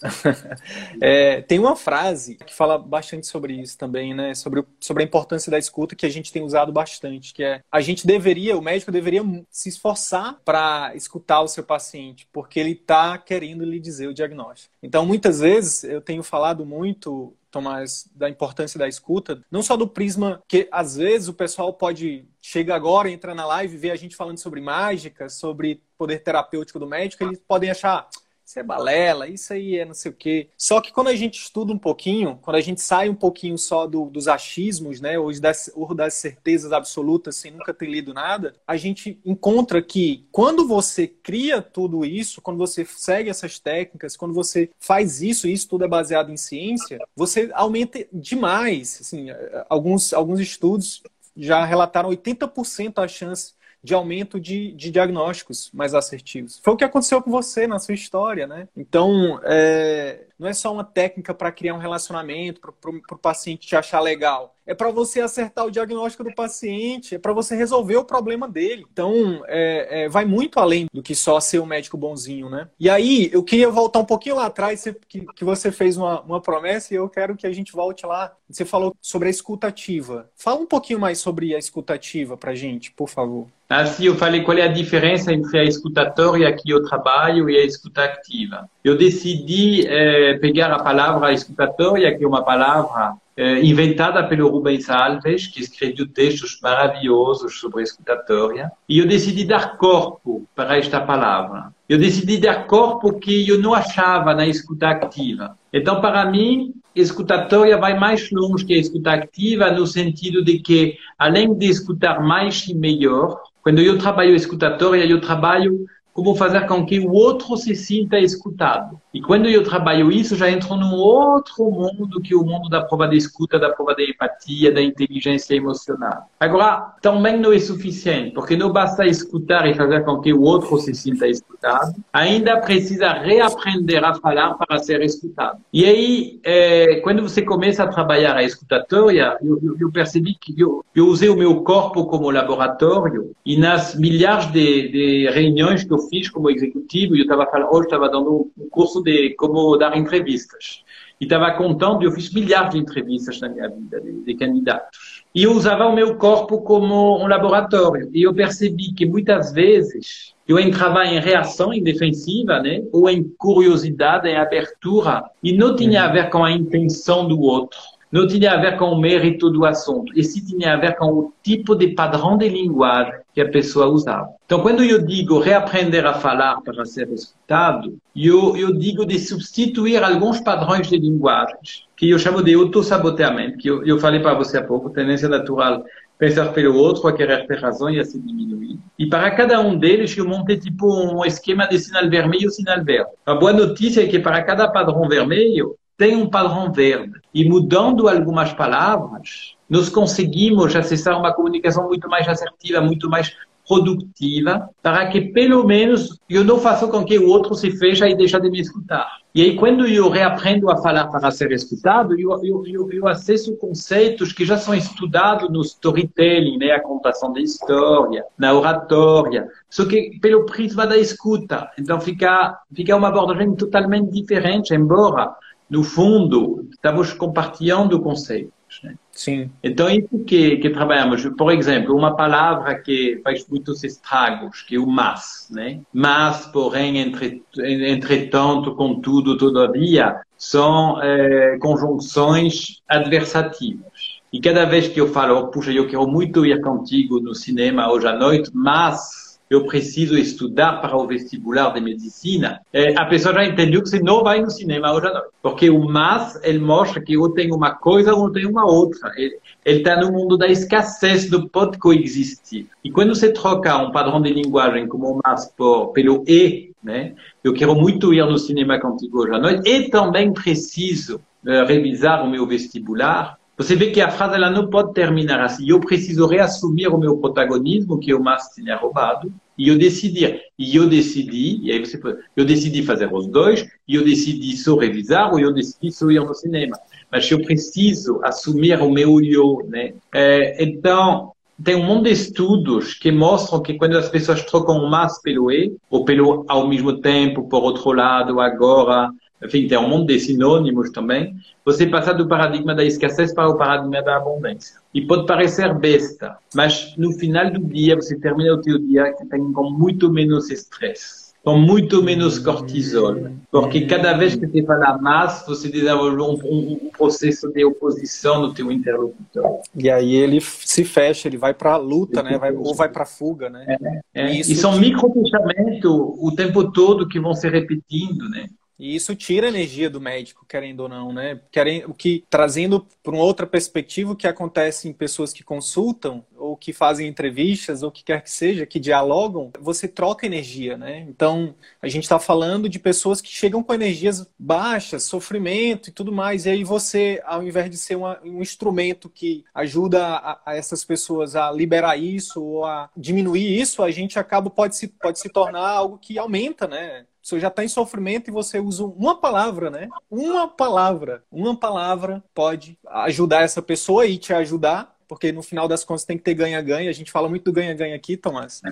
é, 1.01 1.41
tem 1.41 1.59
uma 1.59 1.75
frase 1.75 2.35
que 2.35 2.53
fala 2.53 2.77
bastante 2.77 3.27
sobre 3.27 3.53
isso 3.53 3.77
também, 3.77 4.13
né? 4.13 4.33
Sobre, 4.33 4.63
sobre 4.79 5.03
a 5.03 5.05
importância 5.05 5.51
da 5.51 5.57
escuta 5.57 5.95
que 5.95 6.05
a 6.05 6.09
gente 6.09 6.31
tem 6.31 6.43
usado 6.43 6.71
bastante, 6.71 7.33
que 7.33 7.43
é 7.43 7.61
a 7.71 7.81
gente 7.81 8.05
deveria, 8.05 8.57
o 8.57 8.61
médico 8.61 8.91
deveria 8.91 9.21
se 9.49 9.69
esforçar 9.69 10.39
para 10.43 10.93
escutar 10.95 11.41
o 11.41 11.47
seu 11.47 11.63
paciente, 11.63 12.27
porque 12.31 12.59
ele 12.59 12.71
está 12.71 13.17
querendo 13.17 13.63
lhe 13.63 13.79
dizer 13.79 14.07
o 14.07 14.13
diagnóstico. 14.13 14.73
Então, 14.81 15.05
muitas 15.05 15.39
vezes 15.39 15.83
eu 15.83 16.01
tenho 16.01 16.23
falado 16.23 16.65
muito 16.65 17.33
Tomás, 17.49 18.09
da 18.13 18.29
importância 18.29 18.77
da 18.77 18.87
escuta, 18.87 19.41
não 19.49 19.63
só 19.63 19.77
do 19.77 19.87
prisma 19.87 20.43
que 20.47 20.67
às 20.71 20.97
vezes 20.97 21.27
o 21.27 21.33
pessoal 21.33 21.73
pode 21.73 22.27
chega 22.41 22.75
agora, 22.75 23.09
entra 23.09 23.33
na 23.33 23.45
live, 23.45 23.77
vê 23.77 23.89
a 23.89 23.95
gente 23.95 24.15
falando 24.15 24.37
sobre 24.37 24.61
mágica, 24.61 25.29
sobre 25.29 25.81
poder 25.97 26.19
terapêutico 26.19 26.77
do 26.77 26.87
médico, 26.87 27.23
eles 27.23 27.41
podem 27.47 27.69
achar 27.69 28.07
isso 28.47 28.59
é 28.59 28.63
balela, 28.63 29.27
isso 29.27 29.51
aí 29.51 29.77
é 29.77 29.83
não 29.83 29.93
sei 29.93 30.09
o 30.09 30.15
quê. 30.15 30.49
Só 30.57 30.79
que 30.79 30.93
quando 30.93 31.09
a 31.09 31.15
gente 31.15 31.37
estuda 31.37 31.73
um 31.73 31.77
pouquinho, 31.77 32.39
quando 32.41 32.55
a 32.55 32.61
gente 32.61 32.79
sai 32.79 33.09
um 33.09 33.15
pouquinho 33.15 33.57
só 33.57 33.85
do, 33.85 34.05
dos 34.05 34.29
achismos, 34.29 35.01
né, 35.01 35.19
ou 35.19 35.37
das, 35.37 35.69
ou 35.75 35.93
das 35.93 36.13
certezas 36.13 36.71
absolutas 36.71 37.35
sem 37.35 37.51
nunca 37.51 37.73
ter 37.73 37.89
lido 37.89 38.13
nada, 38.13 38.55
a 38.65 38.77
gente 38.77 39.19
encontra 39.25 39.81
que 39.81 40.25
quando 40.31 40.65
você 40.65 41.05
cria 41.05 41.61
tudo 41.61 42.05
isso, 42.05 42.41
quando 42.41 42.57
você 42.57 42.85
segue 42.85 43.29
essas 43.29 43.59
técnicas, 43.59 44.15
quando 44.15 44.33
você 44.33 44.69
faz 44.79 45.21
isso, 45.21 45.45
e 45.45 45.51
isso 45.51 45.67
tudo 45.67 45.83
é 45.83 45.87
baseado 45.89 46.31
em 46.31 46.37
ciência, 46.37 46.99
você 47.13 47.51
aumenta 47.53 48.07
demais. 48.13 48.99
Assim, 49.01 49.27
alguns, 49.67 50.13
alguns 50.13 50.39
estudos 50.39 51.03
já 51.35 51.65
relataram 51.65 52.09
80% 52.09 53.03
a 53.03 53.07
chance 53.09 53.56
de 53.87 53.93
aumento 53.93 54.37
de, 54.37 54.73
de 54.73 54.91
diagnósticos 54.91 55.71
mais 55.73 55.93
assertivos. 55.93 56.59
Foi 56.61 56.73
o 56.73 56.77
que 56.77 56.83
aconteceu 56.83 57.21
com 57.21 57.31
você 57.31 57.65
na 57.65 57.79
sua 57.79 57.93
história, 57.93 58.45
né? 58.45 58.67
Então, 58.75 59.39
é, 59.45 60.25
não 60.37 60.45
é 60.45 60.53
só 60.53 60.73
uma 60.73 60.83
técnica 60.83 61.33
para 61.33 61.53
criar 61.53 61.73
um 61.73 61.79
relacionamento, 61.79 62.59
para 62.59 62.91
o 63.15 63.17
paciente 63.17 63.65
te 63.65 63.77
achar 63.77 64.01
legal. 64.01 64.53
É 64.65 64.75
para 64.75 64.91
você 64.91 65.21
acertar 65.21 65.65
o 65.65 65.71
diagnóstico 65.71 66.25
do 66.25 66.35
paciente, 66.35 67.15
é 67.15 67.17
para 67.17 67.31
você 67.31 67.55
resolver 67.55 67.95
o 67.95 68.03
problema 68.03 68.49
dele. 68.49 68.85
Então, 68.91 69.41
é, 69.47 70.03
é, 70.03 70.09
vai 70.09 70.25
muito 70.25 70.59
além 70.59 70.87
do 70.93 71.01
que 71.01 71.15
só 71.15 71.39
ser 71.39 71.59
um 71.59 71.65
médico 71.65 71.95
bonzinho, 71.95 72.49
né? 72.49 72.67
E 72.77 72.89
aí, 72.89 73.29
eu 73.31 73.41
queria 73.41 73.69
voltar 73.69 73.99
um 73.99 74.05
pouquinho 74.05 74.35
lá 74.35 74.47
atrás, 74.47 74.83
que, 75.07 75.21
que 75.33 75.45
você 75.45 75.71
fez 75.71 75.95
uma, 75.95 76.19
uma 76.21 76.41
promessa 76.41 76.93
e 76.93 76.97
eu 76.97 77.07
quero 77.07 77.37
que 77.37 77.47
a 77.47 77.53
gente 77.53 77.71
volte 77.71 78.05
lá. 78.05 78.35
Você 78.49 78.63
falou 78.63 78.95
sobre 79.01 79.27
a 79.27 79.31
escutativa. 79.31 80.29
Fala 80.35 80.61
um 80.61 80.65
pouquinho 80.65 80.99
mais 80.99 81.19
sobre 81.19 81.53
a 81.53 81.59
escutativa 81.59 82.37
para 82.37 82.55
gente, 82.55 82.91
por 82.91 83.09
favor. 83.09 83.47
Assim, 83.69 84.05
eu 84.05 84.15
falei 84.15 84.41
qual 84.41 84.57
é 84.57 84.61
a 84.61 84.69
diferença 84.69 85.33
entre 85.33 85.59
a 85.59 85.63
escutatória 85.65 86.51
que 86.53 86.69
eu 86.69 86.81
trabalho 86.83 87.49
e 87.49 87.57
a 87.57 87.65
escuta 87.65 88.05
ativa. 88.05 88.69
Eu 88.81 88.97
decidi 88.97 89.85
eh, 89.85 90.37
pegar 90.39 90.71
a 90.71 90.81
palavra 90.81 91.33
escutatória, 91.33 92.17
que 92.17 92.23
é 92.23 92.27
uma 92.27 92.45
palavra 92.45 93.17
eh, 93.35 93.59
inventada 93.61 94.25
pelo 94.25 94.49
Rubens 94.49 94.89
Alves, 94.89 95.47
que 95.47 95.59
escreveu 95.59 96.07
textos 96.07 96.57
maravilhosos 96.61 97.59
sobre 97.59 97.81
a 97.81 97.83
escutatória, 97.83 98.71
e 98.87 98.99
eu 98.99 99.05
decidi 99.05 99.43
dar 99.43 99.77
corpo 99.77 100.47
para 100.55 100.77
esta 100.77 101.01
palavra. 101.01 101.73
Eu 101.89 101.97
decidi 101.97 102.37
dar 102.37 102.65
corpo 102.67 103.19
que 103.19 103.47
eu 103.47 103.59
não 103.59 103.73
achava 103.73 104.33
na 104.33 104.47
escuta 104.47 104.89
ativa. 104.89 105.57
Então, 105.71 105.99
para 105.99 106.25
mim, 106.25 106.73
escutatória 107.01 107.77
vai 107.77 107.97
mais 107.97 108.29
longe 108.31 108.65
que 108.65 108.73
a 108.73 108.77
escuta 108.77 109.11
ativa, 109.13 109.71
no 109.71 109.85
sentido 109.85 110.43
de 110.43 110.59
que, 110.59 110.97
além 111.17 111.53
de 111.53 111.67
escutar 111.67 112.21
mais 112.21 112.67
e 112.67 112.73
melhor, 112.73 113.41
quando 113.61 113.79
eu 113.79 113.97
trabalho 113.97 114.35
escutatória, 114.35 115.05
eu 115.05 115.21
trabalho 115.21 115.85
como 116.13 116.35
fazer 116.35 116.65
com 116.65 116.85
que 116.85 116.99
o 116.99 117.11
outro 117.11 117.55
se 117.57 117.75
sinta 117.75 118.17
escutado. 118.19 118.99
E 119.17 119.21
quando 119.21 119.49
eu 119.49 119.63
trabalho 119.63 120.11
isso, 120.11 120.35
já 120.35 120.47
entro 120.47 120.75
num 120.75 120.93
outro 120.93 121.71
mundo 121.71 122.21
que 122.21 122.35
é 122.35 122.37
o 122.37 122.43
mundo 122.43 122.69
da 122.69 122.83
prova 122.83 123.07
de 123.07 123.17
escuta, 123.17 123.57
da 123.57 123.71
prova 123.71 123.95
de 123.95 124.11
empatia, 124.11 124.71
da 124.71 124.79
inteligência 124.79 125.55
emocional. 125.55 126.29
Agora, 126.39 126.93
também 127.01 127.35
não 127.39 127.51
é 127.51 127.57
suficiente, 127.57 128.35
porque 128.35 128.55
não 128.55 128.71
basta 128.71 129.07
escutar 129.07 129.67
e 129.67 129.73
fazer 129.73 130.05
com 130.05 130.21
que 130.21 130.31
o 130.31 130.43
outro 130.43 130.77
se 130.77 130.93
sinta 130.93 131.27
escutado, 131.27 131.95
ainda 132.13 132.57
precisa 132.61 133.11
reaprender 133.13 134.03
a 134.03 134.13
falar 134.13 134.53
para 134.53 134.77
ser 134.77 135.01
escutado. 135.01 135.57
E 135.73 135.83
aí, 135.83 136.39
é, 136.43 136.97
quando 136.97 137.23
você 137.23 137.41
começa 137.41 137.83
a 137.83 137.87
trabalhar 137.87 138.35
a 138.35 138.43
escutatória, 138.43 139.35
eu, 139.41 139.59
eu, 139.63 139.77
eu 139.79 139.91
percebi 139.91 140.35
que 140.39 140.53
eu, 140.61 140.85
eu, 140.95 141.07
usei 141.07 141.29
o 141.29 141.35
meu 141.35 141.63
corpo 141.63 142.05
como 142.05 142.29
laboratório 142.29 143.31
e 143.43 143.57
nas 143.57 143.95
milhares 143.95 144.45
de, 144.51 144.89
de 144.89 145.29
reuniões 145.31 145.83
que 145.83 145.91
eu 145.91 145.97
fiz 145.97 146.29
como 146.29 146.51
executivo, 146.51 147.15
eu 147.15 147.23
estava 147.23 147.47
hoje 147.71 147.85
estava 147.85 148.07
dando 148.09 148.51
um 148.55 148.69
curso 148.69 149.01
de 149.07 149.33
como 149.35 149.77
dar 149.77 149.97
entrevistas. 149.97 150.83
E 151.19 151.23
estava 151.23 151.51
contando, 151.51 152.03
eu 152.03 152.11
fiz 152.11 152.31
milhares 152.31 152.71
de 152.71 152.77
entrevistas 152.77 153.39
na 153.39 153.49
minha 153.49 153.69
vida, 153.69 153.99
de, 154.01 154.21
de 154.21 154.35
candidatos. 154.35 155.23
E 155.33 155.43
eu 155.43 155.53
usava 155.53 155.85
o 155.85 155.95
meu 155.95 156.15
corpo 156.17 156.61
como 156.61 157.23
um 157.23 157.27
laboratório. 157.27 158.09
E 158.13 158.21
eu 158.23 158.33
percebi 158.33 158.93
que 158.93 159.05
muitas 159.05 159.51
vezes 159.51 160.35
eu 160.47 160.59
entrava 160.59 161.05
em 161.05 161.19
reação, 161.19 161.73
em 161.73 161.81
defensiva, 161.81 162.59
né? 162.59 162.83
Ou 162.93 163.09
em 163.09 163.23
curiosidade, 163.37 164.27
em 164.27 164.37
abertura. 164.37 165.23
E 165.41 165.53
não 165.53 165.75
tinha 165.75 166.03
a 166.03 166.11
ver 166.11 166.29
com 166.29 166.43
a 166.43 166.51
intenção 166.51 167.27
do 167.27 167.39
outro 167.39 167.79
não 168.11 168.27
tinha 168.27 168.51
a 168.51 168.57
ver 168.57 168.77
com 168.77 168.85
o 168.85 168.99
mérito 168.99 169.49
do 169.49 169.65
assunto, 169.65 170.11
e 170.15 170.23
sim 170.23 170.43
tinha 170.45 170.73
a 170.73 170.77
ver 170.77 170.95
com 170.95 171.07
o 171.07 171.33
tipo 171.43 171.75
de 171.75 171.89
padrão 171.89 172.37
de 172.37 172.47
linguagem 172.47 173.13
que 173.33 173.41
a 173.41 173.49
pessoa 173.49 173.87
usava. 173.87 174.29
Então, 174.45 174.61
quando 174.61 174.83
eu 174.83 175.05
digo 175.05 175.39
reaprender 175.39 176.05
a 176.05 176.13
falar 176.13 176.61
para 176.61 176.85
ser 176.85 177.09
escutado, 177.11 177.97
eu, 178.15 178.55
eu 178.55 178.73
digo 178.73 179.05
de 179.05 179.19
substituir 179.19 180.03
alguns 180.03 180.39
padrões 180.39 180.87
de 180.87 180.97
linguagens, 180.97 181.83
que 181.95 182.09
eu 182.09 182.17
chamo 182.17 182.41
de 182.41 182.53
autossaboteamento, 182.53 183.57
que 183.57 183.69
eu, 183.69 183.85
eu 183.85 183.99
falei 183.99 184.19
para 184.19 184.33
você 184.33 184.57
há 184.57 184.63
pouco, 184.63 184.89
tendência 184.89 185.27
natural 185.27 185.83
pensar 186.17 186.51
pelo 186.51 186.75
outro, 186.75 187.07
a 187.07 187.13
querer 187.13 187.45
ter 187.45 187.59
razão 187.59 187.89
e 187.89 187.99
a 187.99 188.05
se 188.05 188.19
diminuir. 188.19 188.79
E 188.97 189.07
para 189.07 189.29
cada 189.31 189.59
um 189.61 189.77
deles, 189.77 190.17
eu 190.17 190.27
montei 190.27 190.57
tipo 190.57 190.87
um 190.87 191.23
esquema 191.23 191.67
de 191.67 191.77
sinal 191.77 192.09
vermelho 192.09 192.47
e 192.47 192.51
sinal 192.51 192.83
verde. 192.83 193.11
A 193.25 193.35
boa 193.35 193.53
notícia 193.53 194.03
é 194.03 194.07
que 194.07 194.19
para 194.19 194.43
cada 194.43 194.67
padrão 194.67 195.07
vermelho, 195.07 195.75
tem 195.97 196.15
um 196.15 196.29
padrão 196.29 196.71
verde. 196.71 197.19
E 197.33 197.47
mudando 197.49 198.07
algumas 198.07 198.53
palavras, 198.53 199.55
nós 199.69 199.89
conseguimos 199.89 200.75
acessar 200.75 201.19
uma 201.19 201.33
comunicação 201.33 201.87
muito 201.87 202.07
mais 202.07 202.27
assertiva, 202.27 202.79
muito 202.81 203.09
mais 203.09 203.35
produtiva, 203.67 204.69
para 204.81 205.07
que 205.07 205.19
pelo 205.19 205.65
menos 205.65 206.17
eu 206.29 206.43
não 206.43 206.57
faça 206.57 206.87
com 206.87 207.03
que 207.03 207.19
o 207.19 207.27
outro 207.27 207.53
se 207.53 207.69
feche 207.71 208.05
e 208.05 208.15
deixe 208.15 208.39
de 208.39 208.49
me 208.49 208.61
escutar. 208.61 209.05
E 209.35 209.41
aí, 209.41 209.55
quando 209.55 209.85
eu 209.85 210.09
reaprendo 210.09 210.71
a 210.71 210.77
falar 210.77 211.07
para 211.07 211.29
ser 211.29 211.51
escutado, 211.51 212.17
eu, 212.17 212.31
eu, 212.43 212.63
eu, 212.65 212.91
eu 212.91 213.07
acesso 213.07 213.57
conceitos 213.57 214.31
que 214.31 214.45
já 214.45 214.57
são 214.57 214.73
estudados 214.73 215.49
no 215.49 215.61
storytelling, 215.61 216.57
né? 216.57 216.71
a 216.71 216.81
contação 216.81 217.31
da 217.33 217.41
história, 217.41 218.23
na 218.37 218.53
oratória, 218.53 219.47
só 219.69 219.85
que 219.85 220.17
pelo 220.21 220.45
prisma 220.45 220.87
da 220.87 220.97
escuta. 220.97 221.69
Então, 221.77 221.99
fica, 221.99 222.57
fica 222.73 222.95
uma 222.95 223.09
abordagem 223.09 223.53
totalmente 223.53 224.09
diferente, 224.11 224.73
embora, 224.73 225.35
no 225.69 225.83
fundo, 225.83 226.67
estamos 226.71 227.13
compartilhando 227.13 227.99
conceitos. 228.01 228.53
Né? 228.83 228.95
Sim. 229.11 229.51
Então, 229.63 229.89
isso 229.89 230.23
que, 230.25 230.57
que 230.57 230.69
trabalhamos. 230.69 231.25
Por 231.37 231.51
exemplo, 231.51 231.95
uma 231.95 232.15
palavra 232.15 232.75
que 232.79 233.19
faz 233.23 233.47
muitos 233.47 233.83
estragos, 233.83 234.61
que 234.61 234.75
é 234.75 234.79
o 234.79 234.85
mas, 234.85 235.47
né? 235.49 235.81
Mas, 235.93 236.45
porém, 236.47 236.99
entre, 236.99 237.43
entretanto, 237.57 238.75
contudo, 238.75 239.37
todavia, 239.37 240.21
são 240.37 241.01
é, 241.01 241.57
conjunções 241.59 242.81
adversativas. 242.87 244.17
E 244.31 244.39
cada 244.39 244.65
vez 244.65 244.87
que 244.87 244.99
eu 244.99 245.07
falo, 245.07 245.47
puxa, 245.47 245.71
eu 245.71 245.87
quero 245.87 246.07
muito 246.07 246.45
ir 246.45 246.61
contigo 246.61 247.19
no 247.19 247.33
cinema 247.33 247.91
hoje 247.91 248.07
à 248.07 248.13
noite, 248.13 248.51
mas 248.53 249.26
eu 249.49 249.65
preciso 249.65 250.17
estudar 250.17 250.81
para 250.81 250.97
o 250.97 251.07
vestibular 251.07 251.73
de 251.73 251.79
medicina, 251.79 252.59
é, 252.73 252.99
a 252.99 253.05
pessoa 253.05 253.33
já 253.33 253.45
entendeu 253.45 253.81
que 253.81 253.89
você 253.89 253.99
não 253.99 254.23
vai 254.23 254.41
no 254.41 254.51
cinema 254.51 254.91
hoje 254.91 255.07
à 255.07 255.13
noite. 255.13 255.27
Porque 255.41 255.69
o 255.69 255.87
mas, 255.87 256.39
ele 256.43 256.59
mostra 256.59 257.01
que 257.01 257.13
eu 257.13 257.29
tenho 257.29 257.55
uma 257.55 257.71
coisa 257.71 258.13
ou 258.13 258.31
tenho 258.31 258.49
uma 258.49 258.65
outra. 258.65 259.11
Ele 259.15 259.39
está 259.65 259.99
no 259.99 260.11
mundo 260.11 260.37
da 260.37 260.47
escassez, 260.47 261.29
do 261.29 261.47
pode 261.49 261.77
coexistir. 261.77 262.67
E 262.83 262.91
quando 262.91 263.15
você 263.15 263.31
troca 263.31 263.77
um 263.77 263.91
padrão 263.91 264.21
de 264.21 264.33
linguagem 264.33 264.87
como 264.87 265.13
o 265.13 265.21
mas 265.23 265.45
por, 265.57 265.87
pelo 265.87 266.23
e, 266.27 266.71
né? 266.83 267.13
eu 267.43 267.53
quero 267.53 267.75
muito 267.75 268.13
ir 268.13 268.25
no 268.25 268.37
cinema 268.37 268.79
contigo 268.79 269.23
hoje 269.23 269.33
à 269.33 269.39
noite, 269.39 269.69
e 269.69 269.89
também 269.89 270.33
preciso 270.33 271.21
uh, 271.45 271.65
revisar 271.65 272.23
o 272.23 272.29
meu 272.29 272.45
vestibular, 272.45 273.37
você 273.57 273.75
vê 273.75 273.89
que 273.89 273.99
a 273.99 274.11
frase 274.11 274.35
ela 274.35 274.51
não 274.51 274.69
pode 274.69 274.93
terminar 274.93 275.39
assim. 275.41 275.67
Eu 275.67 275.79
preciso 275.79 276.27
reassumir 276.27 276.93
o 276.93 276.97
meu 276.99 277.17
protagonismo 277.17 277.99
que 277.99 278.13
o 278.13 278.23
Márcio 278.23 278.63
tinha 278.63 278.77
roubado 278.77 279.33
e 279.57 279.69
eu 279.69 279.77
decidir. 279.77 280.41
E 280.59 280.75
eu 280.75 280.87
decidi, 280.87 281.59
e 281.63 281.71
aí 281.71 281.79
você 281.79 281.97
pode, 281.97 282.19
eu 282.35 282.45
decidi 282.45 282.83
fazer 282.83 283.11
os 283.11 283.27
dois, 283.27 283.67
e 283.87 283.95
eu 283.95 284.03
decidi 284.03 284.55
só 284.55 284.77
revisar 284.77 285.31
ou 285.31 285.39
eu 285.39 285.51
decidi 285.51 285.91
só 285.91 286.09
ir 286.11 286.19
no 286.19 286.35
cinema. 286.35 286.77
Mas 287.11 287.29
eu 287.31 287.41
preciso 287.41 288.19
assumir 288.23 288.79
o 288.79 288.91
meu 288.91 289.19
eu, 289.21 289.65
né? 289.67 289.93
É, 290.13 290.63
então, 290.63 291.31
tem 291.63 291.75
um 291.75 291.83
monte 291.83 292.03
de 292.05 292.11
estudos 292.11 292.93
que 292.93 293.11
mostram 293.11 293.61
que 293.61 293.73
quando 293.73 293.97
as 293.97 294.09
pessoas 294.09 294.43
trocam 294.43 294.77
o 294.77 294.89
mas 294.89 295.19
pelo 295.21 295.51
e, 295.51 295.75
ou 295.89 296.05
pelo 296.05 296.45
ao 296.47 296.67
mesmo 296.67 297.01
tempo, 297.01 297.49
por 297.49 297.63
outro 297.63 297.91
lado, 297.91 298.39
agora, 298.39 299.09
enfim, 299.43 299.67
tem 299.67 299.77
um 299.77 299.87
monte 299.87 300.13
de 300.13 300.19
sinônimos 300.19 300.89
também, 300.89 301.35
você 301.63 301.85
passa 301.85 302.13
do 302.13 302.27
paradigma 302.27 302.73
da 302.73 302.83
escassez 302.83 303.33
para 303.33 303.49
o 303.49 303.57
paradigma 303.57 304.01
da 304.01 304.17
abundância. 304.17 304.77
E 304.93 305.05
pode 305.05 305.27
parecer 305.27 305.73
besta, 305.75 306.37
mas 306.55 306.95
no 306.97 307.11
final 307.13 307.51
do 307.51 307.59
dia, 307.59 307.95
você 307.95 308.17
termina 308.19 308.55
o 308.55 308.63
seu 308.63 308.79
dia 308.79 309.13
com 309.53 309.69
muito 309.69 310.11
menos 310.11 310.49
estresse, 310.49 311.33
com 311.43 311.55
muito 311.55 312.01
menos 312.01 312.39
cortisol, 312.39 313.15
porque 313.51 313.85
cada 313.85 314.13
vez 314.13 314.35
que 314.35 314.47
você 314.47 314.63
fala 314.63 314.97
mais, 314.97 315.45
você 315.45 315.69
desenvolve 315.69 316.21
um, 316.21 316.33
um, 316.43 316.79
um 316.85 316.89
processo 316.89 317.51
de 317.51 317.63
oposição 317.63 318.41
no 318.41 318.53
teu 318.53 318.71
interlocutor. 318.71 319.61
E 319.75 319.89
aí 319.89 320.15
ele 320.15 320.41
se 320.41 320.83
fecha, 320.83 321.27
ele 321.27 321.37
vai 321.37 321.53
para 321.53 321.73
a 321.73 321.77
luta, 321.77 322.23
né? 322.23 322.37
Vai, 322.39 322.51
ou 322.53 322.73
vai 322.73 322.89
para 322.89 323.03
a 323.03 323.05
fuga, 323.05 323.49
né? 323.49 323.77
É, 324.13 324.21
é. 324.23 324.33
E, 324.35 324.39
e 324.39 324.55
são 324.55 324.79
micro-pensamentos 324.79 325.91
o 325.91 326.33
tempo 326.35 326.71
todo 326.71 327.07
que 327.07 327.19
vão 327.19 327.33
se 327.33 327.47
repetindo, 327.47 328.27
né? 328.29 328.47
E 328.79 328.95
isso 328.95 329.15
tira 329.15 329.47
a 329.47 329.49
energia 329.49 329.89
do 329.89 329.99
médico, 329.99 330.45
querendo 330.47 330.81
ou 330.81 330.89
não, 330.89 331.11
né? 331.11 331.39
Querendo, 331.51 331.89
o 331.89 331.93
que 331.93 332.23
trazendo 332.29 332.85
para 333.01 333.13
uma 333.13 333.23
outra 333.23 333.47
perspectiva 333.47 334.11
o 334.11 334.15
que 334.15 334.27
acontece 334.27 334.87
em 334.87 334.93
pessoas 334.93 335.33
que 335.33 335.43
consultam 335.43 336.23
ou 336.35 336.55
que 336.55 336.71
fazem 336.71 337.07
entrevistas 337.07 337.81
ou 337.81 337.91
que 337.91 338.03
quer 338.03 338.21
que 338.21 338.29
seja, 338.29 338.65
que 338.65 338.79
dialogam, 338.79 339.51
você 339.59 339.87
troca 339.87 340.25
energia, 340.25 340.77
né? 340.77 340.99
Então, 341.09 341.55
a 341.81 341.87
gente 341.87 342.03
está 342.03 342.19
falando 342.19 342.69
de 342.69 342.77
pessoas 342.77 343.19
que 343.19 343.29
chegam 343.29 343.63
com 343.63 343.73
energias 343.73 344.29
baixas, 344.37 345.03
sofrimento 345.03 345.89
e 345.89 345.91
tudo 345.91 346.11
mais, 346.11 346.45
e 346.45 346.49
aí 346.49 346.63
você, 346.63 347.21
ao 347.25 347.43
invés 347.43 347.69
de 347.69 347.77
ser 347.77 347.95
uma, 347.95 348.19
um 348.23 348.41
instrumento 348.41 349.09
que 349.09 349.43
ajuda 349.53 350.05
a, 350.05 350.41
a, 350.45 350.55
essas 350.55 350.85
pessoas 350.85 351.35
a 351.35 351.51
liberar 351.51 351.97
isso 351.97 352.43
ou 352.43 352.65
a 352.65 352.89
diminuir 352.95 353.59
isso, 353.59 353.81
a 353.81 353.89
gente 353.89 354.19
acaba 354.19 354.49
pode 354.49 354.75
se 354.75 354.87
pode 354.87 355.19
se 355.19 355.29
tornar 355.29 355.67
algo 355.67 355.97
que 355.97 356.17
aumenta, 356.17 356.67
né? 356.67 357.05
Você 357.27 357.41
já 357.41 357.49
está 357.49 357.61
em 357.61 357.67
sofrimento 357.67 358.29
e 358.29 358.31
você 358.31 358.57
usa 358.57 358.85
uma 358.85 359.19
palavra, 359.19 359.69
né? 359.69 359.89
Uma 360.09 360.47
palavra. 360.47 361.23
Uma 361.29 361.57
palavra 361.57 362.23
pode 362.33 362.79
ajudar 362.87 363.41
essa 363.41 363.61
pessoa 363.61 364.05
e 364.05 364.17
te 364.17 364.31
ajudar, 364.31 364.95
porque 365.09 365.33
no 365.33 365.43
final 365.43 365.67
das 365.67 365.83
contas 365.83 366.05
tem 366.05 366.17
que 366.17 366.23
ter 366.23 366.33
ganha-ganha. 366.33 366.89
A 366.89 366.93
gente 366.93 367.11
fala 367.11 367.27
muito 367.27 367.43
do 367.43 367.51
ganha-ganha 367.51 367.97
aqui, 367.97 368.15
Tomás. 368.15 368.61
É. 368.65 368.69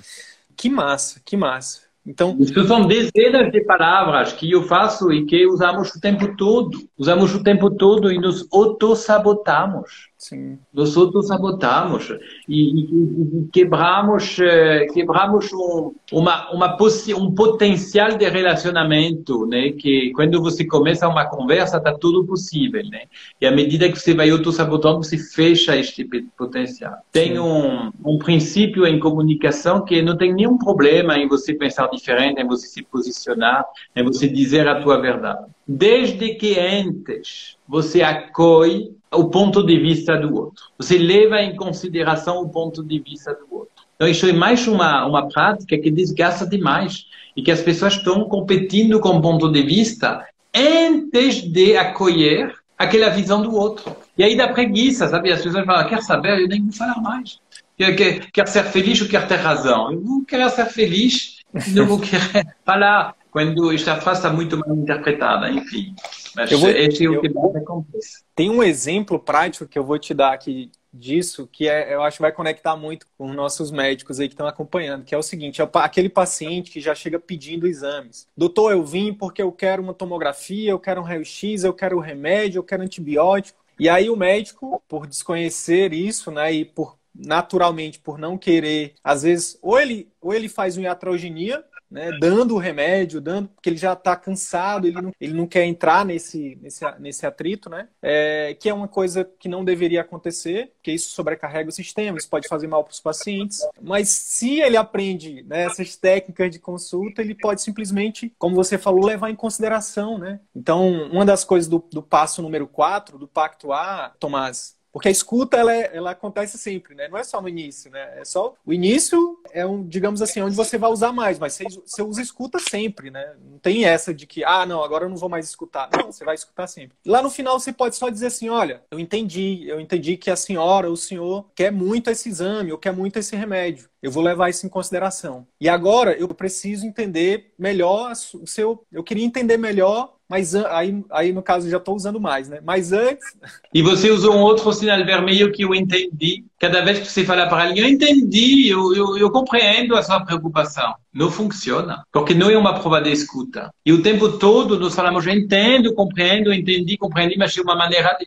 Que 0.56 0.70
massa, 0.70 1.20
que 1.22 1.36
massa. 1.36 1.82
Então, 2.06 2.34
Isso 2.40 2.66
são 2.66 2.86
dezenas 2.86 3.52
de 3.52 3.60
palavras 3.62 4.32
que 4.32 4.50
eu 4.50 4.62
faço 4.62 5.12
e 5.12 5.26
que 5.26 5.44
usamos 5.46 5.94
o 5.94 6.00
tempo 6.00 6.34
todo. 6.34 6.88
Usamos 6.96 7.34
o 7.34 7.42
tempo 7.42 7.68
todo 7.70 8.10
e 8.10 8.18
nos 8.18 8.48
autossabotamos. 8.50 10.08
Sim. 10.18 10.58
Nós 10.72 10.96
autossabotamos 10.96 12.08
e, 12.48 12.80
e, 12.80 13.42
e 13.42 13.48
quebramos, 13.52 14.38
eh, 14.38 14.86
quebramos 14.94 15.52
um, 15.52 15.94
uma, 16.10 16.50
uma 16.52 16.76
um 17.18 17.34
potencial 17.34 18.16
de 18.16 18.26
relacionamento, 18.26 19.46
né? 19.46 19.72
Que 19.72 20.12
quando 20.14 20.40
você 20.40 20.66
começa 20.66 21.06
uma 21.06 21.26
conversa, 21.26 21.76
está 21.76 21.92
tudo 21.92 22.24
possível, 22.24 22.82
né? 22.90 23.02
E 23.38 23.46
à 23.46 23.52
medida 23.52 23.90
que 23.90 23.98
você 23.98 24.14
vai 24.14 24.30
autossabotando, 24.30 25.04
você 25.04 25.18
fecha 25.18 25.76
este 25.76 26.08
potencial. 26.36 26.94
Tem 27.12 27.38
um, 27.38 27.92
um 28.02 28.18
princípio 28.18 28.86
em 28.86 28.98
comunicação 28.98 29.84
que 29.84 30.00
não 30.00 30.16
tem 30.16 30.32
nenhum 30.32 30.56
problema 30.56 31.18
em 31.18 31.28
você 31.28 31.52
pensar 31.52 31.88
diferente, 31.88 32.40
em 32.40 32.46
você 32.46 32.66
se 32.66 32.82
posicionar, 32.82 33.66
em 33.94 34.02
você 34.02 34.26
dizer 34.26 34.66
a 34.66 34.80
tua 34.80 34.98
verdade. 34.98 35.44
Desde 35.66 36.34
que 36.34 36.58
antes 36.58 37.56
você 37.66 38.02
acolhe 38.02 38.96
o 39.12 39.28
ponto 39.28 39.64
de 39.64 39.78
vista 39.78 40.16
do 40.16 40.34
outro. 40.34 40.64
Você 40.78 40.98
leva 40.98 41.40
em 41.40 41.56
consideração 41.56 42.42
o 42.42 42.48
ponto 42.48 42.82
de 42.82 42.98
vista 42.98 43.32
do 43.34 43.46
outro. 43.50 43.70
Então, 43.96 44.08
isso 44.08 44.26
é 44.26 44.32
mais 44.32 44.66
uma, 44.68 45.06
uma 45.06 45.28
prática 45.28 45.78
que 45.78 45.90
desgasta 45.90 46.46
demais 46.46 47.06
e 47.36 47.42
que 47.42 47.50
as 47.50 47.62
pessoas 47.62 47.94
estão 47.94 48.24
competindo 48.28 49.00
com 49.00 49.10
o 49.10 49.22
ponto 49.22 49.50
de 49.50 49.62
vista 49.62 50.26
antes 50.54 51.42
de 51.42 51.76
acolher 51.76 52.54
aquela 52.78 53.08
visão 53.08 53.42
do 53.42 53.54
outro. 53.54 53.96
E 54.16 54.22
aí 54.22 54.36
dá 54.36 54.48
preguiça, 54.48 55.08
sabe? 55.08 55.32
As 55.32 55.42
pessoas 55.42 55.64
falam, 55.64 55.88
quer 55.88 56.02
saber? 56.02 56.40
Eu 56.40 56.48
nem 56.48 56.62
vou 56.62 56.72
falar 56.72 57.00
mais. 57.00 57.38
Quer, 57.76 58.30
quer, 58.30 58.48
ser 58.48 58.64
feliz 58.64 59.00
ou 59.02 59.08
quer 59.08 59.26
ter 59.26 59.36
razão? 59.36 59.92
Eu 59.92 60.00
vou 60.00 60.24
querer 60.24 60.48
ser 60.50 60.66
feliz, 60.66 61.38
não 61.68 61.86
vou 61.86 61.98
querer 61.98 62.46
falar 62.64 63.14
quando 63.36 63.70
esta 63.70 64.00
frase 64.00 64.20
está 64.20 64.32
muito 64.32 64.56
mal 64.56 64.74
interpretada, 64.74 65.50
enfim. 65.50 65.94
Mas 66.34 66.50
eu 66.50 66.58
vou, 66.58 66.70
esse 66.70 67.04
é 67.04 67.10
o 67.10 67.20
que 67.20 67.28
mais 67.28 67.54
acontece. 67.54 68.24
Tem 68.34 68.48
um 68.48 68.62
exemplo 68.62 69.18
prático 69.18 69.66
que 69.66 69.78
eu 69.78 69.84
vou 69.84 69.98
te 69.98 70.14
dar 70.14 70.32
aqui 70.32 70.70
disso, 70.90 71.46
que 71.52 71.68
é, 71.68 71.92
eu 71.92 72.02
acho 72.02 72.16
que 72.16 72.22
vai 72.22 72.32
conectar 72.32 72.74
muito 72.78 73.06
com 73.18 73.28
os 73.28 73.36
nossos 73.36 73.70
médicos 73.70 74.18
aí 74.18 74.26
que 74.26 74.32
estão 74.32 74.46
acompanhando, 74.46 75.04
que 75.04 75.14
é 75.14 75.18
o 75.18 75.22
seguinte, 75.22 75.60
é 75.60 75.68
aquele 75.74 76.08
paciente 76.08 76.70
que 76.70 76.80
já 76.80 76.94
chega 76.94 77.18
pedindo 77.18 77.66
exames. 77.66 78.26
Doutor, 78.34 78.72
eu 78.72 78.82
vim 78.82 79.12
porque 79.12 79.42
eu 79.42 79.52
quero 79.52 79.82
uma 79.82 79.92
tomografia, 79.92 80.70
eu 80.70 80.78
quero 80.78 81.02
um 81.02 81.04
raio-x, 81.04 81.62
eu 81.62 81.74
quero 81.74 81.98
um 81.98 82.00
remédio, 82.00 82.60
eu 82.60 82.64
quero 82.64 82.84
antibiótico. 82.84 83.62
E 83.78 83.86
aí 83.86 84.08
o 84.08 84.16
médico, 84.16 84.82
por 84.88 85.06
desconhecer 85.06 85.92
isso, 85.92 86.30
né, 86.30 86.54
e 86.54 86.64
por 86.64 86.96
naturalmente 87.14 87.98
por 87.98 88.18
não 88.18 88.38
querer, 88.38 88.94
às 89.04 89.24
vezes, 89.24 89.58
ou 89.60 89.78
ele, 89.78 90.08
ou 90.22 90.32
ele 90.32 90.48
faz 90.48 90.78
uma 90.78 90.84
iatrogenia, 90.84 91.62
né, 91.90 92.10
dando 92.20 92.54
o 92.54 92.58
remédio, 92.58 93.20
dando, 93.20 93.48
porque 93.48 93.70
ele 93.70 93.76
já 93.76 93.92
está 93.92 94.16
cansado, 94.16 94.86
ele 94.86 95.00
não, 95.00 95.12
ele 95.20 95.34
não 95.34 95.46
quer 95.46 95.64
entrar 95.64 96.04
nesse, 96.04 96.58
nesse, 96.60 96.84
nesse 96.98 97.26
atrito, 97.26 97.70
né? 97.70 97.88
É, 98.02 98.56
que 98.58 98.68
é 98.68 98.74
uma 98.74 98.88
coisa 98.88 99.28
que 99.38 99.48
não 99.48 99.64
deveria 99.64 100.00
acontecer, 100.00 100.72
porque 100.76 100.92
isso 100.92 101.10
sobrecarrega 101.10 101.68
o 101.68 101.72
sistema, 101.72 102.18
isso 102.18 102.28
pode 102.28 102.48
fazer 102.48 102.66
mal 102.66 102.84
para 102.84 102.92
os 102.92 103.00
pacientes. 103.00 103.60
Mas 103.80 104.08
se 104.08 104.60
ele 104.60 104.76
aprende 104.76 105.42
né, 105.44 105.62
essas 105.64 105.96
técnicas 105.96 106.50
de 106.50 106.58
consulta, 106.58 107.22
ele 107.22 107.34
pode 107.34 107.62
simplesmente, 107.62 108.32
como 108.38 108.54
você 108.54 108.76
falou, 108.78 109.04
levar 109.04 109.30
em 109.30 109.36
consideração, 109.36 110.18
né? 110.18 110.40
Então, 110.54 110.90
uma 111.10 111.24
das 111.24 111.44
coisas 111.44 111.68
do, 111.68 111.84
do 111.92 112.02
passo 112.02 112.42
número 112.42 112.66
4, 112.66 113.18
do 113.18 113.28
Pacto 113.28 113.72
A, 113.72 114.14
Tomás, 114.18 114.75
porque 114.96 115.08
a 115.08 115.10
escuta, 115.10 115.58
ela, 115.58 115.74
é, 115.74 115.90
ela 115.92 116.12
acontece 116.12 116.56
sempre, 116.56 116.94
né? 116.94 117.06
Não 117.06 117.18
é 117.18 117.22
só 117.22 117.42
no 117.42 117.50
início, 117.50 117.90
né? 117.90 118.18
É 118.18 118.24
só... 118.24 118.54
O 118.64 118.72
início 118.72 119.38
é, 119.52 119.66
um, 119.66 119.86
digamos 119.86 120.22
assim, 120.22 120.40
onde 120.40 120.56
você 120.56 120.78
vai 120.78 120.90
usar 120.90 121.12
mais, 121.12 121.38
mas 121.38 121.52
você, 121.52 121.64
você 121.64 122.02
usa 122.02 122.22
escuta 122.22 122.58
sempre, 122.58 123.10
né? 123.10 123.34
Não 123.44 123.58
tem 123.58 123.84
essa 123.84 124.14
de 124.14 124.26
que, 124.26 124.42
ah, 124.42 124.64
não, 124.64 124.82
agora 124.82 125.04
eu 125.04 125.10
não 125.10 125.16
vou 125.18 125.28
mais 125.28 125.46
escutar. 125.50 125.90
Não, 125.94 126.10
você 126.10 126.24
vai 126.24 126.34
escutar 126.34 126.66
sempre. 126.66 126.96
Lá 127.04 127.20
no 127.20 127.28
final, 127.28 127.60
você 127.60 127.74
pode 127.74 127.94
só 127.94 128.08
dizer 128.08 128.28
assim, 128.28 128.48
olha, 128.48 128.84
eu 128.90 128.98
entendi, 128.98 129.68
eu 129.68 129.78
entendi 129.78 130.16
que 130.16 130.30
a 130.30 130.36
senhora, 130.36 130.90
o 130.90 130.96
senhor, 130.96 131.44
quer 131.54 131.70
muito 131.70 132.08
esse 132.08 132.30
exame, 132.30 132.72
ou 132.72 132.78
quer 132.78 132.94
muito 132.94 133.18
esse 133.18 133.36
remédio. 133.36 133.90
Eu 134.02 134.10
vou 134.10 134.22
levar 134.22 134.48
isso 134.48 134.64
em 134.64 134.70
consideração. 134.70 135.46
E 135.60 135.68
agora, 135.68 136.16
eu 136.16 136.28
preciso 136.28 136.86
entender 136.86 137.52
melhor 137.58 138.12
o 138.12 138.46
seu... 138.46 138.82
Eu 138.90 139.04
queria 139.04 139.26
entender 139.26 139.58
melhor 139.58 140.15
mas 140.28 140.54
aí, 140.54 141.04
aí 141.10 141.32
no 141.32 141.42
caso, 141.42 141.70
já 141.70 141.76
estou 141.76 141.94
usando 141.94 142.20
mais, 142.20 142.48
né? 142.48 142.60
Mas 142.64 142.92
antes. 142.92 143.24
E 143.72 143.80
você 143.80 144.10
usou 144.10 144.34
um 144.34 144.40
outro 144.40 144.72
sinal 144.72 145.04
vermelho 145.04 145.52
que 145.52 145.62
eu 145.62 145.74
entendi. 145.74 146.44
Cada 146.58 146.82
vez 146.82 146.98
que 146.98 147.06
você 147.06 147.24
fala 147.24 147.46
para 147.46 147.68
alguém, 147.68 147.84
eu 147.84 147.88
entendi, 147.88 148.68
eu, 148.68 148.94
eu, 148.94 149.16
eu 149.18 149.30
compreendo 149.30 149.94
a 149.94 150.02
sua 150.02 150.24
preocupação. 150.24 150.94
Não 151.14 151.30
funciona, 151.30 152.04
porque 152.12 152.34
não 152.34 152.50
é 152.50 152.58
uma 152.58 152.78
prova 152.78 153.00
de 153.00 153.12
escuta. 153.12 153.72
E 153.84 153.92
o 153.92 154.02
tempo 154.02 154.36
todo 154.38 154.78
nós 154.78 154.94
falamos, 154.94 155.26
eu 155.26 155.32
entendo, 155.32 155.94
compreendo, 155.94 156.52
entendi, 156.52 156.96
compreendi, 156.96 157.38
mas 157.38 157.52
de 157.52 157.60
uma 157.60 157.76
maneira. 157.76 158.16
De... 158.18 158.26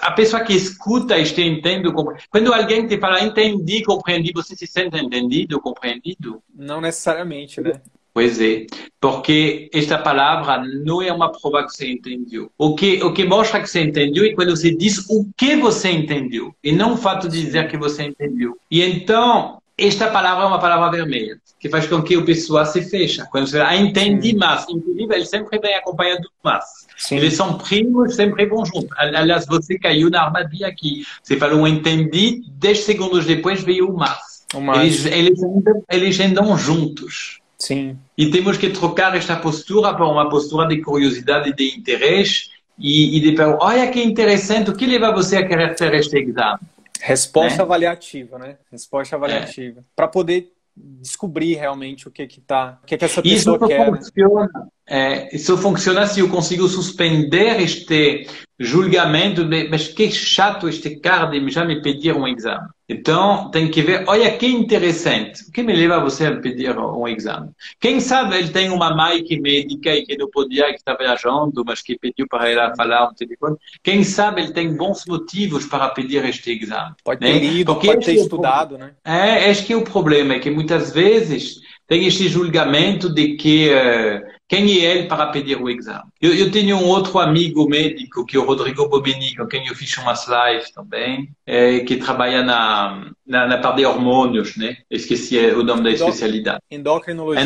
A 0.00 0.10
pessoa 0.10 0.42
que 0.42 0.52
escuta 0.52 1.16
está 1.18 1.40
entendendo. 1.40 1.92
Compre... 1.92 2.20
Quando 2.30 2.52
alguém 2.52 2.86
te 2.86 2.98
fala, 2.98 3.22
entendi, 3.22 3.84
compreendi, 3.84 4.32
você 4.34 4.56
se 4.56 4.66
sente 4.66 4.98
entendido, 4.98 5.60
compreendido? 5.60 6.42
Não 6.52 6.80
necessariamente, 6.80 7.60
né? 7.60 7.80
Pois 8.18 8.40
é, 8.40 8.66
porque 9.00 9.70
esta 9.72 9.96
palavra 9.96 10.60
não 10.84 11.00
é 11.00 11.12
uma 11.12 11.30
prova 11.30 11.64
que 11.64 11.70
você 11.72 11.88
entendeu. 11.88 12.50
O 12.58 12.74
que, 12.74 13.00
o 13.00 13.12
que 13.12 13.24
mostra 13.24 13.60
que 13.60 13.70
você 13.70 13.80
entendeu 13.80 14.24
é 14.24 14.34
quando 14.34 14.56
você 14.56 14.74
diz 14.74 15.08
o 15.08 15.24
que 15.36 15.54
você 15.54 15.92
entendeu, 15.92 16.52
e 16.64 16.72
não 16.72 16.94
o 16.94 16.96
fato 16.96 17.28
de 17.28 17.40
dizer 17.40 17.68
que 17.68 17.76
você 17.76 18.02
entendeu. 18.02 18.58
E 18.68 18.82
então, 18.82 19.62
esta 19.78 20.10
palavra 20.10 20.42
é 20.42 20.48
uma 20.48 20.58
palavra 20.58 20.90
vermelha, 20.90 21.38
que 21.60 21.68
faz 21.68 21.86
com 21.86 22.02
que 22.02 22.16
o 22.16 22.24
pessoal 22.24 22.66
se 22.66 22.82
feche. 22.82 23.22
Quando 23.30 23.46
você 23.46 23.58
fala, 23.58 23.70
ah, 23.70 23.76
entendi 23.76 24.34
mais, 24.34 24.66
inclusive, 24.68 25.14
ele 25.14 25.24
sempre 25.24 25.56
vem 25.60 25.76
acompanhado 25.76 26.22
do 26.22 26.30
mais. 26.42 26.64
Sim. 26.96 27.18
Eles 27.18 27.34
são 27.34 27.56
primos, 27.56 28.16
sempre 28.16 28.46
vão 28.46 28.66
juntos. 28.66 28.90
Aliás, 28.98 29.46
você 29.46 29.78
caiu 29.78 30.10
na 30.10 30.24
armadilha 30.24 30.66
aqui. 30.66 31.04
Você 31.22 31.36
falou, 31.36 31.68
entendi, 31.68 32.42
10 32.48 32.80
segundos 32.80 33.24
depois 33.26 33.62
veio 33.62 33.88
o 33.88 33.96
mais. 33.96 34.44
O 34.52 34.60
mais. 34.60 35.06
Eles, 35.06 35.06
eles, 35.06 35.42
andam, 35.44 35.84
eles 35.88 36.18
andam 36.18 36.58
juntos. 36.58 37.38
Sim. 37.58 37.98
E 38.16 38.30
temos 38.30 38.56
que 38.56 38.70
trocar 38.70 39.16
esta 39.16 39.36
postura 39.36 39.92
para 39.92 40.06
uma 40.06 40.28
postura 40.28 40.66
de 40.68 40.80
curiosidade 40.80 41.50
e 41.50 41.54
de 41.54 41.76
interesse 41.76 42.50
e, 42.78 43.16
e 43.16 43.20
de 43.20 43.32
perguntar, 43.32 43.64
olha 43.64 43.90
que 43.90 44.02
interessante, 44.02 44.70
o 44.70 44.76
que 44.76 44.86
leva 44.86 45.12
você 45.12 45.36
a 45.36 45.46
querer 45.46 45.74
ter 45.74 45.92
este 45.94 46.18
exame? 46.18 46.60
Resposta 47.00 47.58
né? 47.58 47.62
avaliativa, 47.62 48.38
né? 48.38 48.56
Resposta 48.70 49.16
avaliativa. 49.16 49.80
É. 49.80 49.82
Para 49.94 50.08
poder 50.08 50.52
descobrir 50.76 51.54
realmente 51.54 52.06
o 52.06 52.10
que 52.10 52.26
que 52.26 52.40
tá, 52.40 52.78
o 52.82 52.86
que 52.86 52.96
que 52.96 53.04
essa 53.04 53.22
pessoa 53.22 53.56
isso 53.56 53.66
quer. 53.66 53.90
Né? 53.90 53.96
Funciona, 53.98 54.48
né? 54.54 54.66
é, 54.86 55.36
isso 55.36 55.58
funciona 55.58 56.06
se 56.06 56.20
eu 56.20 56.28
consigo 56.28 56.68
suspender 56.68 57.60
este 57.60 58.26
julgamento 58.58 59.44
de, 59.44 59.68
mas 59.68 59.88
que 59.88 60.10
chato 60.10 60.68
este 60.68 60.96
cara 60.96 61.26
de 61.26 61.50
já 61.50 61.64
me 61.64 61.82
pedir 61.82 62.14
um 62.14 62.26
exame. 62.26 62.68
Então, 62.88 63.50
tem 63.50 63.70
que 63.70 63.82
ver, 63.82 64.04
olha 64.08 64.34
que 64.38 64.46
interessante, 64.46 65.42
o 65.42 65.52
que 65.52 65.62
me 65.62 65.74
leva 65.74 65.96
a 65.96 66.00
você 66.00 66.26
a 66.26 66.36
pedir 66.36 66.76
um 66.78 67.06
exame? 67.06 67.50
Quem 67.78 68.00
sabe 68.00 68.38
ele 68.38 68.48
tem 68.48 68.70
uma 68.70 68.96
mãe 68.96 69.22
que 69.22 69.34
é 69.34 69.40
médica 69.40 69.94
e 69.94 70.06
que 70.06 70.16
não 70.16 70.30
podia, 70.30 70.68
que 70.68 70.78
está 70.78 70.94
viajando, 70.94 71.62
mas 71.66 71.82
que 71.82 71.98
pediu 71.98 72.26
para 72.26 72.48
ela 72.48 72.74
falar 72.74 73.08
no 73.08 73.14
telefone. 73.14 73.56
Quem 73.82 74.02
sabe 74.02 74.40
ele 74.40 74.52
tem 74.54 74.74
bons 74.74 75.04
motivos 75.06 75.66
para 75.66 75.90
pedir 75.90 76.24
este 76.24 76.50
exame. 76.52 76.94
Pode 77.04 77.20
ter 77.20 77.34
né? 77.34 77.38
lido, 77.38 77.74
Porque 77.74 77.88
pode 77.88 78.06
ter 78.06 78.12
é 78.12 78.14
estudado, 78.14 78.78
né? 78.78 78.92
É, 79.04 79.50
acho 79.50 79.66
que 79.66 79.74
é 79.74 79.76
o 79.76 79.84
problema, 79.84 80.34
é 80.34 80.38
que 80.38 80.50
muitas 80.50 80.90
vezes 80.90 81.60
tem 81.86 82.06
este 82.06 82.26
julgamento 82.26 83.12
de 83.12 83.36
que 83.36 83.70
uh, 83.70 84.37
quem 84.48 84.80
é 84.80 84.96
ele 84.96 85.08
para 85.08 85.26
pedir 85.26 85.60
o 85.60 85.68
exame. 85.68 86.08
Eu, 86.20 86.34
eu, 86.34 86.50
tenho 86.50 86.76
um 86.78 86.86
outro 86.86 87.18
amigo 87.18 87.68
médico, 87.68 88.24
que 88.24 88.34
é 88.36 88.40
o 88.40 88.46
Rodrigo 88.46 88.88
Bobini, 88.88 89.36
com 89.36 89.46
quem 89.46 89.66
eu 89.66 89.74
fiz 89.74 89.94
umas 89.98 90.26
lives 90.26 90.70
também, 90.70 91.28
é, 91.46 91.80
que 91.80 91.96
trabalha 91.96 92.42
na, 92.42 93.10
na, 93.26 93.46
na, 93.46 93.58
parte 93.58 93.76
de 93.76 93.86
hormônios, 93.86 94.56
né? 94.56 94.78
Esqueci 94.90 95.38
o 95.50 95.62
nome 95.62 95.82
da 95.82 95.90
especialidade. 95.90 96.60
Endocrinologia. 96.70 97.44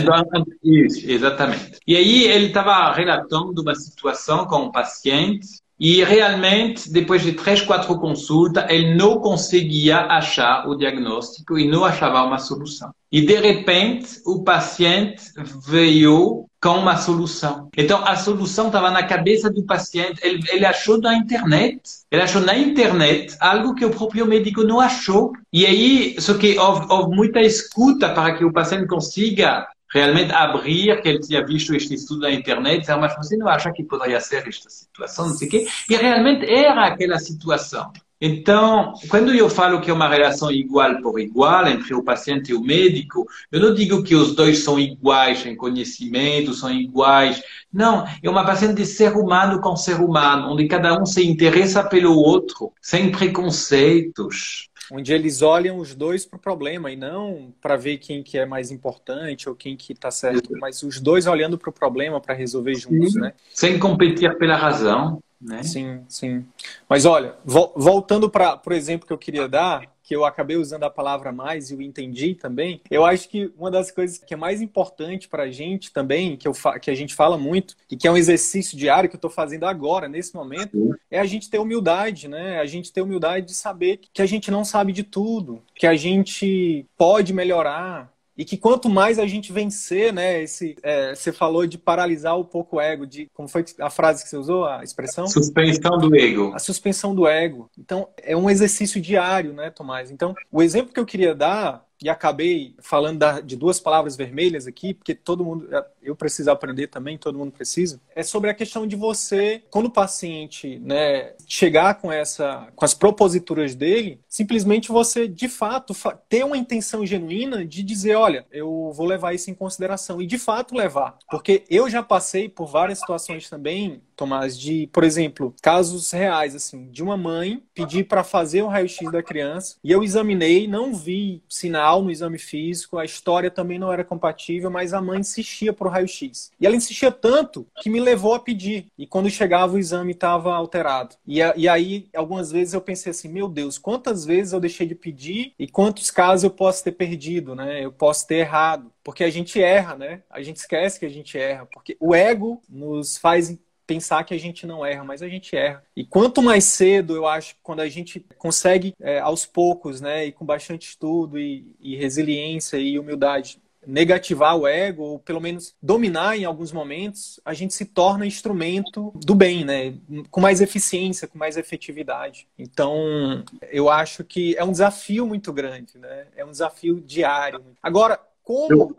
Isso, 0.62 1.10
exatamente. 1.10 1.80
E 1.84 1.96
aí 1.96 2.24
ele 2.24 2.46
estava 2.46 2.92
relatando 2.92 3.60
uma 3.60 3.74
situação 3.74 4.46
com 4.46 4.66
um 4.66 4.70
paciente 4.70 5.62
e 5.84 6.04
realmente, 6.04 6.92
depois 6.92 7.22
de 7.22 7.32
três, 7.32 7.60
quatro 7.60 7.98
consultas, 7.98 8.64
ele 8.70 8.94
não 8.94 9.18
conseguia 9.18 10.02
achar 10.02 10.68
o 10.68 10.76
diagnóstico 10.76 11.58
e 11.58 11.66
não 11.66 11.84
achava 11.84 12.22
uma 12.22 12.38
solução. 12.38 12.94
E 13.10 13.20
de 13.20 13.34
repente, 13.40 14.20
o 14.24 14.44
paciente 14.44 15.24
veio 15.66 16.46
com 16.62 16.78
uma 16.78 16.96
solução. 16.96 17.68
Então, 17.76 18.06
a 18.06 18.14
solução 18.14 18.68
estava 18.68 18.88
na 18.88 19.02
cabeça 19.02 19.50
do 19.50 19.64
paciente. 19.64 20.20
Ele, 20.22 20.40
ele, 20.48 20.64
achou 20.64 20.96
na 20.96 21.14
internet. 21.16 21.80
Ele 22.08 22.22
achou 22.22 22.40
na 22.40 22.56
internet 22.56 23.36
algo 23.40 23.74
que 23.74 23.84
o 23.84 23.90
próprio 23.90 24.24
médico 24.24 24.62
não 24.62 24.78
achou. 24.78 25.32
E 25.52 25.66
aí, 25.66 26.14
só 26.20 26.34
que 26.34 26.56
houve, 26.56 26.86
houve 26.88 27.16
muita 27.16 27.40
escuta 27.40 28.10
para 28.10 28.36
que 28.36 28.44
o 28.44 28.52
paciente 28.52 28.86
consiga 28.86 29.66
realmente 29.92 30.32
abrir 30.32 31.02
que 31.02 31.08
ele 31.08 31.18
tinha 31.18 31.44
visto 31.44 31.74
este 31.74 31.94
estudo 31.94 32.20
na 32.20 32.30
internet, 32.30 32.80
dizer, 32.80 32.96
mas 32.96 33.14
você 33.16 33.36
não 33.36 33.48
acha 33.48 33.72
que 33.72 33.82
poderia 33.82 34.20
ser 34.20 34.46
esta 34.48 34.70
situação, 34.70 35.28
não 35.28 35.34
sei 35.34 35.48
o 35.48 35.50
quê? 35.50 35.66
E 35.90 35.96
realmente 35.96 36.48
era 36.48 36.86
aquela 36.86 37.18
situação. 37.18 37.92
Então, 38.24 38.92
quando 39.08 39.34
eu 39.34 39.50
falo 39.50 39.80
que 39.80 39.90
é 39.90 39.92
uma 39.92 40.08
relação 40.08 40.48
igual 40.52 41.02
por 41.02 41.18
igual 41.18 41.66
entre 41.66 41.92
o 41.92 42.04
paciente 42.04 42.52
e 42.52 42.54
o 42.54 42.62
médico, 42.62 43.26
eu 43.50 43.58
não 43.58 43.74
digo 43.74 44.04
que 44.04 44.14
os 44.14 44.36
dois 44.36 44.60
são 44.60 44.78
iguais 44.78 45.44
em 45.44 45.56
conhecimento, 45.56 46.54
são 46.54 46.70
iguais. 46.70 47.42
Não, 47.72 48.06
é 48.22 48.30
uma 48.30 48.46
paciente 48.46 48.74
de 48.74 48.86
ser 48.86 49.16
humano 49.16 49.60
com 49.60 49.74
ser 49.74 50.00
humano, 50.00 50.52
onde 50.52 50.68
cada 50.68 50.96
um 50.96 51.04
se 51.04 51.26
interessa 51.26 51.82
pelo 51.82 52.16
outro, 52.16 52.72
sem 52.80 53.10
preconceitos 53.10 54.68
onde 54.90 55.12
eles 55.12 55.40
olham 55.40 55.78
os 55.78 55.94
dois 55.94 56.26
para 56.26 56.36
o 56.36 56.40
problema 56.40 56.90
e 56.90 56.96
não 56.96 57.54
para 57.62 57.76
ver 57.76 57.96
quem 57.96 58.22
que 58.22 58.36
é 58.36 58.44
mais 58.44 58.70
importante 58.70 59.48
ou 59.48 59.54
quem 59.54 59.74
que 59.74 59.94
está 59.94 60.10
certo, 60.10 60.50
mas 60.60 60.82
os 60.82 61.00
dois 61.00 61.26
olhando 61.26 61.56
para 61.56 61.70
o 61.70 61.72
problema 61.72 62.20
para 62.20 62.34
resolver 62.34 62.74
juntos, 62.74 63.12
sim. 63.12 63.20
né? 63.20 63.32
Sem 63.54 63.78
competir 63.78 64.36
pela 64.36 64.54
razão, 64.54 65.22
né? 65.42 65.62
Sim, 65.62 66.02
sim. 66.08 66.44
Mas 66.88 67.04
olha, 67.04 67.34
voltando 67.44 68.30
para 68.30 68.60
o 68.64 68.72
exemplo 68.72 69.06
que 69.06 69.12
eu 69.12 69.18
queria 69.18 69.48
dar, 69.48 69.92
que 70.02 70.14
eu 70.14 70.24
acabei 70.24 70.56
usando 70.56 70.84
a 70.84 70.90
palavra 70.90 71.32
mais 71.32 71.70
e 71.70 71.74
o 71.74 71.82
entendi 71.82 72.34
também, 72.34 72.80
eu 72.90 73.04
acho 73.04 73.28
que 73.28 73.52
uma 73.56 73.70
das 73.70 73.90
coisas 73.90 74.18
que 74.18 74.34
é 74.34 74.36
mais 74.36 74.60
importante 74.60 75.28
para 75.28 75.44
a 75.44 75.50
gente 75.50 75.92
também, 75.92 76.36
que, 76.36 76.46
eu 76.46 76.52
que 76.80 76.90
a 76.90 76.94
gente 76.94 77.14
fala 77.14 77.38
muito, 77.38 77.76
e 77.90 77.96
que 77.96 78.06
é 78.06 78.10
um 78.10 78.16
exercício 78.16 78.76
diário 78.76 79.08
que 79.08 79.16
eu 79.16 79.18
estou 79.18 79.30
fazendo 79.30 79.64
agora, 79.64 80.08
nesse 80.08 80.34
momento, 80.34 80.96
é 81.10 81.18
a 81.18 81.24
gente 81.24 81.48
ter 81.48 81.58
humildade, 81.58 82.28
né? 82.28 82.58
A 82.60 82.66
gente 82.66 82.92
ter 82.92 83.00
humildade 83.00 83.46
de 83.46 83.54
saber 83.54 84.00
que 84.12 84.22
a 84.22 84.26
gente 84.26 84.50
não 84.50 84.64
sabe 84.64 84.92
de 84.92 85.02
tudo, 85.02 85.62
que 85.74 85.86
a 85.86 85.94
gente 85.94 86.86
pode 86.96 87.32
melhorar, 87.32 88.11
e 88.36 88.44
que 88.44 88.56
quanto 88.56 88.88
mais 88.88 89.18
a 89.18 89.26
gente 89.26 89.52
vencer, 89.52 90.12
né, 90.12 90.42
esse, 90.42 90.76
é, 90.82 91.14
você 91.14 91.32
falou 91.32 91.66
de 91.66 91.76
paralisar 91.76 92.38
um 92.38 92.44
pouco 92.44 92.76
o 92.76 92.80
ego, 92.80 93.06
de 93.06 93.28
como 93.34 93.48
foi 93.48 93.64
a 93.78 93.90
frase 93.90 94.22
que 94.22 94.30
você 94.30 94.36
usou, 94.36 94.64
a 94.64 94.82
expressão? 94.82 95.26
Suspensão 95.26 95.98
do 95.98 96.14
ego. 96.16 96.52
A 96.54 96.58
suspensão 96.58 97.14
do 97.14 97.26
ego. 97.26 97.70
Então, 97.78 98.08
é 98.22 98.36
um 98.36 98.48
exercício 98.48 99.00
diário, 99.00 99.52
né, 99.52 99.70
Tomás? 99.70 100.10
Então, 100.10 100.34
o 100.50 100.62
exemplo 100.62 100.92
que 100.92 101.00
eu 101.00 101.06
queria 101.06 101.34
dar 101.34 101.84
e 102.02 102.08
acabei 102.08 102.74
falando 102.80 103.18
da, 103.18 103.40
de 103.40 103.56
duas 103.56 103.78
palavras 103.80 104.16
vermelhas 104.16 104.66
aqui, 104.66 104.94
porque 104.94 105.14
todo 105.14 105.44
mundo, 105.44 105.68
é, 105.74 105.84
eu 106.02 106.16
preciso 106.16 106.50
aprender 106.50 106.88
também, 106.88 107.16
todo 107.16 107.38
mundo 107.38 107.52
precisa, 107.52 108.00
é 108.14 108.22
sobre 108.22 108.50
a 108.50 108.54
questão 108.54 108.86
de 108.86 108.96
você, 108.96 109.62
quando 109.70 109.86
o 109.86 109.90
paciente 109.90 110.78
né, 110.80 111.34
chegar 111.46 111.94
com, 111.94 112.10
essa, 112.10 112.68
com 112.74 112.84
as 112.84 112.94
proposituras 112.94 113.74
dele, 113.74 114.20
simplesmente 114.28 114.88
você, 114.88 115.28
de 115.28 115.48
fato, 115.48 115.94
ter 116.28 116.44
uma 116.44 116.56
intenção 116.56 117.06
genuína 117.06 117.64
de 117.64 117.82
dizer, 117.82 118.16
olha, 118.16 118.46
eu 118.50 118.92
vou 118.94 119.06
levar 119.06 119.34
isso 119.34 119.50
em 119.50 119.54
consideração, 119.54 120.20
e 120.20 120.26
de 120.26 120.38
fato 120.38 120.74
levar. 120.74 121.18
Porque 121.30 121.64
eu 121.70 121.88
já 121.88 122.02
passei 122.02 122.48
por 122.48 122.66
várias 122.66 122.98
situações 122.98 123.48
também 123.48 124.02
Tomás, 124.16 124.58
de, 124.58 124.88
por 124.92 125.04
exemplo, 125.04 125.54
casos 125.62 126.10
reais, 126.10 126.54
assim, 126.54 126.90
de 126.90 127.02
uma 127.02 127.16
mãe 127.16 127.62
pedir 127.74 128.04
para 128.04 128.24
fazer 128.24 128.62
o 128.62 128.68
raio-x 128.68 129.10
da 129.10 129.22
criança 129.22 129.76
e 129.82 129.90
eu 129.90 130.02
examinei, 130.02 130.66
não 130.66 130.94
vi 130.94 131.42
sinal 131.48 132.02
no 132.02 132.10
exame 132.10 132.38
físico, 132.38 132.98
a 132.98 133.04
história 133.04 133.50
também 133.50 133.78
não 133.78 133.92
era 133.92 134.04
compatível, 134.04 134.70
mas 134.70 134.92
a 134.92 135.00
mãe 135.00 135.20
insistia 135.20 135.72
pro 135.72 135.88
raio-x. 135.88 136.50
E 136.60 136.66
ela 136.66 136.76
insistia 136.76 137.10
tanto 137.10 137.66
que 137.80 137.90
me 137.90 138.00
levou 138.00 138.34
a 138.34 138.40
pedir. 138.40 138.86
E 138.96 139.06
quando 139.06 139.30
chegava 139.30 139.74
o 139.74 139.78
exame 139.78 140.12
estava 140.12 140.54
alterado. 140.54 141.16
E, 141.26 141.38
e 141.56 141.68
aí, 141.68 142.08
algumas 142.14 142.50
vezes 142.50 142.74
eu 142.74 142.80
pensei 142.80 143.10
assim, 143.10 143.28
meu 143.28 143.48
Deus, 143.48 143.78
quantas 143.78 144.24
vezes 144.24 144.52
eu 144.52 144.60
deixei 144.60 144.86
de 144.86 144.94
pedir 144.94 145.54
e 145.58 145.66
quantos 145.66 146.10
casos 146.10 146.44
eu 146.44 146.50
posso 146.50 146.84
ter 146.84 146.92
perdido, 146.92 147.54
né? 147.54 147.84
Eu 147.84 147.92
posso 147.92 148.26
ter 148.26 148.36
errado. 148.36 148.92
Porque 149.04 149.24
a 149.24 149.30
gente 149.30 149.60
erra, 149.60 149.96
né? 149.96 150.22
A 150.30 150.42
gente 150.42 150.56
esquece 150.56 150.98
que 150.98 151.06
a 151.06 151.10
gente 151.10 151.36
erra. 151.36 151.66
Porque 151.66 151.96
o 151.98 152.14
ego 152.14 152.62
nos 152.68 153.16
faz 153.16 153.56
pensar 153.86 154.24
que 154.24 154.34
a 154.34 154.38
gente 154.38 154.66
não 154.66 154.84
erra, 154.84 155.04
mas 155.04 155.22
a 155.22 155.28
gente 155.28 155.56
erra. 155.56 155.82
E 155.96 156.04
quanto 156.04 156.42
mais 156.42 156.64
cedo, 156.64 157.14
eu 157.14 157.26
acho, 157.26 157.56
quando 157.62 157.80
a 157.80 157.88
gente 157.88 158.24
consegue, 158.38 158.94
é, 159.00 159.18
aos 159.18 159.44
poucos, 159.44 160.00
né, 160.00 160.26
e 160.26 160.32
com 160.32 160.44
bastante 160.44 160.88
estudo 160.88 161.38
e, 161.38 161.74
e 161.80 161.96
resiliência 161.96 162.76
e 162.76 162.98
humildade, 162.98 163.60
negativar 163.86 164.56
o 164.56 164.66
ego, 164.66 165.02
ou 165.02 165.18
pelo 165.18 165.40
menos 165.40 165.74
dominar 165.82 166.36
em 166.36 166.44
alguns 166.44 166.72
momentos, 166.72 167.40
a 167.44 167.52
gente 167.52 167.74
se 167.74 167.84
torna 167.84 168.26
instrumento 168.26 169.12
do 169.16 169.34
bem, 169.34 169.64
né? 169.64 169.94
Com 170.30 170.40
mais 170.40 170.60
eficiência, 170.60 171.26
com 171.26 171.36
mais 171.36 171.56
efetividade. 171.56 172.46
Então, 172.58 173.44
eu 173.70 173.90
acho 173.90 174.22
que 174.24 174.56
é 174.56 174.64
um 174.64 174.72
desafio 174.72 175.26
muito 175.26 175.52
grande, 175.52 175.98
né? 175.98 176.26
É 176.36 176.44
um 176.44 176.50
desafio 176.50 177.00
diário. 177.00 177.60
Agora, 177.82 178.20
como, 178.42 178.94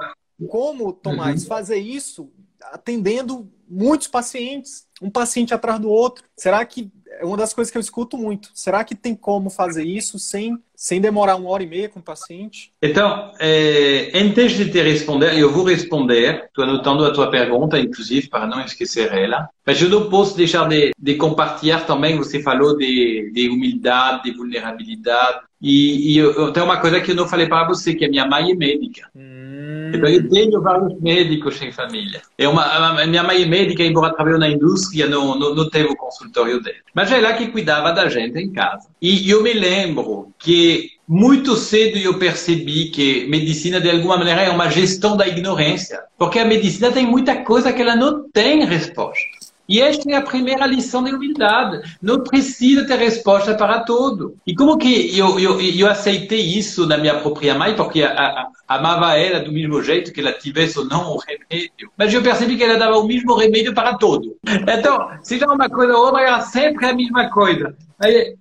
como 0.50 0.94
Tomás, 0.94 1.44
uhum. 1.44 1.48
fazer 1.48 1.78
isso 1.78 2.30
atendendo 2.72 3.52
muitos 3.68 4.08
pacientes, 4.08 4.86
um 5.02 5.10
paciente 5.10 5.54
atrás 5.54 5.80
do 5.80 5.90
outro? 5.90 6.24
Será 6.38 6.64
que 6.66 6.92
é 7.20 7.26
uma 7.26 7.38
das 7.38 7.54
coisas 7.54 7.72
que 7.72 7.78
eu 7.78 7.82
escuto 7.82 8.18
muito. 8.18 8.50
Será 8.54 8.84
que 8.84 8.96
tem 8.96 9.16
como 9.16 9.50
fazer 9.50 9.84
isso 9.84 10.18
sem, 10.18 10.58
sem 10.76 11.00
demorar 11.00 11.36
uma 11.36 11.50
hora 11.50 11.64
e 11.64 11.68
meia 11.68 11.90
com 11.90 12.00
o 12.00 12.04
paciente? 12.04 12.72
Então, 12.82 13.32
é, 13.40 14.12
antes 14.14 14.54
de 14.54 14.72
te 14.72 14.82
responder, 14.82 15.38
eu 15.38 15.52
vou 15.52 15.64
responder, 15.64 16.46
estou 16.46 16.64
anotando 16.64 17.06
a 17.06 17.14
tua 17.14 17.30
pergunta, 17.30 17.80
inclusive, 17.80 18.30
para 18.30 18.48
não 18.48 18.62
esquecer 18.62 19.14
ela. 19.14 19.48
Mas 19.66 19.82
eu 19.82 19.90
não 19.90 20.10
posso 20.10 20.36
deixar 20.36 20.68
de, 20.68 20.92
de 20.98 21.16
compartilhar 21.16 21.86
também, 21.86 22.18
você 22.18 22.42
falou 22.42 22.78
de, 22.78 23.32
de 23.34 23.50
humildade, 23.50 24.24
de 24.24 24.32
vulnerabilidade. 24.32 25.42
E, 25.62 26.14
e 26.14 26.18
eu, 26.18 26.52
tem 26.52 26.64
uma 26.64 26.82
coisa 26.82 27.00
que 27.00 27.12
eu 27.12 27.16
não 27.16 27.28
falei 27.28 27.48
para 27.48 27.68
você, 27.68 27.94
que 27.94 28.06
a 28.06 28.10
minha 28.10 28.26
mãe 28.26 28.52
é 28.52 28.56
médica. 28.56 29.10
Hum. 29.16 29.53
Então, 29.94 30.10
eu 30.10 30.30
tenho 30.30 30.62
vários 30.62 31.00
médicos 31.00 31.62
em 31.62 31.72
família. 31.72 32.22
É 32.38 32.48
uma, 32.48 32.64
a 32.64 33.06
minha 33.06 33.24
mãe 33.24 33.44
é 33.44 33.46
médica, 33.46 33.84
embora 33.84 34.14
trabalhou 34.14 34.40
na 34.40 34.50
indústria, 34.50 35.08
não, 35.08 35.38
não, 35.38 35.54
não 35.54 35.70
teve 35.70 35.90
o 35.90 35.96
consultório 35.96 36.62
dele. 36.62 36.78
Mas 36.94 37.12
é 37.12 37.18
ela 37.18 37.34
que 37.34 37.48
cuidava 37.48 37.92
da 37.92 38.10
gente 38.10 38.38
em 38.40 38.52
casa. 38.52 38.88
E 39.02 39.30
eu 39.30 39.44
me 39.44 39.54
lembro 39.54 40.32
que 40.40 40.92
muito 41.08 41.56
cedo 41.56 41.98
eu 41.98 42.18
percebi 42.18 42.86
que 42.86 43.28
medicina, 43.28 43.80
de 43.80 43.90
alguma 43.90 44.18
maneira, 44.18 44.42
é 44.42 44.50
uma 44.50 44.70
gestão 44.70 45.18
da 45.18 45.28
ignorância. 45.28 46.00
Porque 46.18 46.40
a 46.40 46.46
medicina 46.46 46.92
tem 46.92 47.06
muita 47.06 47.44
coisa 47.44 47.74
que 47.74 47.82
ela 47.82 47.96
não 47.96 48.30
tem 48.30 48.66
resposta. 48.66 49.33
E 49.68 49.82
esta 49.82 50.10
é 50.12 50.16
a 50.16 50.22
primeira 50.22 50.66
lição 50.66 51.04
de 51.04 51.14
humildade. 51.14 51.82
Não 52.02 52.22
precisa 52.22 52.86
ter 52.86 52.98
resposta 52.98 53.56
para 53.56 53.80
tudo. 53.82 54.36
E 54.46 54.54
como 54.54 54.78
que 54.78 55.18
eu, 55.18 55.40
eu, 55.40 55.60
eu 55.62 55.90
aceitei 55.90 56.42
isso 56.42 56.86
na 56.86 56.98
minha 56.98 57.20
própria 57.20 57.56
mãe, 57.56 57.76
porque 57.76 58.04
a, 58.04 58.12
a, 58.12 58.48
amava 58.68 59.18
ela 59.18 59.40
do 59.40 59.52
mesmo 59.52 59.82
jeito 59.82 60.12
que 60.12 60.20
ela 60.20 60.34
tivesse 60.34 60.78
ou 60.78 60.86
não 60.86 61.14
o 61.14 61.18
remédio. 61.18 61.90
Mas 61.98 62.14
eu 62.14 62.22
percebi 62.22 62.58
que 62.58 62.64
ela 62.64 62.78
dava 62.78 62.98
o 62.98 63.08
mesmo 63.08 63.36
remédio 63.36 63.74
para 63.74 63.98
tudo. 63.98 64.38
Então, 64.46 65.10
seja 65.22 65.46
uma 65.48 65.70
coisa 65.70 65.94
ou 65.94 66.06
outra, 66.06 66.22
era 66.22 66.42
sempre 66.42 66.86
a 66.86 66.94
mesma 66.94 67.30
coisa. 67.30 67.76
Aí, 68.00 68.36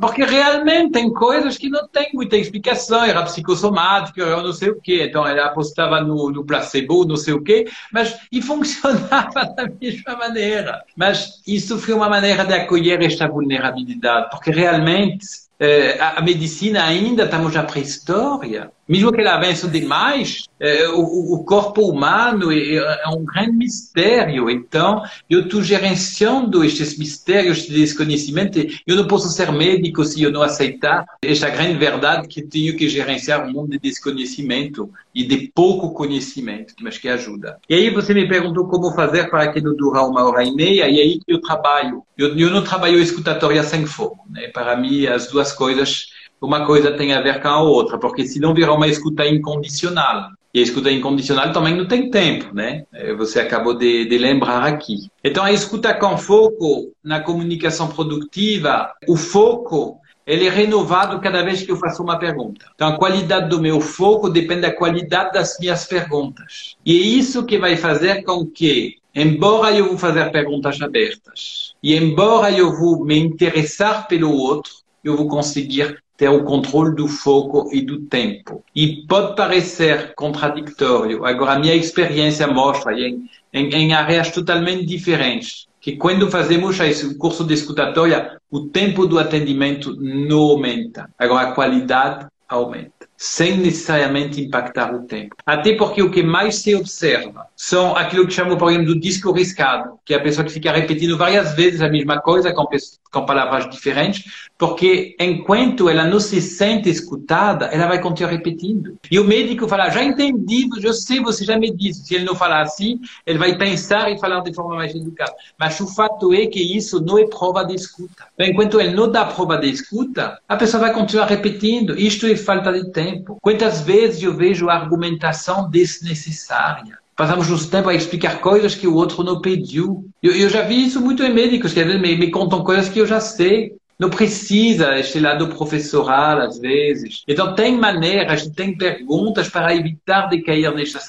porque 0.00 0.24
realmente 0.24 0.92
tem 0.92 1.12
coisas 1.12 1.56
que 1.56 1.68
não 1.68 1.88
tem 1.88 2.10
muita 2.12 2.36
explicação, 2.36 3.04
era 3.04 3.22
psicossomática, 3.22 4.20
eu 4.20 4.42
não 4.42 4.52
sei 4.52 4.70
o 4.70 4.80
quê. 4.80 5.06
Então 5.08 5.26
ela 5.26 5.46
apostava 5.46 6.00
no, 6.00 6.30
no 6.30 6.44
placebo, 6.44 7.04
não 7.04 7.16
sei 7.16 7.34
o 7.34 7.42
quê, 7.42 7.66
mas 7.92 8.18
e 8.30 8.42
funcionava 8.42 9.44
da 9.56 9.68
mesma 9.80 10.16
maneira. 10.16 10.84
Mas 10.96 11.42
isso 11.46 11.78
foi 11.78 11.94
uma 11.94 12.08
maneira 12.08 12.44
de 12.44 12.54
acolher 12.54 13.02
esta 13.02 13.26
vulnerabilidade, 13.26 14.30
porque 14.30 14.50
realmente 14.50 15.26
eh, 15.58 15.96
a, 16.00 16.20
medicina 16.20 16.84
ainda 16.84 17.24
estamos 17.24 17.54
na 17.54 17.62
pré-história. 17.62 18.70
Mesmo 18.92 19.10
que 19.10 19.22
ela 19.22 19.36
avançou 19.36 19.70
demais, 19.70 20.42
é, 20.60 20.86
o, 20.90 21.32
o, 21.32 21.44
corpo 21.44 21.88
humano 21.88 22.52
é, 22.52 22.74
é, 22.74 23.08
um 23.08 23.24
grande 23.24 23.52
mistério. 23.52 24.50
Então, 24.50 25.02
eu 25.30 25.44
estou 25.44 25.62
gerenciando 25.62 26.62
estes 26.62 26.98
mistérios, 26.98 27.56
este 27.56 27.72
desconhecimento. 27.72 28.58
Eu 28.86 28.96
não 28.96 29.06
posso 29.06 29.30
ser 29.30 29.50
médico 29.50 30.04
se 30.04 30.22
eu 30.22 30.30
não 30.30 30.42
aceitar 30.42 31.06
esta 31.22 31.48
grande 31.48 31.78
verdade 31.78 32.28
que 32.28 32.42
tenho 32.42 32.76
que 32.76 32.86
gerenciar 32.86 33.46
um 33.46 33.50
mundo 33.50 33.70
de 33.70 33.78
desconhecimento 33.78 34.90
e 35.14 35.24
de 35.24 35.50
pouco 35.54 35.94
conhecimento, 35.94 36.74
mas 36.82 36.98
que 36.98 37.08
ajuda. 37.08 37.56
E 37.70 37.74
aí 37.74 37.88
você 37.88 38.12
me 38.12 38.28
perguntou 38.28 38.68
como 38.68 38.92
fazer 38.92 39.30
para 39.30 39.58
não 39.62 39.74
dure 39.74 40.00
uma 40.00 40.28
hora 40.28 40.44
e 40.44 40.54
meia, 40.54 40.86
e 40.86 41.00
aí 41.00 41.20
eu 41.26 41.40
trabalho. 41.40 42.02
Eu, 42.18 42.36
eu 42.36 42.50
não 42.50 42.62
trabalho 42.62 42.98
escutatória 42.98 43.62
sem 43.62 43.86
fogo. 43.86 44.18
Né? 44.28 44.48
Para 44.48 44.76
mim, 44.76 45.06
as 45.06 45.28
duas 45.28 45.50
coisas 45.50 46.11
uma 46.42 46.66
coisa 46.66 46.92
tem 46.92 47.12
a 47.12 47.20
ver 47.20 47.40
com 47.40 47.48
a 47.48 47.62
outra, 47.62 47.98
porque 47.98 48.26
se 48.26 48.40
não 48.40 48.52
virar 48.52 48.74
uma 48.74 48.88
escuta 48.88 49.26
incondicional. 49.26 50.30
E 50.52 50.60
a 50.60 50.62
escuta 50.62 50.90
incondicional 50.90 51.50
também 51.50 51.74
não 51.74 51.86
tem 51.86 52.10
tempo, 52.10 52.54
né? 52.54 52.84
É, 52.92 53.14
você 53.14 53.40
acabou 53.40 53.72
de, 53.72 54.04
de 54.04 54.18
lembrar 54.18 54.64
aqui. 54.64 55.08
Então, 55.24 55.44
a 55.44 55.52
escuta 55.52 55.94
com 55.94 56.18
foco 56.18 56.92
na 57.02 57.20
comunicação 57.20 57.88
produtiva, 57.88 58.92
o 59.08 59.16
foco 59.16 59.98
ele 60.26 60.46
é 60.46 60.50
renovado 60.50 61.20
cada 61.20 61.42
vez 61.42 61.62
que 61.62 61.72
eu 61.72 61.76
faço 61.76 62.02
uma 62.02 62.18
pergunta. 62.18 62.66
Então, 62.74 62.88
a 62.88 62.98
qualidade 62.98 63.48
do 63.48 63.60
meu 63.60 63.80
foco 63.80 64.28
depende 64.28 64.62
da 64.62 64.72
qualidade 64.72 65.32
das 65.32 65.56
minhas 65.58 65.84
perguntas. 65.84 66.76
E 66.84 66.92
é 66.92 67.00
isso 67.00 67.44
que 67.44 67.58
vai 67.58 67.76
fazer 67.76 68.22
com 68.22 68.46
que, 68.46 68.96
embora 69.14 69.74
eu 69.74 69.86
vou 69.88 69.98
fazer 69.98 70.30
perguntas 70.30 70.80
abertas, 70.80 71.74
e 71.82 71.96
embora 71.96 72.52
eu 72.52 72.76
vou 72.78 73.04
me 73.04 73.18
interessar 73.18 74.06
pelo 74.06 74.30
outro, 74.30 74.72
eu 75.02 75.16
vou 75.16 75.26
conseguir 75.26 76.02
ter 76.22 76.28
o 76.28 76.44
controle 76.44 76.94
do 76.94 77.08
foco 77.08 77.68
e 77.72 77.82
do 77.82 78.02
tempo. 78.02 78.64
E 78.72 79.04
pode 79.08 79.34
parecer 79.34 80.14
contraditório. 80.14 81.24
Agora, 81.24 81.54
a 81.54 81.58
minha 81.58 81.74
experiência 81.74 82.46
mostra, 82.46 82.92
em, 82.96 83.28
em, 83.52 83.74
em 83.74 83.92
áreas 83.92 84.30
totalmente 84.30 84.86
diferentes, 84.86 85.66
que 85.80 85.96
quando 85.96 86.30
fazemos 86.30 86.78
o 86.78 87.18
curso 87.18 87.42
de 87.42 87.54
escutatória, 87.54 88.38
o 88.48 88.60
tempo 88.60 89.04
do 89.04 89.18
atendimento 89.18 89.96
não 89.98 90.38
aumenta. 90.38 91.10
Agora, 91.18 91.48
a 91.48 91.52
qualidade 91.52 92.28
aumenta 92.48 93.02
sem 93.16 93.56
necessariamente 93.56 94.40
impactar 94.40 94.92
o 94.92 95.04
tempo. 95.04 95.36
Até 95.46 95.76
porque 95.76 96.02
o 96.02 96.10
que 96.10 96.24
mais 96.24 96.56
se 96.56 96.74
observa 96.74 97.46
são 97.64 97.96
aquilo 97.96 98.26
que 98.26 98.34
chamam, 98.34 98.56
por 98.56 98.70
exemplo, 98.70 98.88
do 98.88 98.98
disco 98.98 99.30
riscado, 99.30 99.96
que 100.04 100.12
é 100.12 100.16
a 100.16 100.20
pessoa 100.20 100.44
que 100.44 100.52
fica 100.52 100.72
repetindo 100.72 101.16
várias 101.16 101.54
vezes 101.54 101.80
a 101.80 101.88
mesma 101.88 102.20
coisa 102.20 102.52
com, 102.52 102.66
com 103.12 103.24
palavras 103.24 103.70
diferentes, 103.70 104.24
porque 104.58 105.14
enquanto 105.16 105.88
ela 105.88 106.04
não 106.04 106.18
se 106.18 106.42
sente 106.42 106.90
escutada, 106.90 107.66
ela 107.66 107.86
vai 107.86 108.00
continuar 108.00 108.32
repetindo. 108.32 108.98
E 109.08 109.16
o 109.16 109.24
médico 109.24 109.68
fala, 109.68 109.90
já 109.90 110.02
entendi, 110.02 110.68
eu 110.82 110.92
sei, 110.92 111.20
você 111.20 111.44
já 111.44 111.56
me 111.56 111.70
disse. 111.70 112.04
Se 112.04 112.16
ele 112.16 112.24
não 112.24 112.34
falar 112.34 112.62
assim, 112.62 112.98
ele 113.24 113.38
vai 113.38 113.56
pensar 113.56 114.10
e 114.10 114.18
falar 114.18 114.40
de 114.40 114.52
forma 114.52 114.74
mais 114.74 114.92
educada. 114.92 115.32
Mas 115.56 115.78
o 115.78 115.86
fato 115.86 116.34
é 116.34 116.46
que 116.46 116.76
isso 116.76 117.00
não 117.00 117.16
é 117.16 117.28
prova 117.28 117.62
de 117.62 117.76
escuta. 117.76 118.26
Então, 118.34 118.44
enquanto 118.44 118.80
ele 118.80 118.92
não 118.92 119.08
dá 119.08 119.24
prova 119.24 119.56
de 119.56 119.70
escuta, 119.70 120.36
a 120.48 120.56
pessoa 120.56 120.80
vai 120.80 120.92
continuar 120.92 121.26
repetindo. 121.26 121.96
Isto 121.96 122.26
é 122.26 122.34
falta 122.34 122.72
de 122.72 122.90
tempo. 122.90 123.38
Quantas 123.40 123.82
vezes 123.82 124.20
eu 124.20 124.34
vejo 124.34 124.68
argumentação 124.68 125.70
desnecessária? 125.70 127.01
Passamos 127.16 127.48
nosso 127.48 127.70
tempo 127.70 127.88
a 127.88 127.94
explicar 127.94 128.40
coisas 128.40 128.74
que 128.74 128.86
o 128.86 128.94
outro 128.94 129.22
não 129.22 129.40
pediu. 129.40 130.08
Eu, 130.22 130.34
eu 130.34 130.48
já 130.48 130.62
vi 130.62 130.84
isso 130.84 131.00
muito 131.00 131.22
em 131.22 131.32
médicos, 131.32 131.72
que 131.72 131.80
às 131.80 131.86
vezes 131.86 132.00
me, 132.00 132.16
me 132.16 132.30
contam 132.30 132.64
coisas 132.64 132.88
que 132.88 132.98
eu 132.98 133.06
já 133.06 133.20
sei. 133.20 133.74
Não 133.98 134.10
precisa 134.10 134.98
este 134.98 135.20
lado 135.20 135.48
professoral, 135.48 136.40
às 136.40 136.58
vezes. 136.58 137.22
Então, 137.28 137.54
tem 137.54 137.76
maneiras, 137.76 138.48
tem 138.48 138.76
perguntas 138.76 139.48
para 139.48 139.76
evitar 139.76 140.28
de 140.28 140.42
cair 140.42 140.74
nestas 140.74 141.04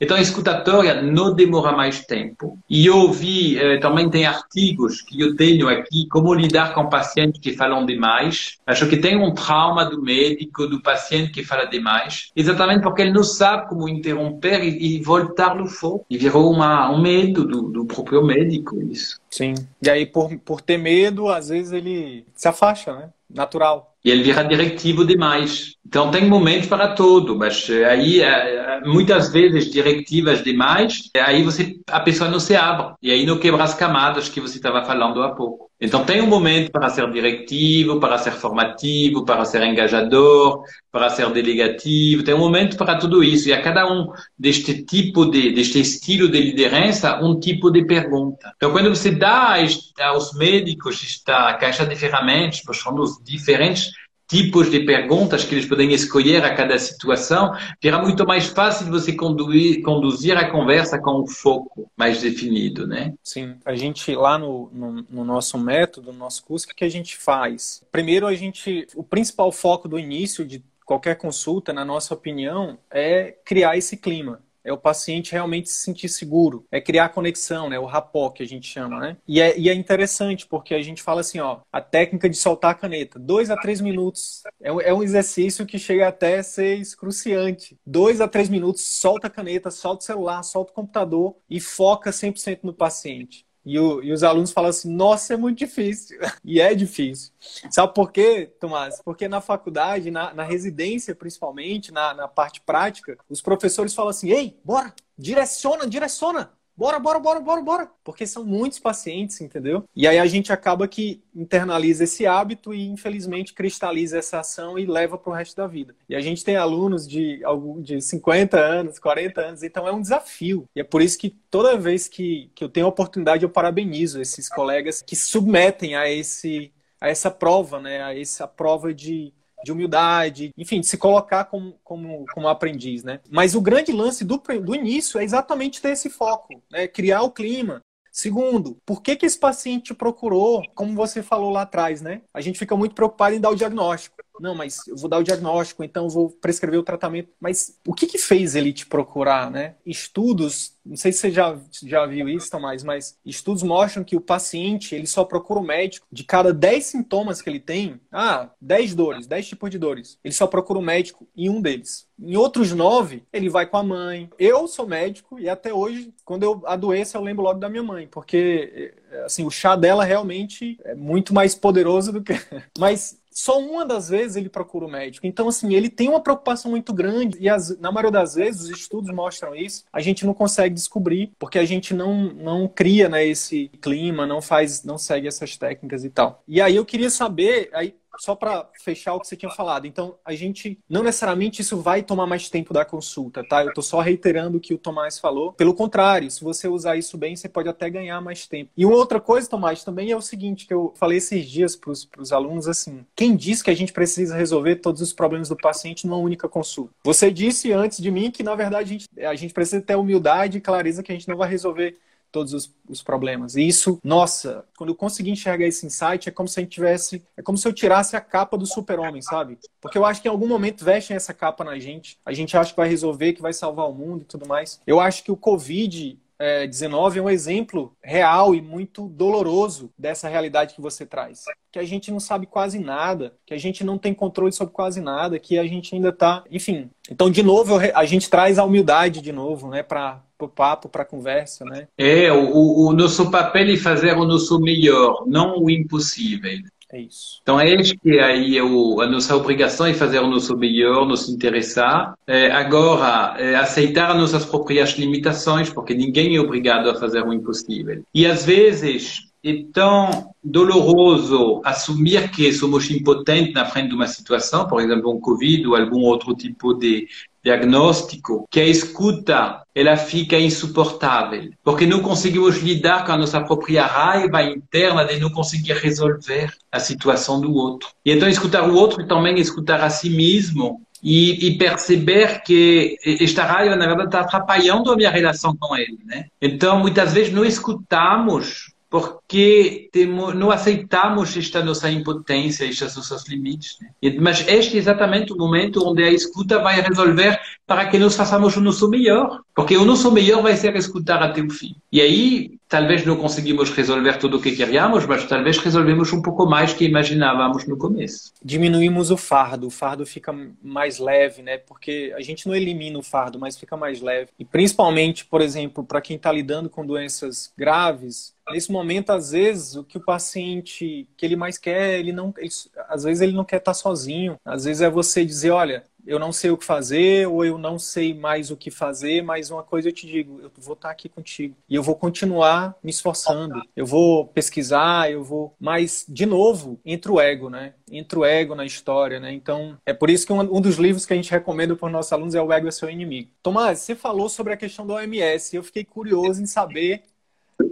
Então, 0.00 0.16
a 0.16 0.20
escutatória 0.20 1.02
não 1.02 1.34
demora 1.34 1.72
mais 1.72 2.04
tempo. 2.04 2.58
E 2.68 2.86
eu 2.86 3.10
vi, 3.12 3.58
eh, 3.58 3.78
também 3.78 4.08
tem 4.08 4.26
artigos 4.26 5.02
que 5.02 5.20
eu 5.20 5.36
tenho 5.36 5.68
aqui, 5.68 6.06
como 6.08 6.32
lidar 6.34 6.74
com 6.74 6.88
pacientes 6.88 7.40
que 7.40 7.52
falam 7.52 7.84
demais. 7.84 8.58
Acho 8.66 8.88
que 8.88 8.96
tem 8.96 9.16
um 9.16 9.34
trauma 9.34 9.84
do 9.84 10.00
médico, 10.00 10.66
do 10.66 10.80
paciente 10.80 11.32
que 11.32 11.44
fala 11.44 11.66
demais, 11.66 12.30
exatamente 12.34 12.82
porque 12.82 13.02
ele 13.02 13.12
não 13.12 13.24
sabe 13.24 13.68
como 13.68 13.88
interromper 13.88 14.62
e, 14.62 14.96
e 14.96 15.02
voltar 15.02 15.54
no 15.54 15.66
foco. 15.66 16.06
E 16.08 16.16
virou 16.16 16.50
uma, 16.50 16.90
um 16.90 17.00
medo 17.00 17.44
do, 17.44 17.62
do 17.62 17.84
próprio 17.84 18.24
médico, 18.24 18.80
isso. 18.82 19.18
Sim. 19.30 19.54
E 19.82 19.90
aí, 19.90 20.06
por, 20.06 20.36
por 20.38 20.60
ter 20.60 20.78
medo, 20.78 21.28
às 21.28 21.48
vezes 21.48 21.72
ele 21.72 22.24
se 22.34 22.48
afasta, 22.48 22.94
né? 22.94 23.10
Natural. 23.28 23.89
E 24.04 24.10
ele 24.10 24.22
vira 24.22 24.42
diretivo 24.42 25.04
demais. 25.04 25.74
Então 25.86 26.10
tem 26.10 26.26
momentos 26.28 26.68
para 26.68 26.94
tudo, 26.94 27.36
mas 27.36 27.68
eh, 27.68 27.84
aí 27.84 28.20
eh, 28.20 28.26
eh, 28.26 28.80
muitas 28.84 29.30
vezes 29.32 29.70
directivas 29.70 30.42
demais, 30.42 31.10
aí 31.16 31.42
você 31.42 31.76
a 31.88 32.00
pessoa 32.00 32.30
não 32.30 32.40
se 32.40 32.56
abre 32.56 32.94
e 33.02 33.10
aí 33.10 33.26
não 33.26 33.38
quebra 33.38 33.64
as 33.64 33.74
camadas 33.74 34.28
que 34.28 34.40
você 34.40 34.56
estava 34.56 34.84
falando 34.84 35.22
há 35.22 35.34
pouco. 35.34 35.69
Então 35.80 36.04
tem 36.04 36.20
um 36.20 36.26
momento 36.26 36.70
para 36.70 36.90
ser 36.90 37.10
diretivo, 37.10 37.98
para 37.98 38.18
ser 38.18 38.32
formativo, 38.32 39.24
para 39.24 39.46
ser 39.46 39.62
engajador, 39.62 40.62
para 40.92 41.08
ser 41.08 41.30
delegativo. 41.30 42.22
Tem 42.22 42.34
um 42.34 42.38
momento 42.38 42.76
para 42.76 42.98
tudo 42.98 43.24
isso 43.24 43.48
e 43.48 43.52
a 43.52 43.62
cada 43.62 43.90
um 43.90 44.12
deste 44.38 44.84
tipo 44.84 45.24
de 45.24 45.52
deste 45.52 45.80
estilo 45.80 46.28
de 46.28 46.38
liderança 46.40 47.18
um 47.22 47.40
tipo 47.40 47.70
de 47.70 47.84
pergunta. 47.86 48.52
Então 48.56 48.72
quando 48.72 48.90
você 48.90 49.10
dá 49.10 49.56
aos 50.02 50.34
médicos 50.34 51.02
esta 51.02 51.54
caixa 51.54 51.86
de 51.86 51.96
ferramentas 51.96 52.60
mostrando 52.66 53.00
os 53.02 53.18
diferentes 53.24 53.90
tipos 54.30 54.70
de 54.70 54.80
perguntas 54.80 55.44
que 55.44 55.56
eles 55.56 55.66
podem 55.66 55.92
escolher 55.92 56.44
a 56.44 56.54
cada 56.54 56.78
situação, 56.78 57.52
fica 57.82 57.98
muito 57.98 58.24
mais 58.24 58.46
fácil 58.46 58.86
você 58.86 59.12
conduzir, 59.12 59.82
conduzir 59.82 60.38
a 60.38 60.48
conversa 60.48 61.00
com 61.00 61.22
um 61.22 61.26
foco 61.26 61.90
mais 61.96 62.22
definido, 62.22 62.86
né? 62.86 63.12
Sim, 63.24 63.56
a 63.64 63.74
gente 63.74 64.14
lá 64.14 64.38
no, 64.38 64.70
no, 64.72 64.92
no 65.10 65.24
nosso 65.24 65.58
método, 65.58 66.12
no 66.12 66.18
nosso 66.18 66.44
curso, 66.44 66.66
o 66.66 66.74
que 66.74 66.84
a 66.84 66.88
gente 66.88 67.16
faz? 67.16 67.82
Primeiro, 67.90 68.28
a 68.28 68.34
gente, 68.34 68.86
o 68.94 69.02
principal 69.02 69.50
foco 69.50 69.88
do 69.88 69.98
início 69.98 70.46
de 70.46 70.62
qualquer 70.86 71.16
consulta, 71.16 71.72
na 71.72 71.84
nossa 71.84 72.14
opinião, 72.14 72.78
é 72.88 73.34
criar 73.44 73.76
esse 73.76 73.96
clima 73.96 74.40
é 74.64 74.72
o 74.72 74.78
paciente 74.78 75.32
realmente 75.32 75.68
se 75.68 75.80
sentir 75.80 76.08
seguro, 76.08 76.66
é 76.70 76.80
criar 76.80 77.08
conexão, 77.10 77.68
né? 77.68 77.78
O 77.78 77.86
rapó 77.86 78.30
que 78.30 78.42
a 78.42 78.46
gente 78.46 78.66
chama, 78.66 79.00
né? 79.00 79.16
E 79.26 79.40
é, 79.40 79.58
e 79.58 79.68
é 79.68 79.74
interessante 79.74 80.46
porque 80.46 80.74
a 80.74 80.82
gente 80.82 81.02
fala 81.02 81.20
assim, 81.20 81.40
ó, 81.40 81.60
a 81.72 81.80
técnica 81.80 82.28
de 82.28 82.36
soltar 82.36 82.72
a 82.72 82.74
caneta, 82.74 83.18
dois 83.18 83.50
a 83.50 83.56
três 83.56 83.80
minutos 83.80 84.42
é, 84.62 84.68
é 84.68 84.94
um 84.94 85.02
exercício 85.02 85.66
que 85.66 85.78
chega 85.78 86.08
até 86.08 86.38
a 86.38 86.42
ser 86.42 86.78
excruciante. 86.78 87.78
Dois 87.86 88.20
a 88.20 88.28
três 88.28 88.48
minutos, 88.48 88.82
solta 88.86 89.26
a 89.26 89.30
caneta, 89.30 89.70
solta 89.70 90.02
o 90.02 90.06
celular, 90.06 90.42
solta 90.42 90.72
o 90.72 90.74
computador 90.74 91.36
e 91.48 91.60
foca 91.60 92.12
100% 92.12 92.60
no 92.62 92.74
paciente. 92.74 93.46
E, 93.70 93.78
o, 93.78 94.02
e, 94.02 94.12
os 94.12 94.24
alunos 94.24 94.50
falam 94.50 94.70
assim: 94.70 94.92
nossa, 94.92 95.34
é 95.34 95.36
muito 95.36 95.58
difícil. 95.58 96.18
e 96.44 96.60
é 96.60 96.74
difícil. 96.74 97.32
Sabe 97.70 97.94
por 97.94 98.10
quê, 98.10 98.52
Tomás? 98.58 99.00
Porque 99.04 99.28
na 99.28 99.40
faculdade, 99.40 100.10
na, 100.10 100.34
na 100.34 100.42
residência 100.42 101.14
principalmente, 101.14 101.92
na, 101.92 102.12
na 102.12 102.26
parte 102.26 102.60
prática, 102.60 103.16
os 103.28 103.40
professores 103.40 103.94
falam 103.94 104.10
assim: 104.10 104.30
ei, 104.30 104.58
bora, 104.64 104.92
direciona, 105.16 105.86
direciona. 105.86 106.52
Bora, 106.80 106.98
bora, 106.98 107.18
bora, 107.20 107.40
bora, 107.40 107.60
bora. 107.60 107.90
Porque 108.02 108.26
são 108.26 108.42
muitos 108.42 108.78
pacientes, 108.78 109.38
entendeu? 109.42 109.84
E 109.94 110.08
aí 110.08 110.18
a 110.18 110.24
gente 110.24 110.50
acaba 110.50 110.88
que 110.88 111.22
internaliza 111.36 112.04
esse 112.04 112.26
hábito 112.26 112.72
e, 112.72 112.88
infelizmente, 112.88 113.52
cristaliza 113.52 114.16
essa 114.16 114.40
ação 114.40 114.78
e 114.78 114.86
leva 114.86 115.18
para 115.18 115.30
o 115.30 115.34
resto 115.34 115.54
da 115.54 115.66
vida. 115.66 115.94
E 116.08 116.16
a 116.16 116.22
gente 116.22 116.42
tem 116.42 116.56
alunos 116.56 117.06
de, 117.06 117.42
de 117.82 118.00
50 118.00 118.58
anos, 118.58 118.98
40 118.98 119.40
anos, 119.42 119.62
então 119.62 119.86
é 119.86 119.92
um 119.92 120.00
desafio. 120.00 120.66
E 120.74 120.80
é 120.80 120.82
por 120.82 121.02
isso 121.02 121.18
que 121.18 121.36
toda 121.50 121.76
vez 121.76 122.08
que, 122.08 122.50
que 122.54 122.64
eu 122.64 122.68
tenho 122.70 122.86
a 122.86 122.88
oportunidade, 122.88 123.42
eu 123.42 123.50
parabenizo 123.50 124.18
esses 124.18 124.48
colegas 124.48 125.02
que 125.02 125.14
submetem 125.14 125.94
a 125.94 126.10
esse 126.10 126.72
a 126.98 127.08
essa 127.08 127.30
prova, 127.30 127.78
né? 127.78 128.02
A 128.02 128.18
essa 128.18 128.48
prova 128.48 128.92
de 128.94 129.34
de 129.64 129.72
humildade, 129.72 130.52
enfim, 130.56 130.80
de 130.80 130.86
se 130.86 130.96
colocar 130.96 131.44
como, 131.44 131.74
como, 131.84 132.24
como 132.32 132.48
aprendiz, 132.48 133.02
né? 133.02 133.20
Mas 133.28 133.54
o 133.54 133.60
grande 133.60 133.92
lance 133.92 134.24
do, 134.24 134.38
do 134.38 134.74
início 134.74 135.20
é 135.20 135.24
exatamente 135.24 135.80
ter 135.80 135.90
esse 135.90 136.10
foco, 136.10 136.62
né? 136.70 136.86
Criar 136.86 137.22
o 137.22 137.30
clima. 137.30 137.82
Segundo, 138.12 138.76
por 138.84 139.02
que, 139.02 139.14
que 139.14 139.24
esse 139.24 139.38
paciente 139.38 139.94
procurou, 139.94 140.62
como 140.74 140.94
você 140.94 141.22
falou 141.22 141.50
lá 141.50 141.62
atrás, 141.62 142.02
né? 142.02 142.22
A 142.34 142.40
gente 142.40 142.58
fica 142.58 142.76
muito 142.76 142.94
preocupado 142.94 143.36
em 143.36 143.40
dar 143.40 143.50
o 143.50 143.54
diagnóstico. 143.54 144.16
Não, 144.40 144.54
mas 144.54 144.86
eu 144.88 144.96
vou 144.96 145.08
dar 145.08 145.18
o 145.18 145.22
diagnóstico, 145.22 145.84
então 145.84 146.08
vou 146.08 146.30
prescrever 146.30 146.80
o 146.80 146.82
tratamento. 146.82 147.28
Mas 147.38 147.78
o 147.86 147.94
que, 147.94 148.06
que 148.06 148.18
fez 148.18 148.54
ele 148.54 148.72
te 148.72 148.86
procurar, 148.86 149.50
né? 149.50 149.74
Estudos, 149.84 150.74
não 150.84 150.96
sei 150.96 151.12
se 151.12 151.18
você 151.18 151.30
já, 151.30 151.58
já 151.84 152.06
viu 152.06 152.28
isso, 152.28 152.50
Tomás, 152.50 152.82
mas 152.82 153.18
estudos 153.24 153.62
mostram 153.62 154.02
que 154.02 154.16
o 154.16 154.20
paciente, 154.20 154.94
ele 154.94 155.06
só 155.06 155.24
procura 155.24 155.60
o 155.60 155.64
médico 155.64 156.06
de 156.10 156.24
cada 156.24 156.52
10 156.52 156.84
sintomas 156.84 157.42
que 157.42 157.50
ele 157.50 157.60
tem, 157.60 158.00
ah, 158.10 158.50
10 158.60 158.94
dores, 158.94 159.26
10 159.26 159.48
tipos 159.48 159.70
de 159.70 159.78
dores. 159.78 160.18
Ele 160.24 160.34
só 160.34 160.46
procura 160.46 160.78
o 160.78 160.82
médico 160.82 161.28
em 161.36 161.48
um 161.48 161.60
deles. 161.60 162.08
Em 162.18 162.36
outros 162.36 162.72
nove, 162.72 163.24
ele 163.32 163.48
vai 163.48 163.66
com 163.66 163.76
a 163.76 163.82
mãe. 163.82 164.28
Eu 164.38 164.66
sou 164.66 164.86
médico 164.86 165.38
e 165.38 165.48
até 165.48 165.72
hoje, 165.72 166.12
quando 166.24 166.42
eu 166.42 166.62
adoeço, 166.66 167.16
eu 167.16 167.22
lembro 167.22 167.42
logo 167.44 167.58
da 167.58 167.68
minha 167.68 167.82
mãe, 167.82 168.06
porque 168.06 168.94
assim, 169.24 169.44
o 169.44 169.50
chá 169.50 169.76
dela 169.76 170.04
realmente 170.04 170.78
é 170.84 170.94
muito 170.94 171.34
mais 171.34 171.54
poderoso 171.54 172.12
do 172.12 172.22
que. 172.22 172.32
Mas 172.78 173.19
só 173.30 173.58
uma 173.58 173.84
das 173.86 174.08
vezes 174.08 174.36
ele 174.36 174.48
procura 174.48 174.86
o 174.86 174.90
médico. 174.90 175.26
Então, 175.26 175.48
assim, 175.48 175.74
ele 175.74 175.88
tem 175.88 176.08
uma 176.08 176.20
preocupação 176.20 176.70
muito 176.70 176.92
grande 176.92 177.38
e 177.40 177.48
as, 177.48 177.78
na 177.78 177.92
maioria 177.92 178.10
das 178.10 178.34
vezes 178.34 178.62
os 178.62 178.70
estudos 178.70 179.14
mostram 179.14 179.54
isso. 179.54 179.84
A 179.92 180.00
gente 180.00 180.26
não 180.26 180.34
consegue 180.34 180.74
descobrir 180.74 181.32
porque 181.38 181.58
a 181.58 181.64
gente 181.64 181.94
não, 181.94 182.32
não 182.32 182.68
cria 182.68 183.08
né, 183.08 183.26
esse 183.26 183.68
clima, 183.80 184.26
não 184.26 184.42
faz, 184.42 184.82
não 184.84 184.98
segue 184.98 185.28
essas 185.28 185.56
técnicas 185.56 186.04
e 186.04 186.10
tal. 186.10 186.42
E 186.46 186.60
aí 186.60 186.76
eu 186.76 186.84
queria 186.84 187.10
saber, 187.10 187.70
aí 187.72 187.94
só 188.20 188.34
para 188.34 188.68
fechar 188.82 189.14
o 189.14 189.20
que 189.20 189.26
você 189.26 189.36
tinha 189.36 189.50
falado. 189.50 189.86
Então, 189.86 190.16
a 190.24 190.34
gente 190.34 190.78
não 190.88 191.02
necessariamente 191.02 191.62
isso 191.62 191.80
vai 191.80 192.02
tomar 192.02 192.26
mais 192.26 192.50
tempo 192.50 192.74
da 192.74 192.84
consulta, 192.84 193.42
tá? 193.42 193.64
Eu 193.64 193.72
tô 193.72 193.82
só 193.82 194.00
reiterando 194.00 194.58
o 194.58 194.60
que 194.60 194.74
o 194.74 194.78
Tomás 194.78 195.18
falou. 195.18 195.52
Pelo 195.52 195.74
contrário, 195.74 196.30
se 196.30 196.44
você 196.44 196.68
usar 196.68 196.96
isso 196.96 197.16
bem, 197.16 197.34
você 197.34 197.48
pode 197.48 197.68
até 197.68 197.88
ganhar 197.88 198.20
mais 198.20 198.46
tempo. 198.46 198.70
E 198.76 198.84
outra 198.84 199.20
coisa, 199.20 199.48
Tomás, 199.48 199.82
também 199.82 200.10
é 200.10 200.16
o 200.16 200.20
seguinte, 200.20 200.66
que 200.66 200.74
eu 200.74 200.92
falei 200.96 201.18
esses 201.18 201.46
dias 201.46 201.74
para 201.74 201.90
os 201.90 202.32
alunos 202.32 202.68
assim: 202.68 203.04
quem 203.16 203.34
diz 203.34 203.62
que 203.62 203.70
a 203.70 203.74
gente 203.74 203.92
precisa 203.92 204.36
resolver 204.36 204.76
todos 204.76 205.00
os 205.00 205.12
problemas 205.12 205.48
do 205.48 205.56
paciente 205.56 206.06
numa 206.06 206.18
única 206.18 206.48
consulta? 206.48 206.92
Você 207.04 207.30
disse 207.30 207.72
antes 207.72 207.98
de 208.00 208.10
mim 208.10 208.30
que, 208.30 208.42
na 208.42 208.54
verdade, 208.54 208.84
a 208.84 208.98
gente, 208.98 209.08
a 209.26 209.34
gente 209.34 209.54
precisa 209.54 209.80
ter 209.80 209.96
humildade 209.96 210.58
e 210.58 210.60
clareza 210.60 211.02
que 211.02 211.10
a 211.10 211.14
gente 211.14 211.28
não 211.28 211.36
vai 211.36 211.48
resolver 211.48 211.96
todos 212.30 212.52
os, 212.52 212.74
os, 212.88 213.02
problemas. 213.02 213.56
E 213.56 213.66
isso, 213.66 213.98
nossa, 214.04 214.64
quando 214.76 214.90
eu 214.90 214.94
consegui 214.94 215.30
enxergar 215.30 215.66
esse 215.66 215.86
insight, 215.86 216.28
é 216.28 216.32
como 216.32 216.48
se 216.48 216.60
a 216.60 216.62
gente 216.62 216.72
tivesse, 216.72 217.22
é 217.36 217.42
como 217.42 217.58
se 217.58 217.66
eu 217.66 217.72
tirasse 217.72 218.16
a 218.16 218.20
capa 218.20 218.56
do 218.56 218.66
super-homem, 218.66 219.22
sabe? 219.22 219.58
Porque 219.80 219.98
eu 219.98 220.04
acho 220.04 220.22
que 220.22 220.28
em 220.28 220.30
algum 220.30 220.46
momento 220.46 220.84
vestem 220.84 221.16
essa 221.16 221.34
capa 221.34 221.64
na 221.64 221.78
gente, 221.78 222.18
a 222.24 222.32
gente 222.32 222.56
acha 222.56 222.70
que 222.70 222.76
vai 222.76 222.88
resolver, 222.88 223.32
que 223.32 223.42
vai 223.42 223.52
salvar 223.52 223.88
o 223.88 223.94
mundo 223.94 224.22
e 224.22 224.26
tudo 224.26 224.46
mais. 224.46 224.80
Eu 224.86 225.00
acho 225.00 225.24
que 225.24 225.32
o 225.32 225.36
Covid 225.36 226.18
é, 226.40 226.66
19 226.66 227.18
é 227.18 227.22
um 227.22 227.28
exemplo 227.28 227.94
real 228.02 228.54
e 228.54 228.62
muito 228.62 229.06
doloroso 229.06 229.92
dessa 229.98 230.26
realidade 230.26 230.74
que 230.74 230.80
você 230.80 231.04
traz. 231.04 231.44
Que 231.70 231.78
a 231.78 231.84
gente 231.84 232.10
não 232.10 232.18
sabe 232.18 232.46
quase 232.46 232.78
nada, 232.78 233.34
que 233.44 233.52
a 233.52 233.58
gente 233.58 233.84
não 233.84 233.98
tem 233.98 234.14
controle 234.14 234.50
sobre 234.50 234.72
quase 234.72 235.02
nada, 235.02 235.38
que 235.38 235.58
a 235.58 235.64
gente 235.64 235.94
ainda 235.94 236.08
está. 236.08 236.42
Enfim. 236.50 236.90
Então, 237.10 237.30
de 237.30 237.42
novo, 237.42 237.76
a 237.94 238.04
gente 238.06 238.30
traz 238.30 238.58
a 238.58 238.64
humildade 238.64 239.20
de 239.20 239.32
novo, 239.32 239.68
né, 239.68 239.82
para 239.82 240.22
o 240.40 240.48
papo, 240.48 240.88
para 240.88 241.02
a 241.02 241.06
conversa, 241.06 241.66
né? 241.66 241.86
É, 241.98 242.32
o, 242.32 242.86
o 242.86 242.92
nosso 242.94 243.30
papel 243.30 243.74
é 243.74 243.76
fazer 243.76 244.16
o 244.16 244.24
nosso 244.24 244.58
melhor, 244.58 245.24
não 245.26 245.62
o 245.62 245.70
impossível. 245.70 246.58
É 246.92 247.00
isso. 247.00 247.38
Então, 247.42 247.60
é 247.60 247.72
este 247.72 247.96
que 247.96 248.18
aí 248.18 248.58
é 248.58 248.60
a 248.60 249.06
nossa 249.06 249.36
obrigação 249.36 249.86
é 249.86 249.94
fazer 249.94 250.18
o 250.18 250.26
nosso 250.26 250.56
melhor, 250.56 251.06
nos 251.06 251.28
interessar. 251.28 252.14
É, 252.26 252.50
agora, 252.50 253.36
é, 253.38 253.54
aceitar 253.54 254.10
as 254.10 254.16
nossas 254.16 254.44
próprias 254.44 254.98
limitações, 254.98 255.70
porque 255.70 255.94
ninguém 255.94 256.36
é 256.36 256.40
obrigado 256.40 256.90
a 256.90 256.94
fazer 256.96 257.22
o 257.22 257.32
impossível. 257.32 258.02
E 258.12 258.26
às 258.26 258.44
vezes 258.44 259.29
é 259.42 259.64
tão 259.72 260.30
doloroso 260.42 261.60
assumir 261.64 262.30
que 262.30 262.52
somos 262.52 262.90
impotentes 262.90 263.54
na 263.54 263.64
frente 263.64 263.88
de 263.88 263.94
uma 263.94 264.06
situação, 264.06 264.66
por 264.66 264.80
exemplo, 264.80 265.14
um 265.14 265.20
Covid 265.20 265.66
ou 265.66 265.76
algum 265.76 266.00
outro 266.00 266.34
tipo 266.34 266.74
de 266.74 267.08
diagnóstico, 267.42 268.46
que 268.50 268.60
a 268.60 268.66
escuta 268.66 269.62
ela 269.74 269.96
fica 269.96 270.38
insuportável, 270.38 271.50
porque 271.64 271.86
não 271.86 272.00
conseguimos 272.00 272.58
lidar 272.58 273.04
com 273.04 273.12
a 273.12 273.16
nossa 273.16 273.40
própria 273.40 273.86
raiva 273.86 274.42
interna 274.42 275.06
de 275.06 275.18
não 275.18 275.30
conseguir 275.30 275.72
resolver 275.72 276.52
a 276.70 276.78
situação 276.78 277.40
do 277.40 277.54
outro. 277.54 277.88
E 278.04 278.12
então 278.12 278.28
escutar 278.28 278.68
o 278.68 278.74
outro 278.74 279.00
e 279.00 279.08
também 279.08 279.38
escutar 279.38 279.80
a 279.80 279.88
si 279.88 280.10
mesmo 280.10 280.82
e, 281.02 281.46
e, 281.46 281.56
perceber 281.56 282.42
que 282.42 282.98
esta 283.02 283.42
raiva, 283.44 283.74
na 283.74 283.86
verdade, 283.86 284.08
está 284.08 284.20
atrapalhando 284.20 284.92
a 284.92 284.96
minha 284.96 285.10
relação 285.10 285.56
com 285.58 285.74
ele. 285.74 285.98
Né? 286.04 286.26
Então, 286.42 286.78
muitas 286.78 287.14
vezes, 287.14 287.32
não 287.32 287.42
escutamos 287.42 288.74
porque 288.90 289.88
temos, 289.92 290.34
não 290.34 290.50
aceitamos 290.50 291.36
esta 291.36 291.64
nossa 291.64 291.88
impotência, 291.88 292.64
estes 292.64 292.96
nossos 292.96 293.28
limites. 293.28 293.78
Né? 293.80 294.16
Mas 294.20 294.46
este 294.48 294.74
é 294.74 294.78
exatamente 294.80 295.32
o 295.32 295.36
momento 295.36 295.88
onde 295.88 296.02
a 296.02 296.10
escuta 296.10 296.58
vai 296.58 296.80
resolver 296.80 297.38
para 297.64 297.86
que 297.86 297.96
nós 297.98 298.16
façamos 298.16 298.56
o 298.56 298.60
nosso 298.60 298.90
melhor, 298.90 299.42
porque 299.54 299.76
o 299.76 299.84
nosso 299.84 300.10
melhor 300.10 300.42
vai 300.42 300.56
ser 300.56 300.74
escutar 300.74 301.22
até 301.22 301.40
o 301.40 301.48
fim. 301.48 301.76
E 301.92 302.00
aí 302.00 302.59
talvez 302.70 303.04
não 303.04 303.16
conseguimos 303.16 303.68
resolver 303.70 304.16
tudo 304.16 304.36
o 304.36 304.40
que 304.40 304.52
queríamos, 304.52 305.04
mas 305.04 305.26
talvez 305.26 305.58
resolvemos 305.58 306.12
um 306.12 306.22
pouco 306.22 306.46
mais 306.46 306.72
que 306.72 306.84
imaginávamos 306.84 307.66
no 307.66 307.76
começo. 307.76 308.32
Diminuímos 308.42 309.10
o 309.10 309.16
fardo, 309.16 309.66
o 309.66 309.70
fardo 309.70 310.06
fica 310.06 310.32
mais 310.62 311.00
leve, 311.00 311.42
né? 311.42 311.58
Porque 311.58 312.14
a 312.16 312.20
gente 312.20 312.46
não 312.46 312.54
elimina 312.54 312.96
o 312.96 313.02
fardo, 313.02 313.40
mas 313.40 313.58
fica 313.58 313.76
mais 313.76 314.00
leve. 314.00 314.30
E 314.38 314.44
principalmente, 314.44 315.26
por 315.26 315.42
exemplo, 315.42 315.82
para 315.82 316.00
quem 316.00 316.14
está 316.14 316.30
lidando 316.30 316.70
com 316.70 316.86
doenças 316.86 317.52
graves, 317.58 318.34
nesse 318.52 318.70
momento, 318.70 319.10
às 319.10 319.32
vezes, 319.32 319.74
o 319.74 319.84
que 319.84 319.98
o 319.98 320.04
paciente 320.04 321.08
que 321.16 321.26
ele 321.26 321.36
mais 321.36 321.58
quer, 321.58 321.98
ele 321.98 322.12
não, 322.12 322.32
ele, 322.36 322.50
às 322.88 323.02
vezes 323.02 323.20
ele 323.20 323.32
não 323.32 323.44
quer 323.44 323.56
estar 323.56 323.72
tá 323.72 323.74
sozinho. 323.74 324.38
Às 324.44 324.64
vezes 324.64 324.82
é 324.82 324.88
você 324.88 325.24
dizer, 325.24 325.50
olha, 325.50 325.84
eu 326.06 326.18
não 326.18 326.32
sei 326.32 326.50
o 326.50 326.56
que 326.56 326.64
fazer 326.64 327.26
ou 327.28 327.44
eu 327.44 327.58
não 327.58 327.78
sei 327.78 328.14
mais 328.14 328.50
o 328.50 328.56
que 328.56 328.70
fazer, 328.70 329.22
mas 329.22 329.50
uma 329.50 329.62
coisa 329.62 329.88
eu 329.88 329.92
te 329.92 330.06
digo, 330.06 330.40
eu 330.40 330.50
vou 330.58 330.74
estar 330.74 330.90
aqui 330.90 331.08
contigo 331.08 331.56
e 331.68 331.74
eu 331.74 331.82
vou 331.82 331.94
continuar 331.94 332.74
me 332.82 332.90
esforçando. 332.90 333.60
Eu 333.76 333.86
vou 333.86 334.26
pesquisar, 334.26 335.10
eu 335.10 335.22
vou, 335.22 335.54
mas 335.58 336.04
de 336.08 336.26
novo, 336.26 336.80
entra 336.84 337.12
o 337.12 337.20
ego, 337.20 337.50
né? 337.50 337.74
Entra 337.90 338.18
o 338.18 338.24
ego 338.24 338.54
na 338.54 338.64
história, 338.64 339.20
né? 339.20 339.32
Então, 339.32 339.76
é 339.84 339.92
por 339.92 340.10
isso 340.10 340.26
que 340.26 340.32
um, 340.32 340.40
um 340.40 340.60
dos 340.60 340.76
livros 340.76 341.06
que 341.06 341.12
a 341.12 341.16
gente 341.16 341.30
recomenda 341.30 341.74
para 341.76 341.86
os 341.86 341.92
nossos 341.92 342.12
alunos 342.12 342.34
é 342.34 342.42
O 342.42 342.52
Ego 342.52 342.68
é 342.68 342.70
seu 342.70 342.90
inimigo. 342.90 343.30
Tomás, 343.42 343.80
você 343.80 343.94
falou 343.94 344.28
sobre 344.28 344.52
a 344.52 344.56
questão 344.56 344.86
do 344.86 344.92
OMS 344.92 345.50
eu 345.52 345.62
fiquei 345.62 345.84
curioso 345.84 346.42
em 346.42 346.46
saber 346.46 347.02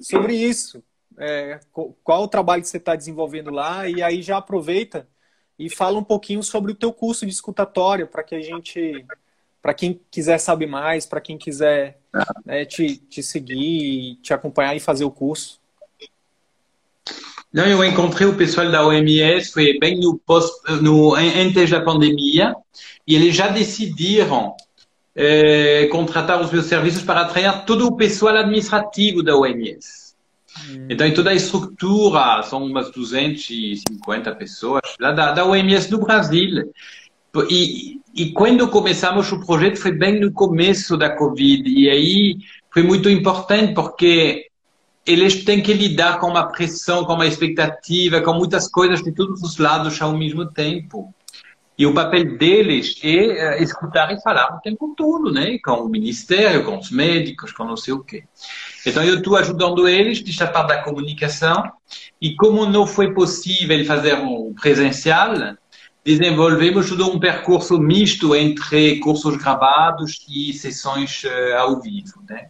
sobre 0.01 0.35
isso. 0.35 0.83
É, 1.20 1.59
qual 2.05 2.22
o 2.22 2.29
trabalho 2.29 2.62
que 2.62 2.68
você 2.68 2.76
está 2.76 2.95
desenvolvendo 2.95 3.51
lá 3.51 3.89
e 3.89 4.01
aí 4.03 4.22
já 4.22 4.37
aproveita 4.37 5.09
e 5.59 5.69
fala 5.69 5.99
um 5.99 6.05
pouquinho 6.05 6.43
sobre 6.43 6.73
o 6.73 6.75
teu 6.75 6.93
curso 6.93 7.27
de 7.27 7.33
escutatória 7.33 8.07
para 8.07 8.23
que 8.23 8.35
a 8.35 8.41
gente, 8.41 9.05
para 9.61 9.75
quem 9.75 10.01
quiser 10.11 10.39
saber 10.39 10.67
mais, 10.67 11.05
para 11.05 11.21
quem 11.21 11.37
quiser 11.37 11.99
né, 12.45 12.65
te, 12.65 12.97
te 12.97 13.23
seguir, 13.23 14.17
te 14.23 14.33
acompanhar 14.33 14.77
e 14.77 14.81
fazer 14.81 15.05
o 15.05 15.11
curso. 15.11 15.61
Não, 17.53 17.67
eu 17.67 17.83
encontrei 17.83 18.29
o 18.29 18.37
pessoal 18.37 18.71
da 18.71 18.87
OMS, 18.87 19.51
foi 19.51 19.79
bem 19.79 19.99
no, 19.99 20.19
post, 20.19 20.53
no 20.83 21.15
antes 21.15 21.71
da 21.71 21.81
pandemia, 21.81 22.55
e 23.07 23.15
eles 23.15 23.35
já 23.35 23.49
decidiram 23.49 24.55
eh, 25.17 25.89
contratar 25.91 26.41
os 26.41 26.53
meus 26.53 26.67
serviços 26.67 27.03
para 27.03 27.25
treinar 27.25 27.65
todo 27.65 27.87
o 27.87 27.97
pessoal 27.97 28.37
administrativo 28.37 29.23
da 29.23 29.35
OMS. 29.35 30.08
Então, 30.89 31.07
em 31.07 31.15
toda 31.15 31.31
a 31.31 31.35
estrutura, 31.35 32.43
são 32.43 32.65
umas 32.65 32.91
250 32.91 34.35
pessoas 34.35 34.83
lá 35.01 35.13
da, 35.13 35.33
da 35.33 35.45
OMS 35.45 35.91
do 35.91 35.99
Brasil. 35.99 36.73
E, 37.51 38.01
e 38.15 38.33
quando 38.33 38.69
começamos 38.69 39.31
o 39.31 39.45
projeto 39.45 39.77
foi 39.77 39.93
bem 39.93 40.21
no 40.21 40.33
começo 40.33 40.97
da 40.97 41.11
Covid. 41.11 41.69
E 41.69 41.89
aí 41.89 42.37
foi 42.71 42.83
muito 42.83 43.09
importante 43.09 43.75
porque 43.75 44.47
eles 45.07 45.45
têm 45.45 45.63
que 45.63 45.73
lidar 45.73 46.21
com 46.21 46.29
uma 46.29 46.49
pressão, 46.49 47.05
com 47.05 47.15
uma 47.15 47.27
expectativa, 47.27 48.21
com 48.21 48.35
muitas 48.35 48.69
coisas 48.69 49.03
de 49.03 49.13
todos 49.13 49.43
os 49.43 49.57
lados 49.57 50.01
ao 50.03 50.17
mesmo 50.17 50.47
tempo. 50.47 51.15
E 51.79 51.87
o 51.87 51.95
papel 51.95 52.37
deles 52.37 52.99
é 53.05 53.62
escutar 53.62 54.12
e 54.12 54.20
falar 54.20 54.57
o 54.57 54.61
tempo 54.61 54.95
todo, 54.97 55.33
né? 55.33 55.59
Com 55.64 55.85
o 55.85 55.89
ministério, 55.89 56.64
com 56.64 56.76
os 56.76 56.91
médicos, 56.91 57.53
com 57.53 57.64
não 57.64 57.76
sei 57.76 57.95
o 57.95 58.03
quê. 58.03 58.24
Então 58.85 59.05
eu 59.05 59.18
estou 59.18 59.37
ajudando 59.37 59.87
eles 59.87 60.22
nesta 60.24 60.49
parte 60.49 60.68
da 60.68 60.83
comunicação 60.83 61.70
e 62.20 62.35
como 62.35 62.66
não 62.66 62.85
foi 62.85 63.14
possível 63.14 63.85
fazer 63.85 64.14
um 64.14 64.53
presencial, 64.55 65.35
desenvolvemos 66.05 66.89
todo 66.89 67.11
um 67.11 67.20
percurso 67.20 67.79
misto 67.79 68.35
entre 68.35 68.99
cursos 68.99 69.37
gravados 69.37 70.26
e 70.29 70.53
sessões 70.53 71.22
uh, 71.24 71.59
ao 71.59 71.81
vivo, 71.81 72.22
né? 72.29 72.49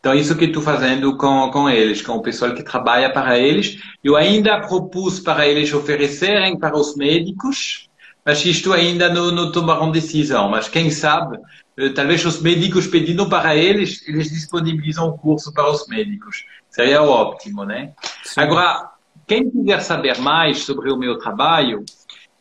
Então, 0.00 0.14
isso 0.14 0.36
que 0.36 0.46
estou 0.46 0.62
fazendo 0.62 1.16
com, 1.16 1.50
com 1.50 1.68
eles, 1.68 2.00
com 2.00 2.12
o 2.12 2.22
pessoal 2.22 2.54
que 2.54 2.62
trabalha 2.62 3.12
para 3.12 3.36
eles. 3.38 3.80
Eu 4.02 4.16
ainda 4.16 4.60
propus 4.60 5.18
para 5.18 5.46
eles 5.46 5.72
oferecerem 5.72 6.56
para 6.56 6.76
os 6.76 6.96
médicos, 6.96 7.87
mas 8.28 8.44
isto 8.44 8.74
ainda 8.74 9.08
não, 9.08 9.30
não 9.30 9.50
tomaram 9.50 9.90
decisão. 9.90 10.50
Mas 10.50 10.68
quem 10.68 10.90
sabe 10.90 11.38
eh, 11.78 11.88
talvez 11.88 12.22
os 12.26 12.42
médicos 12.42 12.86
pedindo 12.86 13.26
para 13.26 13.56
eles, 13.56 14.06
eles 14.06 14.30
disponibilizam 14.30 15.08
o 15.08 15.16
curso 15.16 15.50
para 15.50 15.70
os 15.70 15.88
médicos. 15.88 16.44
Seria 16.68 17.02
ótimo, 17.02 17.64
né? 17.64 17.94
Sim. 18.22 18.42
Agora, 18.42 18.90
quem 19.26 19.50
quiser 19.50 19.80
saber 19.80 20.18
mais 20.18 20.58
sobre 20.58 20.92
o 20.92 20.98
meu 20.98 21.16
trabalho, 21.16 21.86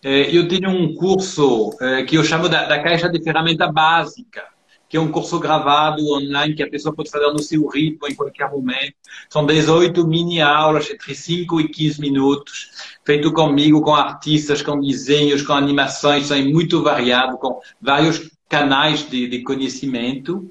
eh, 0.03 0.29
eu 0.29 0.49
tenho 0.49 0.69
um 0.69 0.93
curso 0.93 1.69
eh, 1.79 2.03
que 2.03 2.17
eu 2.17 2.23
chamo 2.25 2.49
da, 2.49 2.65
da 2.65 2.83
caixa 2.83 3.07
de 3.07 3.23
ferramenta 3.23 3.71
básica, 3.71 4.43
que 4.89 4.97
é 4.97 4.99
um 4.99 5.11
curso 5.11 5.39
gravado 5.39 6.01
online 6.13 6.55
que 6.55 6.63
a 6.63 6.69
pessoa 6.69 6.95
pode 6.95 7.09
fazer 7.09 7.27
no 7.31 7.39
seu 7.39 7.67
ritmo 7.67 8.07
em 8.07 8.15
qualquer 8.15 8.49
momento. 8.49 8.93
São 9.29 9.45
18 9.45 10.07
mini 10.07 10.41
aulas 10.41 10.89
entre 10.89 11.13
5 11.13 11.61
e 11.61 11.67
15 11.67 12.01
minutos, 12.01 12.71
feito 13.03 13.33
comigo, 13.33 13.81
com 13.81 13.93
artistas, 13.93 14.61
com 14.61 14.79
desenhos, 14.79 15.41
com 15.41 15.53
animações, 15.53 16.27
são 16.27 16.41
muito 16.45 16.81
variado, 16.81 17.38
com 17.38 17.59
vários 17.81 18.29
canais 18.47 19.07
de, 19.09 19.27
de 19.27 19.43
conhecimento 19.43 20.49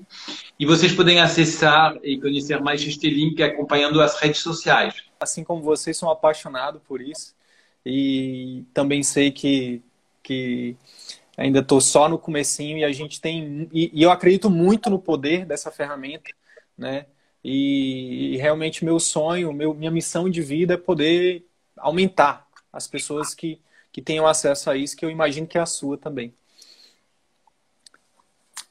e 0.59 0.67
vocês 0.67 0.93
podem 0.93 1.21
acessar 1.21 1.97
e 2.03 2.19
conhecer 2.21 2.61
mais 2.61 2.83
este 2.83 3.09
link 3.09 3.43
acompanhando 3.43 4.01
as 4.01 4.19
redes 4.21 4.41
sociais. 4.41 4.95
Assim 5.19 5.45
como 5.45 5.63
vocês, 5.63 5.97
sou 5.97 6.11
apaixonado 6.11 6.81
por 6.87 7.01
isso 7.01 7.35
e 7.85 8.65
também 8.75 9.03
sei 9.03 9.31
que, 9.31 9.83
que 10.23 10.77
ainda 11.37 11.61
estou 11.61 11.81
só 11.81 12.09
no 12.09 12.19
comecinho 12.19 12.79
e 12.79 12.85
a 12.85 12.93
gente 12.93 13.21
tem 13.21 13.69
e, 13.73 13.91
e, 13.93 14.03
eu 14.03 14.11
acredito 14.11 14.49
muito 14.51 14.89
no 14.89 14.99
poder 14.99 15.45
dessa 15.45 15.71
ferramenta, 15.71 16.31
né? 16.77 17.07
E, 17.45 18.35
e 18.35 18.37
realmente 18.39 18.85
meu 18.85 18.99
sonho, 18.99 19.53
meu, 19.53 19.75
minha 19.75 19.91
missão 19.91 20.29
de 20.29 20.43
vida 20.43 20.75
é 20.75 20.77
poder 20.77 21.47
aumentar 21.77 22.47
as 22.73 22.87
pessoas 22.87 23.35
que, 23.35 23.61
que 23.93 24.03
tenham 24.03 24.27
acesso 24.27 24.71
a 24.71 24.77
isso, 24.77 24.97
que 24.97 25.05
eu 25.05 25.11
imagino 25.11 25.47
que 25.47 25.59
é 25.59 25.61
a 25.61 25.67
sua 25.67 25.97
também. 25.97 26.35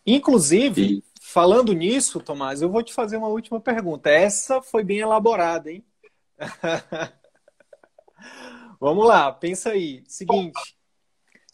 Inclusive, 0.05 1.03
falando 1.21 1.73
nisso, 1.73 2.19
Tomás, 2.19 2.61
eu 2.61 2.69
vou 2.69 2.83
te 2.83 2.93
fazer 2.93 3.17
uma 3.17 3.27
última 3.27 3.59
pergunta. 3.59 4.09
Essa 4.09 4.61
foi 4.61 4.83
bem 4.83 4.99
elaborada, 4.99 5.71
hein? 5.71 5.83
Vamos 8.79 9.07
lá, 9.07 9.31
pensa 9.31 9.71
aí. 9.71 10.03
Seguinte, 10.05 10.74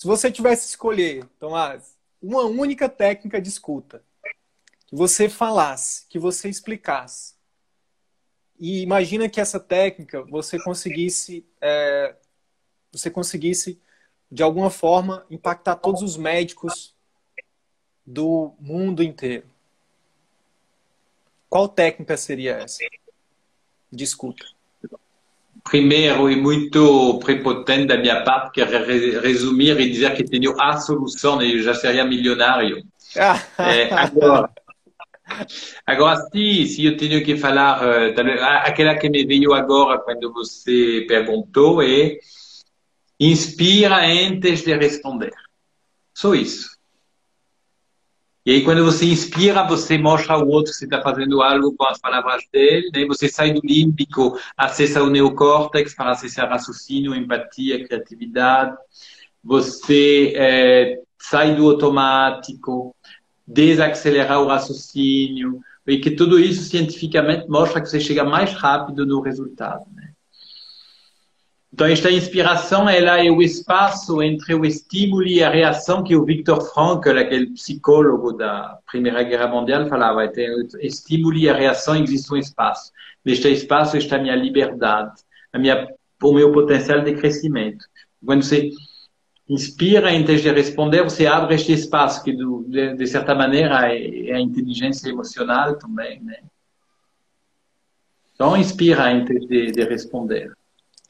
se 0.01 0.07
você 0.07 0.31
tivesse 0.31 0.67
escolher, 0.67 1.27
Tomás, 1.37 1.95
uma 2.19 2.41
única 2.45 2.89
técnica 2.89 3.39
de 3.39 3.49
escuta, 3.49 4.03
que 4.87 4.95
você 4.95 5.29
falasse, 5.29 6.07
que 6.07 6.17
você 6.17 6.49
explicasse, 6.49 7.35
e 8.59 8.81
imagina 8.81 9.29
que 9.29 9.39
essa 9.39 9.59
técnica 9.59 10.23
você 10.23 10.57
conseguisse, 10.57 11.45
é, 11.61 12.15
você 12.91 13.11
conseguisse 13.11 13.79
de 14.31 14.41
alguma 14.41 14.71
forma 14.71 15.23
impactar 15.29 15.75
todos 15.75 16.01
os 16.01 16.17
médicos 16.17 16.95
do 18.03 18.55
mundo 18.59 19.03
inteiro. 19.03 19.47
Qual 21.47 21.69
técnica 21.69 22.17
seria 22.17 22.53
essa 22.53 22.83
de 23.91 24.03
escuta? 24.03 24.47
Primeiro, 25.63 26.29
e 26.29 26.35
muito 26.35 27.19
prepotente 27.19 27.87
da 27.87 27.97
minha 27.97 28.23
parte, 28.23 28.53
que 28.53 28.61
é 28.61 28.65
resumir 29.19 29.79
e 29.79 29.89
dizer 29.89 30.13
que 30.15 30.23
tenho 30.23 30.59
a 30.59 30.77
solução 30.77 31.41
e 31.41 31.57
eu 31.57 31.63
já 31.63 31.73
seria 31.73 32.03
milionário. 32.03 32.83
é, 33.57 33.93
agora, 33.93 34.49
agora 35.85 36.15
se, 36.31 36.65
se 36.65 36.85
eu 36.85 36.97
tenho 36.97 37.23
que 37.23 37.37
falar, 37.37 37.81
uh, 37.81 38.13
aquela 38.63 38.95
que 38.95 39.09
me 39.09 39.25
veio 39.25 39.53
agora 39.53 39.99
quando 39.99 40.31
você 40.33 41.05
perguntou 41.07 41.81
é 41.81 42.17
inspira 43.19 43.97
antes 43.97 44.63
de 44.63 44.75
responder. 44.75 45.31
Só 46.13 46.33
isso. 46.33 46.80
E 48.43 48.51
aí, 48.51 48.63
quando 48.63 48.83
você 48.83 49.05
inspira, 49.05 49.67
você 49.67 49.99
mostra 49.99 50.33
ao 50.33 50.47
outro 50.47 50.71
que 50.71 50.77
você 50.77 50.85
está 50.85 51.01
fazendo 51.01 51.43
algo 51.43 51.75
com 51.75 51.85
as 51.85 51.99
palavras 51.99 52.43
dele, 52.51 52.89
né? 52.91 53.05
você 53.05 53.27
sai 53.27 53.53
do 53.53 53.61
límbico, 53.63 54.35
acessa 54.57 55.03
o 55.03 55.09
neocórtex 55.11 55.93
para 55.93 56.11
acessar 56.11 56.49
raciocínio, 56.49 57.13
empatia, 57.13 57.85
criatividade. 57.85 58.75
Você 59.43 60.33
é, 60.35 60.99
sai 61.19 61.55
do 61.55 61.69
automático, 61.69 62.95
desacelerar 63.45 64.41
o 64.41 64.47
raciocínio, 64.47 65.59
e 65.85 65.99
que 65.99 66.11
tudo 66.11 66.39
isso 66.39 66.63
cientificamente 66.63 67.47
mostra 67.47 67.81
que 67.81 67.89
você 67.89 67.99
chega 67.99 68.23
mais 68.23 68.53
rápido 68.53 69.05
no 69.05 69.21
resultado. 69.21 69.85
Né? 69.93 70.10
Então, 71.73 71.87
esta 71.87 72.11
inspiração 72.11 72.89
ela 72.89 73.23
é 73.23 73.31
o 73.31 73.41
espaço 73.41 74.21
entre 74.21 74.53
o 74.53 74.65
estímulo 74.65 75.25
e 75.25 75.41
a 75.41 75.49
reação 75.49 76.03
que 76.03 76.13
o 76.15 76.25
Viktor 76.25 76.61
Frankl, 76.73 77.17
aquele 77.17 77.47
psicólogo 77.51 78.33
da 78.33 78.77
Primeira 78.91 79.23
Guerra 79.23 79.47
Mundial, 79.47 79.87
falava. 79.87 80.25
O 80.25 80.77
estímulo 80.79 81.37
e 81.37 81.49
a 81.49 81.55
reação 81.55 81.95
existe 81.95 82.33
um 82.33 82.37
espaço. 82.37 82.91
Neste 83.23 83.47
espaço 83.47 83.95
está 83.95 84.17
a 84.17 84.19
minha 84.19 84.35
liberdade, 84.35 85.21
a 85.53 85.57
minha, 85.57 85.87
o 86.21 86.33
meu 86.33 86.51
potencial 86.51 87.01
de 87.01 87.15
crescimento. 87.15 87.85
Quando 88.23 88.43
você 88.43 88.69
inspira 89.47 90.11
antes 90.11 90.41
de 90.41 90.51
responder, 90.51 91.03
você 91.03 91.25
abre 91.25 91.55
este 91.55 91.71
espaço 91.71 92.21
que, 92.21 92.33
de, 92.33 92.95
de 92.95 93.07
certa 93.07 93.33
maneira, 93.33 93.89
é, 93.93 94.29
é 94.29 94.35
a 94.35 94.41
inteligência 94.41 95.09
emocional 95.09 95.77
também, 95.77 96.21
né? 96.21 96.39
Então, 98.35 98.57
inspira 98.57 99.05
antes 99.05 99.47
de, 99.47 99.71
de 99.71 99.83
responder. 99.85 100.51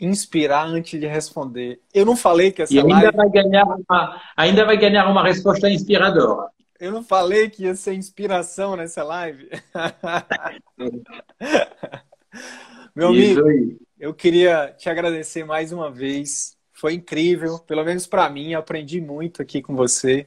Inspirar 0.02 0.66
antes 0.66 1.00
de 1.00 1.06
responder. 1.06 1.80
Eu 1.94 2.06
não 2.06 2.18
falei 2.18 2.52
que 2.52 2.64
essa 2.64 2.74
e 2.74 2.80
ainda 2.80 2.94
live... 2.94 3.16
vai 3.16 3.30
ganhar 3.30 3.66
uma, 3.66 4.22
ainda 4.36 4.66
vai 4.66 4.78
ganhar 4.78 5.08
uma 5.08 5.24
resposta 5.24 5.70
inspiradora. 5.70 6.50
Eu 6.80 6.92
não 6.92 7.04
falei 7.04 7.48
que 7.48 7.66
ia 7.66 7.76
ser 7.76 7.94
inspiração 7.94 8.76
nessa 8.76 9.04
live. 9.04 9.48
Meu 12.96 13.10
amigo, 13.10 13.42
eu 14.00 14.16
queria 14.16 14.74
te 14.76 14.90
agradecer 14.90 15.46
mais 15.46 15.72
uma 15.72 15.92
vez. 15.92 16.58
Foi 16.74 16.96
incrível, 16.96 17.60
pelo 17.60 17.84
menos 17.84 18.08
para 18.08 18.28
mim. 18.28 18.56
Aprendi 18.56 19.00
muito 19.00 19.44
aqui 19.44 19.62
com 19.62 19.76
você. 19.76 20.26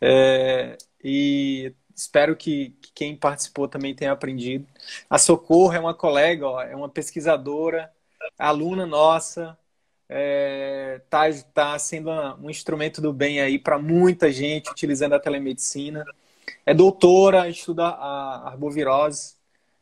É, 0.00 0.76
e 1.02 1.72
espero 1.94 2.34
que, 2.34 2.70
que, 2.80 2.92
quem 2.92 3.16
participou 3.16 3.68
também 3.68 3.94
tenha 3.94 4.10
aprendido. 4.10 4.66
A 5.08 5.16
Socorro 5.16 5.72
é 5.72 5.78
uma 5.78 5.94
colega, 5.94 6.48
ó, 6.48 6.60
é 6.60 6.74
uma 6.74 6.88
pesquisadora, 6.88 7.93
aluna 8.38 8.86
nossa. 8.86 9.58
É, 10.08 11.00
tá, 11.10 11.22
tá 11.54 11.78
sendo 11.78 12.10
um 12.40 12.50
instrumento 12.50 13.00
do 13.00 13.12
bem 13.12 13.40
aí 13.40 13.58
para 13.58 13.78
muita 13.78 14.30
gente 14.32 14.70
utilizando 14.70 15.14
a 15.14 15.20
telemedicina. 15.20 16.04
É 16.66 16.74
doutora, 16.74 17.48
estuda 17.48 17.86
a 17.86 18.48
arbovirose. 18.50 19.36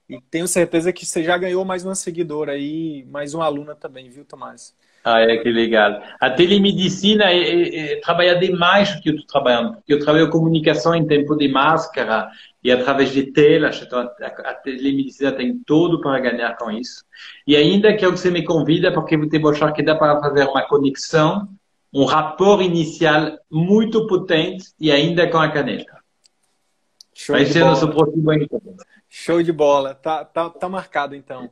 E 0.09 0.20
tenho 0.20 0.49
certeza 0.49 0.93
que 0.93 1.07
você 1.07 1.24
já 1.24 1.38
ganhou 1.38 1.64
mais 1.64 1.84
uma 1.84 1.95
seguidora 1.95 2.53
aí, 2.53 3.05
mais 3.07 3.34
uma 3.34 3.47
aluna 3.47 3.74
também, 3.76 4.11
viu, 4.11 4.24
Tomás? 4.24 4.74
Ah, 5.05 5.20
é 5.20 5.36
que 5.38 5.50
legal. 5.50 6.00
A 6.20 6.30
telemedicina 6.30 7.24
é, 7.24 7.38
é, 7.38 7.92
é 7.94 8.00
trabalha 8.00 8.36
demais 8.36 8.94
que 9.00 9.09
eu 9.09 9.14
estou 9.14 9.26
trabalhando, 9.26 9.74
porque 9.74 9.94
eu 9.94 9.98
trabalho 9.98 10.30
comunicação 10.30 10.94
em 10.94 11.07
tempo 11.07 11.36
de 11.36 11.48
máscara 11.48 12.30
e 12.62 12.70
através 12.70 13.11
de 13.11 13.24
telas, 13.32 13.82
então 13.82 13.98
a, 13.98 14.26
a 14.26 14.55
telemedicina 14.55 15.32
tem 15.32 15.61
tudo 15.66 16.00
para 16.00 16.20
ganhar 16.20 16.57
com 16.57 16.70
isso. 16.70 17.05
E 17.44 17.57
ainda 17.57 17.96
que 17.96 18.07
você 18.07 18.30
me 18.30 18.44
convida, 18.44 18.92
porque 18.92 19.16
vou 19.16 19.28
te 19.28 19.38
mostrar 19.40 19.72
que 19.72 19.82
dá 19.82 19.96
para 19.96 20.20
fazer 20.20 20.44
uma 20.44 20.62
conexão, 20.68 21.48
um 21.92 22.05
rapport 22.05 22.62
inicial 22.62 23.38
muito 23.50 24.07
potente 24.07 24.66
e 24.78 24.92
ainda 24.92 25.28
com 25.28 25.38
a 25.38 25.50
caneta. 25.50 26.00
Show 27.12 27.36
Vai 27.36 27.44
ser 27.44 27.61
bola. 27.61 27.70
nosso 27.72 27.88
próximo 27.88 28.32
encontro. 28.32 28.76
Show 29.09 29.42
de 29.42 29.53
bola. 29.53 29.94
Tá, 29.94 30.24
tá, 30.24 30.48
tá 30.48 30.68
marcado 30.68 31.14
então. 31.14 31.50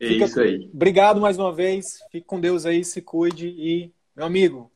É 0.00 0.08
Fica... 0.08 0.24
isso 0.24 0.40
aí. 0.40 0.70
Obrigado 0.72 1.20
mais 1.20 1.38
uma 1.38 1.52
vez. 1.52 1.98
Fique 2.10 2.26
com 2.26 2.40
Deus 2.40 2.64
aí, 2.64 2.82
se 2.82 3.02
cuide. 3.02 3.48
E, 3.48 3.92
meu 4.16 4.24
amigo, 4.24 4.72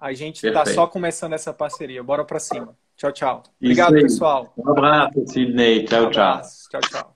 a 0.00 0.14
gente 0.14 0.44
está 0.44 0.64
só 0.64 0.86
começando 0.86 1.34
essa 1.34 1.52
parceria. 1.52 2.02
Bora 2.02 2.24
para 2.24 2.40
cima. 2.40 2.74
Tchau, 2.96 3.12
tchau. 3.12 3.42
Obrigado, 3.60 3.92
pessoal. 3.92 4.54
Um 4.56 4.70
abraço, 4.70 5.22
Sidney. 5.26 5.84
Tchau, 5.84 6.06
um 6.06 6.10
tchau. 6.10 6.40
Tchau, 6.70 6.80
tchau. 6.80 7.14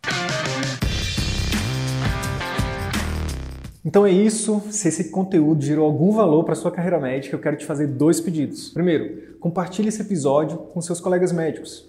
Então 3.83 4.05
é 4.05 4.11
isso. 4.11 4.61
Se 4.71 4.89
esse 4.89 5.11
conteúdo 5.11 5.65
gerou 5.65 5.87
algum 5.87 6.13
valor 6.13 6.45
para 6.45 6.55
sua 6.55 6.71
carreira 6.71 7.01
médica, 7.01 7.35
eu 7.35 7.41
quero 7.41 7.57
te 7.57 7.65
fazer 7.65 7.87
dois 7.87 8.21
pedidos. 8.21 8.69
Primeiro, 8.69 9.39
compartilhe 9.41 9.89
esse 9.89 10.03
episódio 10.03 10.59
com 10.59 10.83
seus 10.83 11.01
colegas 11.01 11.33
médicos 11.33 11.89